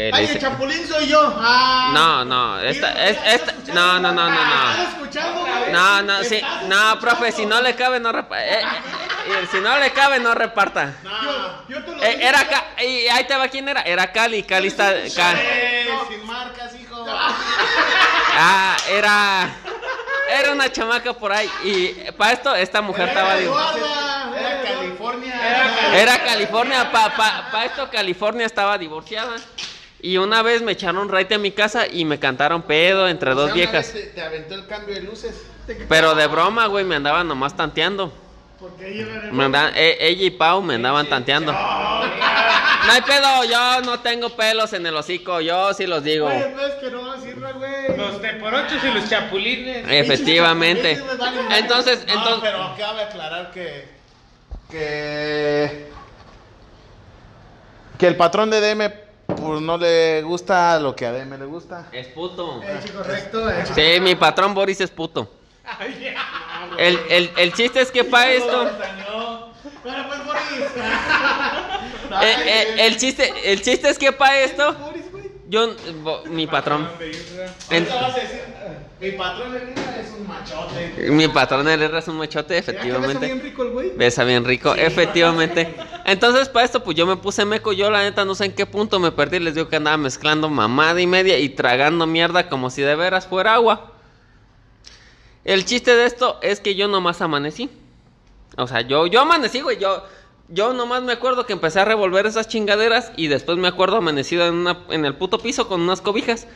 [0.00, 1.34] Eh, le Ay, dice- el chapulín soy yo.
[1.40, 1.90] Ah.
[1.92, 4.70] No, no, esta, es- esta, no, no, no, no, no.
[4.70, 5.44] ¿Estás escuchando?
[5.72, 8.44] No, no, sí, ¿Estás no, profe, si no le cabe, no reparta.
[9.50, 10.94] si no le cabe, no reparta.
[11.02, 13.82] Yo, yo te lo Eh, era Ca- y ahí te va quién era.
[13.82, 14.92] Era Cali, Cali está.
[14.96, 17.04] Eh, sin marcas, hijo.
[17.08, 19.48] ah, era.
[20.30, 21.50] Era una chamaca por ahí.
[21.64, 23.36] Y para esto, esta mujer estaba.
[23.36, 25.92] Eduarda, Era California.
[25.94, 26.92] Era California.
[26.92, 29.34] Para pa, pa esto, California estaba divorciada.
[30.00, 33.52] Y una vez me echaron raite a mi casa y me cantaron pedo entre dos
[33.52, 33.92] viejas.
[33.92, 35.34] Te, te aventó el cambio de luces.
[35.88, 38.12] Pero de broma, güey, me andaban nomás tanteando.
[38.60, 41.52] Porque ella era Me andaban- e- ella y Pau me andaban tanteando.
[42.86, 46.26] No hay pedo, yo no tengo pelos en el hocico, yo sí los digo.
[46.28, 47.94] Oye, pues que no sirva, güey.
[47.98, 49.84] Los teporochos y los chapulines.
[49.90, 50.92] Efectivamente.
[50.92, 52.40] Entonces, No, entonces.
[52.40, 53.88] pero cabe aclarar que.
[54.70, 55.88] Que.
[57.98, 58.90] Que el patrón de DM,
[59.40, 61.86] pues no le gusta lo que a DM le gusta.
[61.92, 62.60] Es puto.
[62.62, 63.46] Hecho correcto.
[63.74, 65.30] Sí, mi patrón Boris es puto.
[66.78, 68.70] El, el, el chiste es que para esto.
[69.82, 70.66] Pero pues, Boris.
[72.22, 74.76] eh, eh, el, chiste, el chiste es que para esto.
[75.48, 76.88] Yo, bo- mi patrón.
[77.70, 78.42] En- decir,
[79.00, 81.10] mi patrón de Lima es un machote.
[81.10, 83.26] mi patrón el R es un machote, que besa efectivamente.
[83.26, 83.90] bien rico el güey.
[83.96, 85.74] Besa bien rico, efectivamente.
[86.04, 87.72] Entonces, para esto, pues yo me puse meco.
[87.72, 89.38] Yo, la neta, no sé en qué punto me perdí.
[89.38, 93.26] Les digo que andaba mezclando mamada y media y tragando mierda como si de veras
[93.26, 93.92] fuera agua.
[95.44, 97.70] El chiste de esto es que yo nomás amanecí.
[98.58, 99.78] O sea, yo, yo amanecí, güey.
[99.78, 100.04] Yo,
[100.48, 104.46] yo nomás me acuerdo que empecé a revolver esas chingaderas y después me acuerdo amanecido
[104.46, 106.46] en, una, en el puto piso con unas cobijas.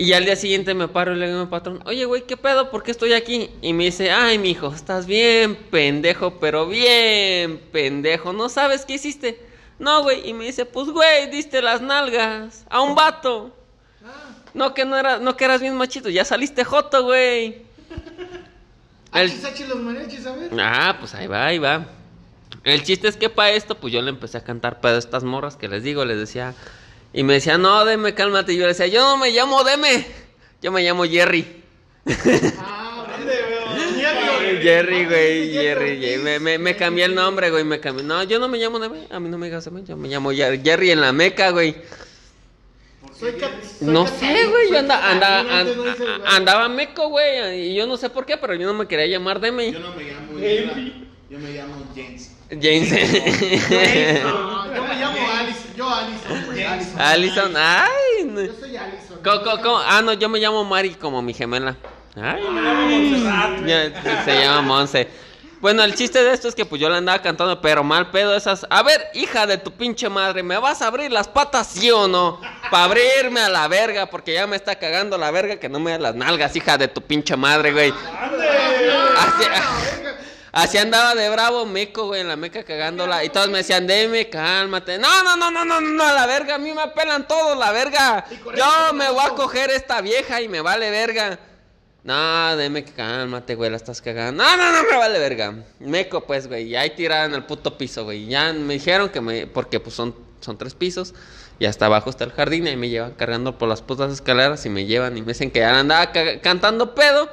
[0.00, 2.36] Y al día siguiente me paro y le digo a mi patrón, oye, güey, ¿qué
[2.36, 2.70] pedo?
[2.70, 3.50] ¿Por qué estoy aquí?
[3.62, 8.32] Y me dice, ay, mijo, estás bien pendejo, pero bien pendejo.
[8.32, 9.40] ¿No sabes qué hiciste?
[9.80, 10.28] No, güey.
[10.28, 13.52] Y me dice, pues, güey, diste las nalgas a un vato.
[14.54, 17.62] No, que no, era, no que eras bien machito, ya saliste joto, güey.
[19.12, 20.50] El- Achis, achis los mariachis, a ver.
[20.60, 21.86] Ah, pues ahí va, ahí va.
[22.64, 25.24] El chiste es que para esto, pues yo le empecé a cantar pedo a estas
[25.24, 26.54] morras que les digo, les decía.
[27.12, 28.52] Y me decía, no, deme, cálmate.
[28.52, 30.06] Y yo le decía, yo no me llamo Deme,
[30.60, 31.62] yo me llamo Jerry.
[32.58, 34.60] Ah, ¿dónde veo?
[34.62, 36.22] Jerry, güey, Jerry, Jerry.
[36.22, 38.04] Me, me, me cambié el nombre, güey, me cambié.
[38.04, 40.32] No, yo no me llamo Deme, a mí no me digas Deme, yo me llamo
[40.32, 41.76] Jerry, Jerry en la meca, güey.
[43.18, 45.44] Soy cat- soy No sé, güey, yo anda, anda,
[46.26, 47.70] andaba meco, güey.
[47.70, 49.72] Y yo no sé por qué, pero yo no me quería llamar Deme.
[49.72, 50.76] Yo no me llamo Isra,
[51.30, 52.34] yo me llamo James.
[52.50, 52.90] James.
[54.22, 55.74] No, yo me llamo Alison.
[55.76, 56.62] Yo Alison, güey.
[56.64, 57.00] Alison.
[57.00, 58.24] Allison, ay.
[58.24, 58.40] no.
[58.42, 59.18] Yo soy Alison.
[59.22, 61.76] Co- co- co- Ah, no, yo me llamo Mari como mi gemela.
[62.16, 62.42] Ay,
[63.66, 65.08] ya, se llama Monse.
[65.60, 68.34] Bueno, el chiste de esto es que pues yo le andaba cantando, pero mal pedo
[68.36, 68.64] esas.
[68.70, 72.06] A ver, hija de tu pinche madre, ¿me vas a abrir las patas, sí o
[72.08, 72.40] no?
[72.70, 75.90] Para abrirme a la verga, porque ya me está cagando la verga que no me
[75.92, 77.92] da las nalgas, hija de tu pinche madre, güey.
[79.16, 79.44] Así,
[80.52, 83.24] así andaba de bravo, meco, güey, en la meca cagándola.
[83.24, 84.98] Y todos me decían, deme, cálmate.
[84.98, 87.72] No, no, no, no, no, no, a la verga, a mí me apelan todos, la
[87.72, 88.24] verga.
[88.56, 91.38] Yo me voy a coger esta vieja y me vale verga.
[92.04, 94.42] No, deme, cálmate, güey, la estás cagando.
[94.42, 95.52] No, no, no, me vale verga.
[95.80, 98.26] Meco, pues, güey, y ahí tirada en el puto piso, güey.
[98.26, 101.12] Ya me dijeron que me, porque pues son, son tres pisos.
[101.58, 104.64] Y hasta abajo está el jardín y ahí me llevan cargando por las putas escaleras
[104.64, 107.28] y me llevan y me dicen que ya andaba ca- cantando pedo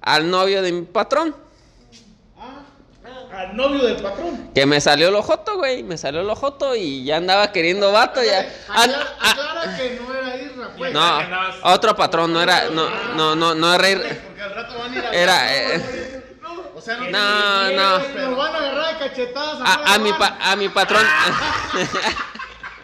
[0.00, 1.34] al novio de mi patrón.
[3.38, 4.50] Al novio del patrón.
[4.52, 5.84] Que me salió el ojoto, güey.
[5.84, 8.20] Me salió el ojoto y ya andaba queriendo vato.
[8.22, 8.48] Ya.
[8.68, 10.92] Ah, Aclara, ah, aclara que no era Isra, pues.
[10.92, 11.18] no,
[11.62, 12.68] otro patrón, no era.
[12.70, 13.88] No, no, no, no era.
[13.90, 15.10] ir- Porque al rato van a ir a.
[15.12, 15.56] Era.
[15.56, 16.24] eh,
[16.74, 17.10] O sea, no.
[17.10, 17.98] No, no.
[17.98, 19.58] Nos van a agarrar de cachetadas.
[19.64, 21.04] a, a mi pa- a mi patrón.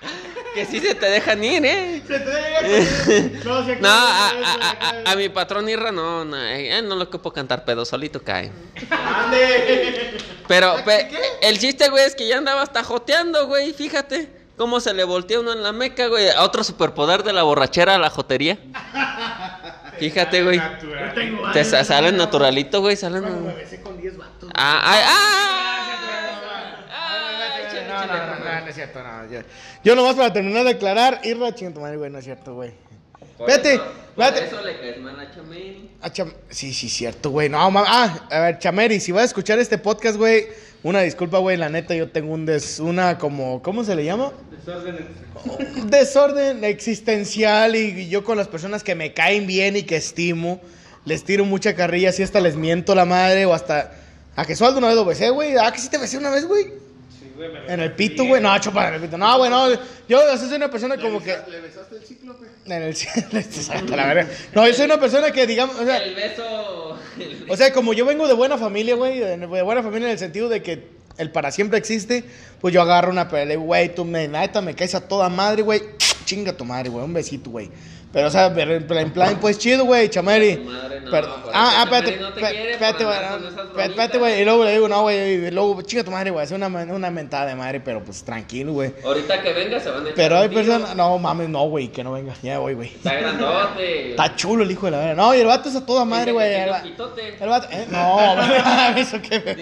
[0.55, 2.03] que sí se te dejan ir, ¿eh?
[2.07, 6.25] Se te debe No, se No, a, a- a- a- a mi patrón Irra no,
[6.25, 8.51] no, eh, no lo que puedo cantar pedo, solito cae.
[8.91, 10.19] Ande.
[10.47, 11.09] Pero pe-
[11.43, 14.29] el chiste, güey, es que ya andaba hasta joteando, güey, fíjate.
[14.57, 16.29] ¿Cómo se le voltea uno en la meca, güey?
[16.31, 18.57] A otro superpoder de la borrachera a la jotería.
[19.99, 20.61] Fíjate, güey.
[21.53, 22.97] Te sa- salen naturalito, güey.
[22.97, 23.25] Salen.
[24.55, 25.74] Ah, ay, ah.
[27.95, 29.31] No, no, no, no, no es cierto, no.
[29.31, 29.41] Yo,
[29.83, 32.73] yo nomás para terminar de aclarar, Irra, chinga tu madre, güey, no es cierto, güey.
[33.39, 33.85] Por Vete, eso-
[34.15, 34.45] Por vete.
[34.47, 35.91] eso le caes mal a Chamel.
[36.03, 37.49] Ah, Cham- sí, sí, cierto, güey.
[37.49, 40.47] No, ah, a ver, Chameri, si vas a escuchar este podcast, güey,
[40.85, 44.33] una disculpa, güey, la neta, yo tengo un des, una como, ¿cómo se le llama?
[45.83, 49.97] Un desorden existencial y, y yo con las personas que me caen bien y que
[49.97, 50.61] estimo,
[51.05, 53.93] les tiro mucha carrilla, así hasta les miento la madre o hasta...
[54.37, 55.57] A que sueldo una vez lo besé, güey.
[55.57, 56.73] Ah, que sí te besé una vez, güey.
[57.69, 58.41] En el pito, güey.
[58.43, 59.19] No, chupa en el pito.
[59.19, 59.69] No, güey, no.
[60.09, 61.37] Yo soy una persona como que.
[61.49, 62.47] ¿Le besaste el cíclope?
[62.67, 62.89] En el
[63.33, 64.33] Exacto, la verdad.
[64.55, 65.77] No, yo soy una persona que, digamos.
[65.77, 66.99] O sea, El beso.
[67.49, 70.49] o sea, como yo vengo de buena familia, güey, de buena familia en el sentido
[70.49, 70.89] de que
[71.19, 72.25] el para siempre existe,
[72.61, 75.81] pues yo agarro una pelea, güey, tú me, neta me caes a toda madre, güey,
[76.25, 77.71] chinga tu madre, güey, un besito, güey.
[78.15, 80.55] Pero, o sea, pero en plan- pues chido, güey, chamari.
[80.57, 82.15] Tu madre no, Pero- ah, ah, espérate,
[82.71, 83.17] espérate, güey,
[83.87, 86.51] espérate, güey, y luego le digo, no, güey, y luego, chinga tu madre, güey, es
[86.53, 88.95] una, una mentada de madre, pero pues tranquilo, güey.
[89.05, 92.05] Ahorita que venga se van a echar Pero hay personas, no mames, no, güey, que
[92.05, 92.89] no venga, ya voy, güey.
[92.89, 94.11] Está grandote.
[94.11, 95.15] Está chulo el hijo de la verga.
[95.15, 96.55] No, y el vato es a toda madre, güey.
[96.55, 96.71] El,
[97.41, 97.87] el vato, ¿eh?
[97.91, 99.55] No, eso que me.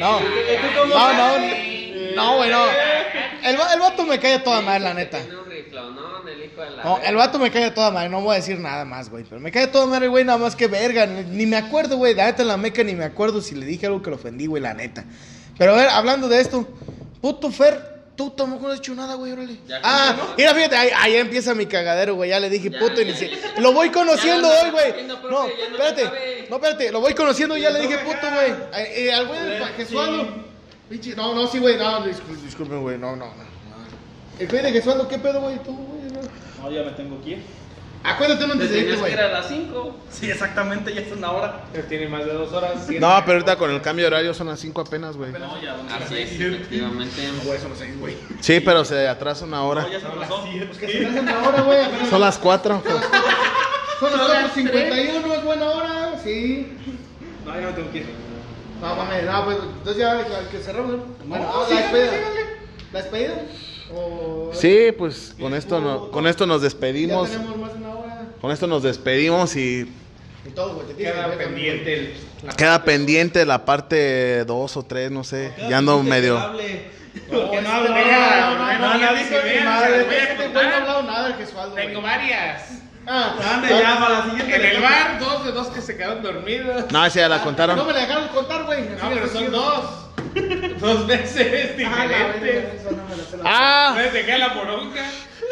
[0.00, 2.64] No, no, no, no, güey, no.
[3.44, 5.18] El, el vato me cae a toda madre, la neta.
[6.84, 9.24] No, el vato me cae a toda madre, no voy a decir nada más, güey.
[9.24, 11.06] Pero me cae a toda madre, güey, nada más que verga.
[11.06, 12.14] Ni, me acuerdo, güey.
[12.14, 14.46] La neta en la meca ni me acuerdo si le dije algo que lo ofendí,
[14.46, 15.04] güey, la neta.
[15.58, 16.66] Pero a ver, hablando de esto,
[17.20, 19.58] puto Fer, tú tampoco no has hecho nada, güey, órale.
[19.66, 20.34] Ya Ah, confirmó.
[20.36, 22.30] mira, fíjate, ahí, ahí empieza mi cagadero, güey.
[22.30, 23.60] Ya le dije Ya, puto y ni ya, ya.
[23.60, 25.06] Lo voy conociendo Ya, hoy, güey.
[25.06, 26.46] no, No, no espérate.
[26.48, 28.50] No, espérate, lo voy conociendo y ya le dije puto, güey.
[28.74, 30.49] Eh, eh, al güey del Jesualdo.
[30.90, 33.50] Pinche- No, no, sí, güey, no, discul- disculpen, güey, no, no, no.
[34.38, 35.58] El güey de Jesualdo, ¿qué pedo, güey?
[35.62, 36.20] Tú, güey, no.
[36.64, 37.42] No, ya me tengo que ir.
[38.02, 39.12] Acuérdate un Te antecedente, tenías que güey.
[39.12, 39.96] ir a las 5.
[40.10, 41.64] Sí, exactamente, ya es una hora.
[41.70, 42.72] Pero tiene más de dos horas.
[42.86, 42.98] siete.
[42.98, 45.30] No, pero ahorita con el cambio de horario son las 5 apenas, güey.
[45.32, 47.20] No, ya, ¿dónde Así es, efectivamente.
[47.44, 48.16] Güey, son las seis, güey.
[48.40, 49.82] Sí, pero se atrasa una hora.
[49.82, 50.44] No, ya se pasó.
[50.80, 51.84] Que se hacen la hora, güey.
[51.84, 52.82] apenas- Son las 4.
[54.00, 56.72] Son las 4.51, es buena hora, sí.
[57.44, 58.06] No, ya me tengo que ir.
[58.80, 61.04] No, mames, no, pues, entonces ya, ya que cerramos, ¿no?
[61.26, 62.12] Bueno, No, ah, la despedida.
[62.92, 63.34] ¿La despedida?
[63.94, 64.50] O...
[64.54, 67.30] Sí, pues con esto, no- con esto nos Ya despedimos.
[67.30, 68.26] tenemos más de una hora.
[68.40, 69.92] Con esto nos despedimos y
[70.46, 70.86] Y todo, güey.
[70.88, 72.14] te tienes Queda pendiente el.
[72.44, 75.52] la- queda pendiente la parte 2 o 3, no sé.
[75.68, 76.38] Ya ando medio.
[77.28, 79.20] Porque no No, no, no, no, no, ya no.
[83.06, 84.54] Ah, Ande ya, para la siguiente.
[84.56, 86.84] En el bar, dos de dos que se quedaron dormidos.
[86.92, 87.86] No, esa ya la No contaron.
[87.86, 88.82] me la dejaron contar, güey.
[88.90, 89.84] No, pero son dos.
[90.80, 92.82] Dos veces Ah, diferentes.
[92.92, 95.02] no Ah, Entonces dejé la poronga.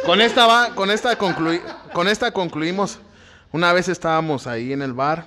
[0.04, 1.62] con esta va, con esta conclui-
[1.92, 2.98] con esta concluimos.
[3.50, 5.24] Una vez estábamos ahí en el bar,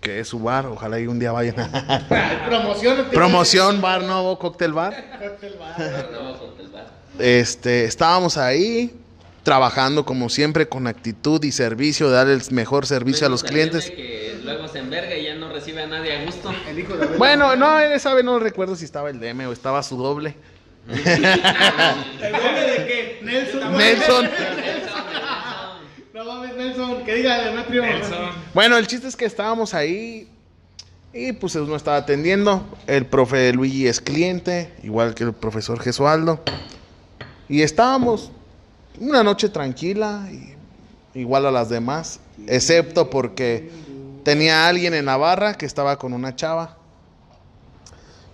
[0.00, 1.54] que es su bar, ojalá y un día vayan.
[2.48, 3.06] Promoción.
[3.12, 4.94] Promoción bar nuevo, cóctel bar.
[5.20, 6.86] No, con el bar.
[7.18, 8.98] Este, estábamos ahí
[9.46, 13.92] trabajando como siempre con actitud y servicio, dar el mejor servicio a los clientes.
[13.92, 16.52] Que luego se enverga y ya no recibe a nadie a gusto.
[16.68, 17.16] El hijo de Abel.
[17.16, 20.34] Bueno, no, esa vez no recuerdo si estaba el DM o estaba su doble.
[20.88, 23.20] ¿El doble de qué?
[23.22, 23.72] Nelson.
[23.78, 24.30] Nelson.
[26.12, 27.04] No mames, Nelson.
[27.04, 27.86] Que diga, no es primo.
[27.86, 28.30] Nelson.
[28.52, 30.28] Bueno, el chiste es que estábamos ahí
[31.12, 32.66] y pues uno estaba atendiendo.
[32.88, 36.42] El profe Luigi es cliente, igual que el profesor Gesualdo.
[37.48, 38.32] Y estábamos
[38.98, 40.28] una noche tranquila,
[41.14, 43.70] igual a las demás, excepto porque
[44.24, 46.76] tenía alguien en la barra que estaba con una chava.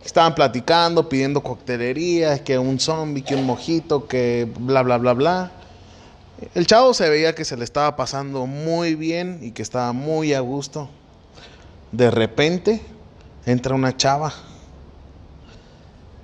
[0.05, 5.53] Estaban platicando, pidiendo coctelería, que un zombie, que un mojito, que bla, bla, bla, bla.
[6.55, 10.35] El chavo se veía que se le estaba pasando muy bien y que estaba muy
[10.35, 10.91] a gusto.
[11.93, 12.83] De repente
[13.47, 14.33] entra una chava.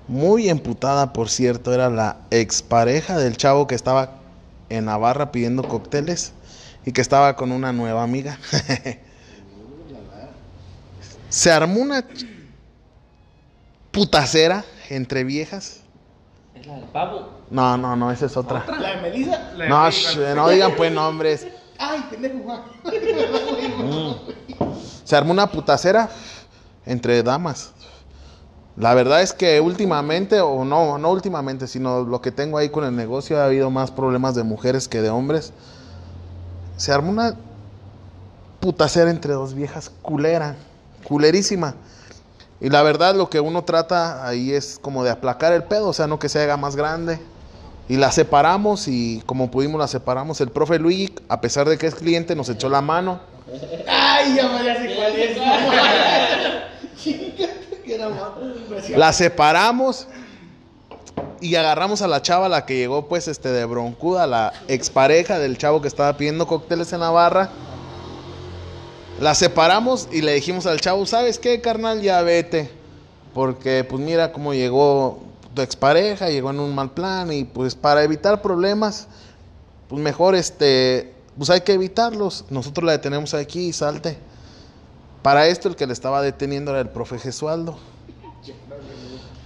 [0.09, 4.18] Muy emputada, por cierto, era la expareja del chavo que estaba
[4.70, 6.32] en la barra pidiendo cócteles
[6.85, 8.39] y que estaba con una nueva amiga.
[11.28, 12.05] se armó una
[13.90, 15.81] putacera entre viejas.
[16.55, 17.31] Es la del pavo.
[17.51, 18.65] No, no, no, esa es otra.
[18.78, 19.53] La de Melissa.
[19.57, 21.47] La- No, sh- no digan pues nombres.
[21.78, 22.65] Ay, pendejo.
[25.05, 26.09] Se armó una putacera
[26.85, 27.73] entre damas.
[28.78, 32.84] La verdad es que últimamente, o no, no últimamente, sino lo que tengo ahí con
[32.84, 35.52] el negocio, ha habido más problemas de mujeres que de hombres.
[36.76, 37.34] Se armó una
[38.60, 40.55] putacera entre dos viejas culera,
[41.02, 41.74] culerísima.
[42.60, 45.92] Y la verdad lo que uno trata ahí es como de aplacar el pedo, o
[45.92, 47.18] sea, no que se haga más grande.
[47.88, 50.40] Y la separamos y como pudimos la separamos.
[50.40, 53.18] El profe Luigi, a pesar de que es cliente, nos echó la mano.
[53.88, 55.36] Ay, ya me cuál es.
[58.97, 60.06] La separamos
[61.40, 65.59] y agarramos a la chava, la que llegó pues este de broncuda, la expareja del
[65.59, 67.51] chavo que estaba pidiendo cócteles en la barra.
[69.20, 72.02] La separamos y le dijimos al chavo, ¿sabes qué, carnal?
[72.02, 72.70] Ya vete.
[73.35, 75.20] Porque pues mira cómo llegó
[75.55, 79.09] tu expareja, llegó en un mal plan y pues para evitar problemas,
[79.89, 82.44] pues mejor este, pues hay que evitarlos.
[82.51, 84.19] Nosotros la detenemos aquí y salte.
[85.28, 87.78] Para esto el que le estaba deteniendo era el profe Gesualdo.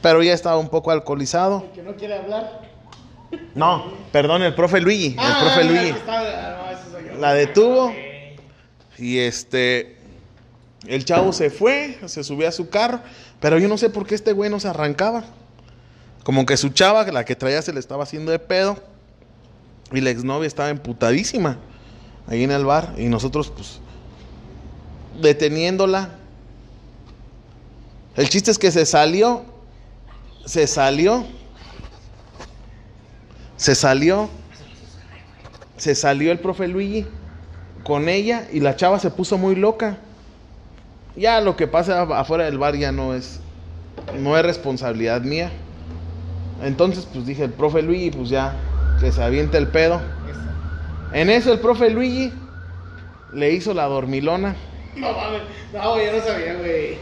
[0.00, 1.72] Pero ya estaba un poco alcoholizado.
[1.74, 2.70] Que no quiere hablar.
[3.56, 5.16] No, perdón, el profe Luigi.
[5.18, 5.94] Ah, el profe Luigi.
[7.08, 7.18] Yo.
[7.18, 7.92] La detuvo.
[8.96, 9.98] Y este.
[10.86, 13.00] El chavo se fue, se subió a su carro.
[13.40, 15.24] Pero yo no sé por qué este güey no se arrancaba.
[16.22, 18.78] Como que su chava, la que traía, se le estaba haciendo de pedo.
[19.90, 21.58] Y la exnovia estaba emputadísima.
[22.28, 22.94] Ahí en el bar.
[22.98, 23.81] Y nosotros, pues.
[25.20, 26.10] Deteniéndola.
[28.16, 29.44] El chiste es que se salió.
[30.44, 31.24] Se salió.
[33.56, 34.28] Se salió.
[35.76, 37.06] Se salió el profe Luigi
[37.84, 39.98] con ella y la chava se puso muy loca.
[41.16, 43.40] Ya lo que pasa afuera del bar ya no es
[44.18, 45.50] no es responsabilidad mía.
[46.62, 48.54] Entonces, pues dije, el profe Luigi, pues ya
[49.00, 50.00] que se aviente el pedo.
[51.12, 52.32] En eso el profe Luigi
[53.32, 54.54] le hizo la dormilona.
[54.96, 55.42] No mames.
[55.72, 56.98] No, yo no sabía, güey.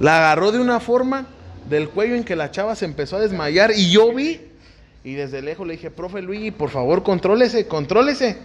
[0.00, 1.26] La agarró de una forma
[1.68, 4.40] del cuello en que la chava se empezó a desmayar y yo vi
[5.04, 8.38] y desde lejos le dije, profe Luigi, por favor, contrólese, contrólese.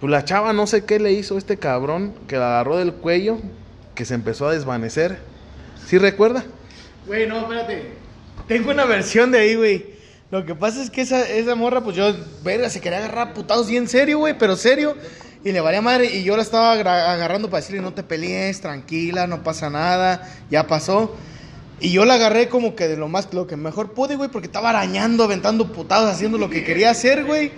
[0.00, 3.38] Pues la chava no sé qué le hizo este cabrón que la agarró del cuello,
[3.94, 5.18] que se empezó a desvanecer.
[5.86, 6.44] ¿Sí recuerda?
[7.06, 7.92] Güey, no, espérate.
[8.48, 9.94] Tengo una versión de ahí, güey.
[10.30, 13.34] Lo que pasa es que esa, esa morra, pues yo, verga, se quería agarrar a
[13.34, 14.96] putados bien serio, güey, pero serio.
[15.44, 16.06] Y le valía madre.
[16.06, 20.66] Y yo la estaba agarrando para decirle, no te pelees, tranquila, no pasa nada, ya
[20.66, 21.14] pasó.
[21.80, 24.46] Y yo la agarré como que de lo más, lo que mejor pude, güey, porque
[24.46, 27.52] estaba arañando, aventando putados, haciendo lo que quería hacer, güey.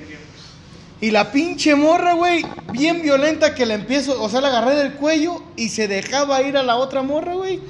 [1.00, 4.94] Y la pinche morra, güey, bien violenta que la empiezo, o sea, la agarré del
[4.94, 7.60] cuello y se dejaba ir a la otra morra, güey.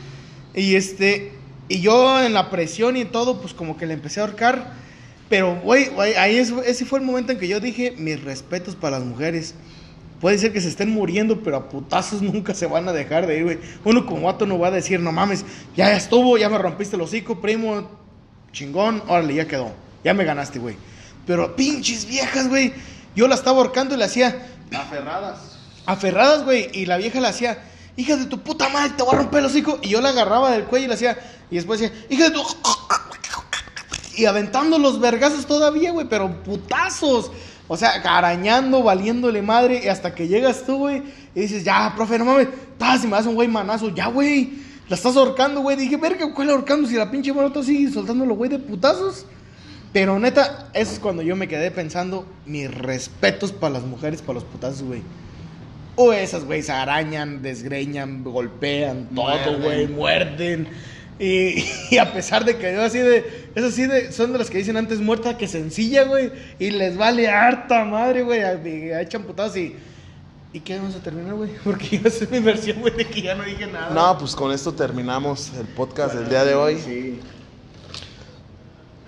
[0.54, 1.32] Y este,
[1.68, 4.72] y yo en la presión y todo, pues como que le empecé a ahorcar.
[5.28, 8.98] Pero, güey, ahí es- ese fue el momento en que yo dije, mis respetos para
[9.00, 9.54] las mujeres.
[10.20, 13.38] Puede ser que se estén muriendo, pero a putazos nunca se van a dejar de
[13.38, 13.58] ir, güey.
[13.84, 15.44] Uno como vato no va a decir, no mames,
[15.76, 17.88] ya estuvo, ya me rompiste el hocico, primo,
[18.52, 19.72] chingón, órale, ya quedó.
[20.04, 20.76] Ya me ganaste, güey.
[21.26, 22.72] Pero pinches viejas, güey.
[23.14, 25.58] Yo la estaba ahorcando y le hacía Aferradas.
[25.86, 26.70] aferradas, güey.
[26.72, 27.58] Y la vieja le hacía,
[27.96, 29.78] hija de tu puta madre, te voy a romper el hocico.
[29.82, 31.18] Y yo la agarraba del cuello y le hacía,
[31.50, 32.42] y después decía, hija de tu.
[34.16, 37.30] Y aventando los vergazos todavía, güey, pero putazos.
[37.68, 39.82] O sea, arañando, valiéndole madre.
[39.84, 41.02] Y hasta que llegas tú, güey,
[41.34, 42.48] y dices, ya, profe, no mames,
[43.00, 44.64] si me das un güey manazo, ya, güey.
[44.88, 45.76] La estás ahorcando, güey.
[45.76, 46.88] Dije, verga, ¿cuál ahorcando?
[46.88, 49.26] Si la pinche morota sigue soltándolo, güey, de putazos.
[49.92, 54.34] Pero neta, eso es cuando yo me quedé pensando, mis respetos para las mujeres, para
[54.34, 55.02] los putazos, güey.
[55.96, 60.68] O esas, güey, se arañan, desgreñan, golpean, todo, güey, muerden.
[61.18, 64.50] Y, y a pesar de que yo así de, es así de, son de las
[64.50, 66.30] que dicen antes muerta que sencilla, güey.
[66.58, 68.40] Y les vale harta madre, güey.
[68.42, 69.74] a- Echan putados y,
[70.52, 71.50] ¿y qué vamos a terminar, güey?
[71.64, 73.90] Porque yo sé mi versión, güey, de que ya no dije nada.
[73.94, 76.78] No, pues con esto terminamos el podcast del día de hoy.
[76.78, 77.18] Sí.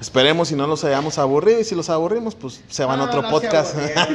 [0.00, 3.08] Esperemos si no los hayamos aburrido y si los aburrimos, pues se van a No,
[3.10, 3.74] otro no podcast.
[3.74, 4.14] aburrieron.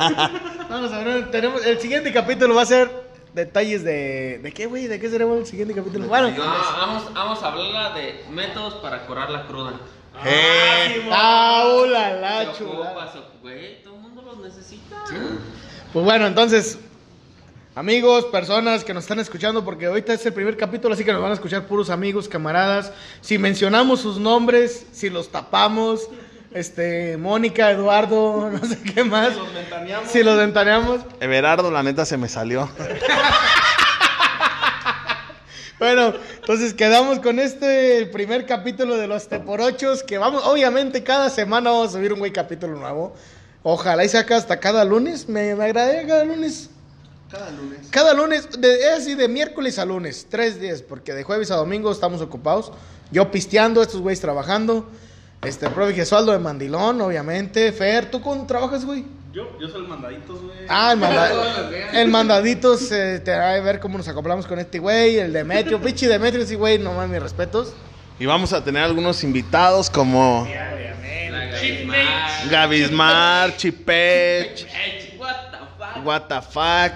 [0.70, 3.03] Vamos a ver, tenemos, el siguiente capítulo va a ser
[3.34, 4.40] detalles de...
[4.42, 4.88] ¿De qué, güey?
[4.88, 6.08] ¿De qué será el siguiente capítulo?
[6.08, 9.74] Bueno, Ah, vamos, vamos a hablarla de métodos para curar la cruda.
[10.26, 13.84] Eh, ah, hola, ¿Qué la güey?
[13.84, 15.04] Todo el mundo los necesita.
[15.92, 16.78] Pues bueno, entonces,
[17.76, 21.22] amigos, personas que nos están escuchando, porque ahorita es el primer capítulo, así que nos
[21.22, 22.94] van a escuchar puros amigos, camaradas.
[23.22, 26.08] Si mencionamos sus nombres, si los tapamos,
[26.54, 29.34] este, Mónica, Eduardo, no sé qué más.
[29.34, 30.12] Si los ventaneamos.
[30.12, 31.02] Si los ventaneamos.
[31.20, 32.70] Everardo, la neta se me salió.
[35.80, 41.72] Bueno, entonces quedamos con este primer capítulo de los Teporochos, que vamos, obviamente cada semana
[41.72, 43.14] vamos a subir un güey capítulo nuevo.
[43.64, 46.70] Ojalá y saca hasta cada lunes, me, me agradaría cada lunes.
[47.30, 47.88] Cada lunes.
[47.90, 51.56] Cada lunes, de, es así de miércoles a lunes, tres días, porque de jueves a
[51.56, 52.72] domingo estamos ocupados.
[53.12, 54.90] Yo pisteando, estos güeyes trabajando.
[55.46, 57.72] Este, profe Gesualdo de Mandilón, obviamente.
[57.72, 59.04] Fer, ¿tú cómo trabajas, güey?
[59.34, 60.58] Yo, yo soy el mandaditos, güey.
[60.70, 64.78] Ah, el, manda- el mandaditos, eh, te va a ver cómo nos acoplamos con este
[64.80, 67.74] güey, el Demetrio, pichi Demetrio, sí, güey, no mames, mis respetos.
[68.20, 70.48] Y vamos a tener algunos invitados como.
[72.50, 74.68] Gavismar, Chipech,
[75.18, 76.06] what the fuck.
[76.06, 76.94] What the fuck.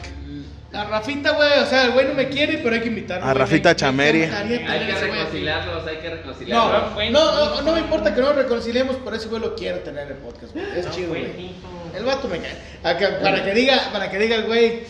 [0.73, 3.23] A Rafita, güey, o sea, el güey no me quiere, pero hay que invitarlo.
[3.25, 3.39] A güey.
[3.39, 4.23] Rafita Me- me Chameri.
[4.23, 5.17] encantaría Hay tener que ese güey aquí.
[5.19, 7.11] reconciliarlos, hay que reconciliarlos.
[7.11, 7.11] no,
[7.55, 10.09] no, no me importa que no nos reconciliemos, por ese güey lo quiero tener en
[10.09, 10.65] el podcast, güey.
[10.75, 11.51] Es chido, güey.
[11.95, 12.55] El vato me cae.
[12.83, 14.81] Acá, para que diga, para que diga el güey.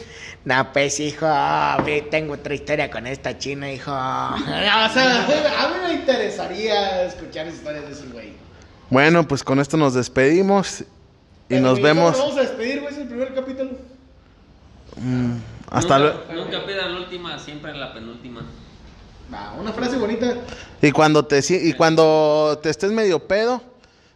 [0.45, 1.27] No, pues, hijo,
[1.85, 3.91] ve, tengo otra historia con esta china, hijo.
[3.91, 5.25] o sea,
[5.59, 8.33] a mí me interesaría escuchar historias de ese güey.
[8.89, 10.85] Bueno, pues con esto nos despedimos y
[11.49, 12.93] Pero, nos güey, vemos ¿cómo nos vamos a despedir, güey?
[12.93, 13.71] Es el primer capítulo.
[15.71, 16.43] Hasta nunca, luego.
[16.45, 18.41] nunca pida la última, siempre la penúltima.
[19.33, 20.35] Va, una frase bonita.
[20.81, 23.61] Y cuando te si- y cuando te estés medio pedo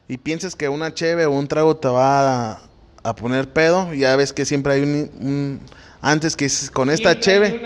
[0.07, 2.61] y pienses que una cheve o un trago te va a,
[3.03, 5.61] a poner pedo, ya ves que siempre hay un, un-
[6.01, 7.61] antes que es con esta cheve,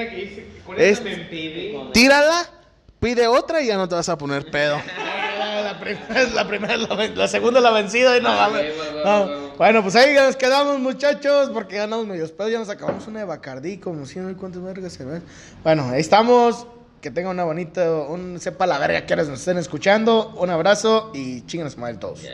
[0.78, 1.02] Es-
[1.94, 2.50] tírala,
[3.00, 4.78] pide otra y ya no te vas a poner pedo.
[5.66, 8.76] La primera la primera, la, la segunda la vencida y no Ah, mames.
[8.76, 9.45] güey, güey, güey, No.
[9.58, 12.52] Bueno, pues ahí ya nos quedamos, muchachos, porque ganamos medios pedos.
[12.52, 15.24] Ya nos acabamos una de Bacardí, como si no hay cuántas vergas se ven.
[15.64, 16.68] Bueno, ahí estamos.
[17.02, 20.34] Que tengan una bonita, un sepa la verga que ahora nos estén escuchando.
[20.40, 22.24] Un abrazo y chinganos madre todos.
[22.24, 22.32] Ya,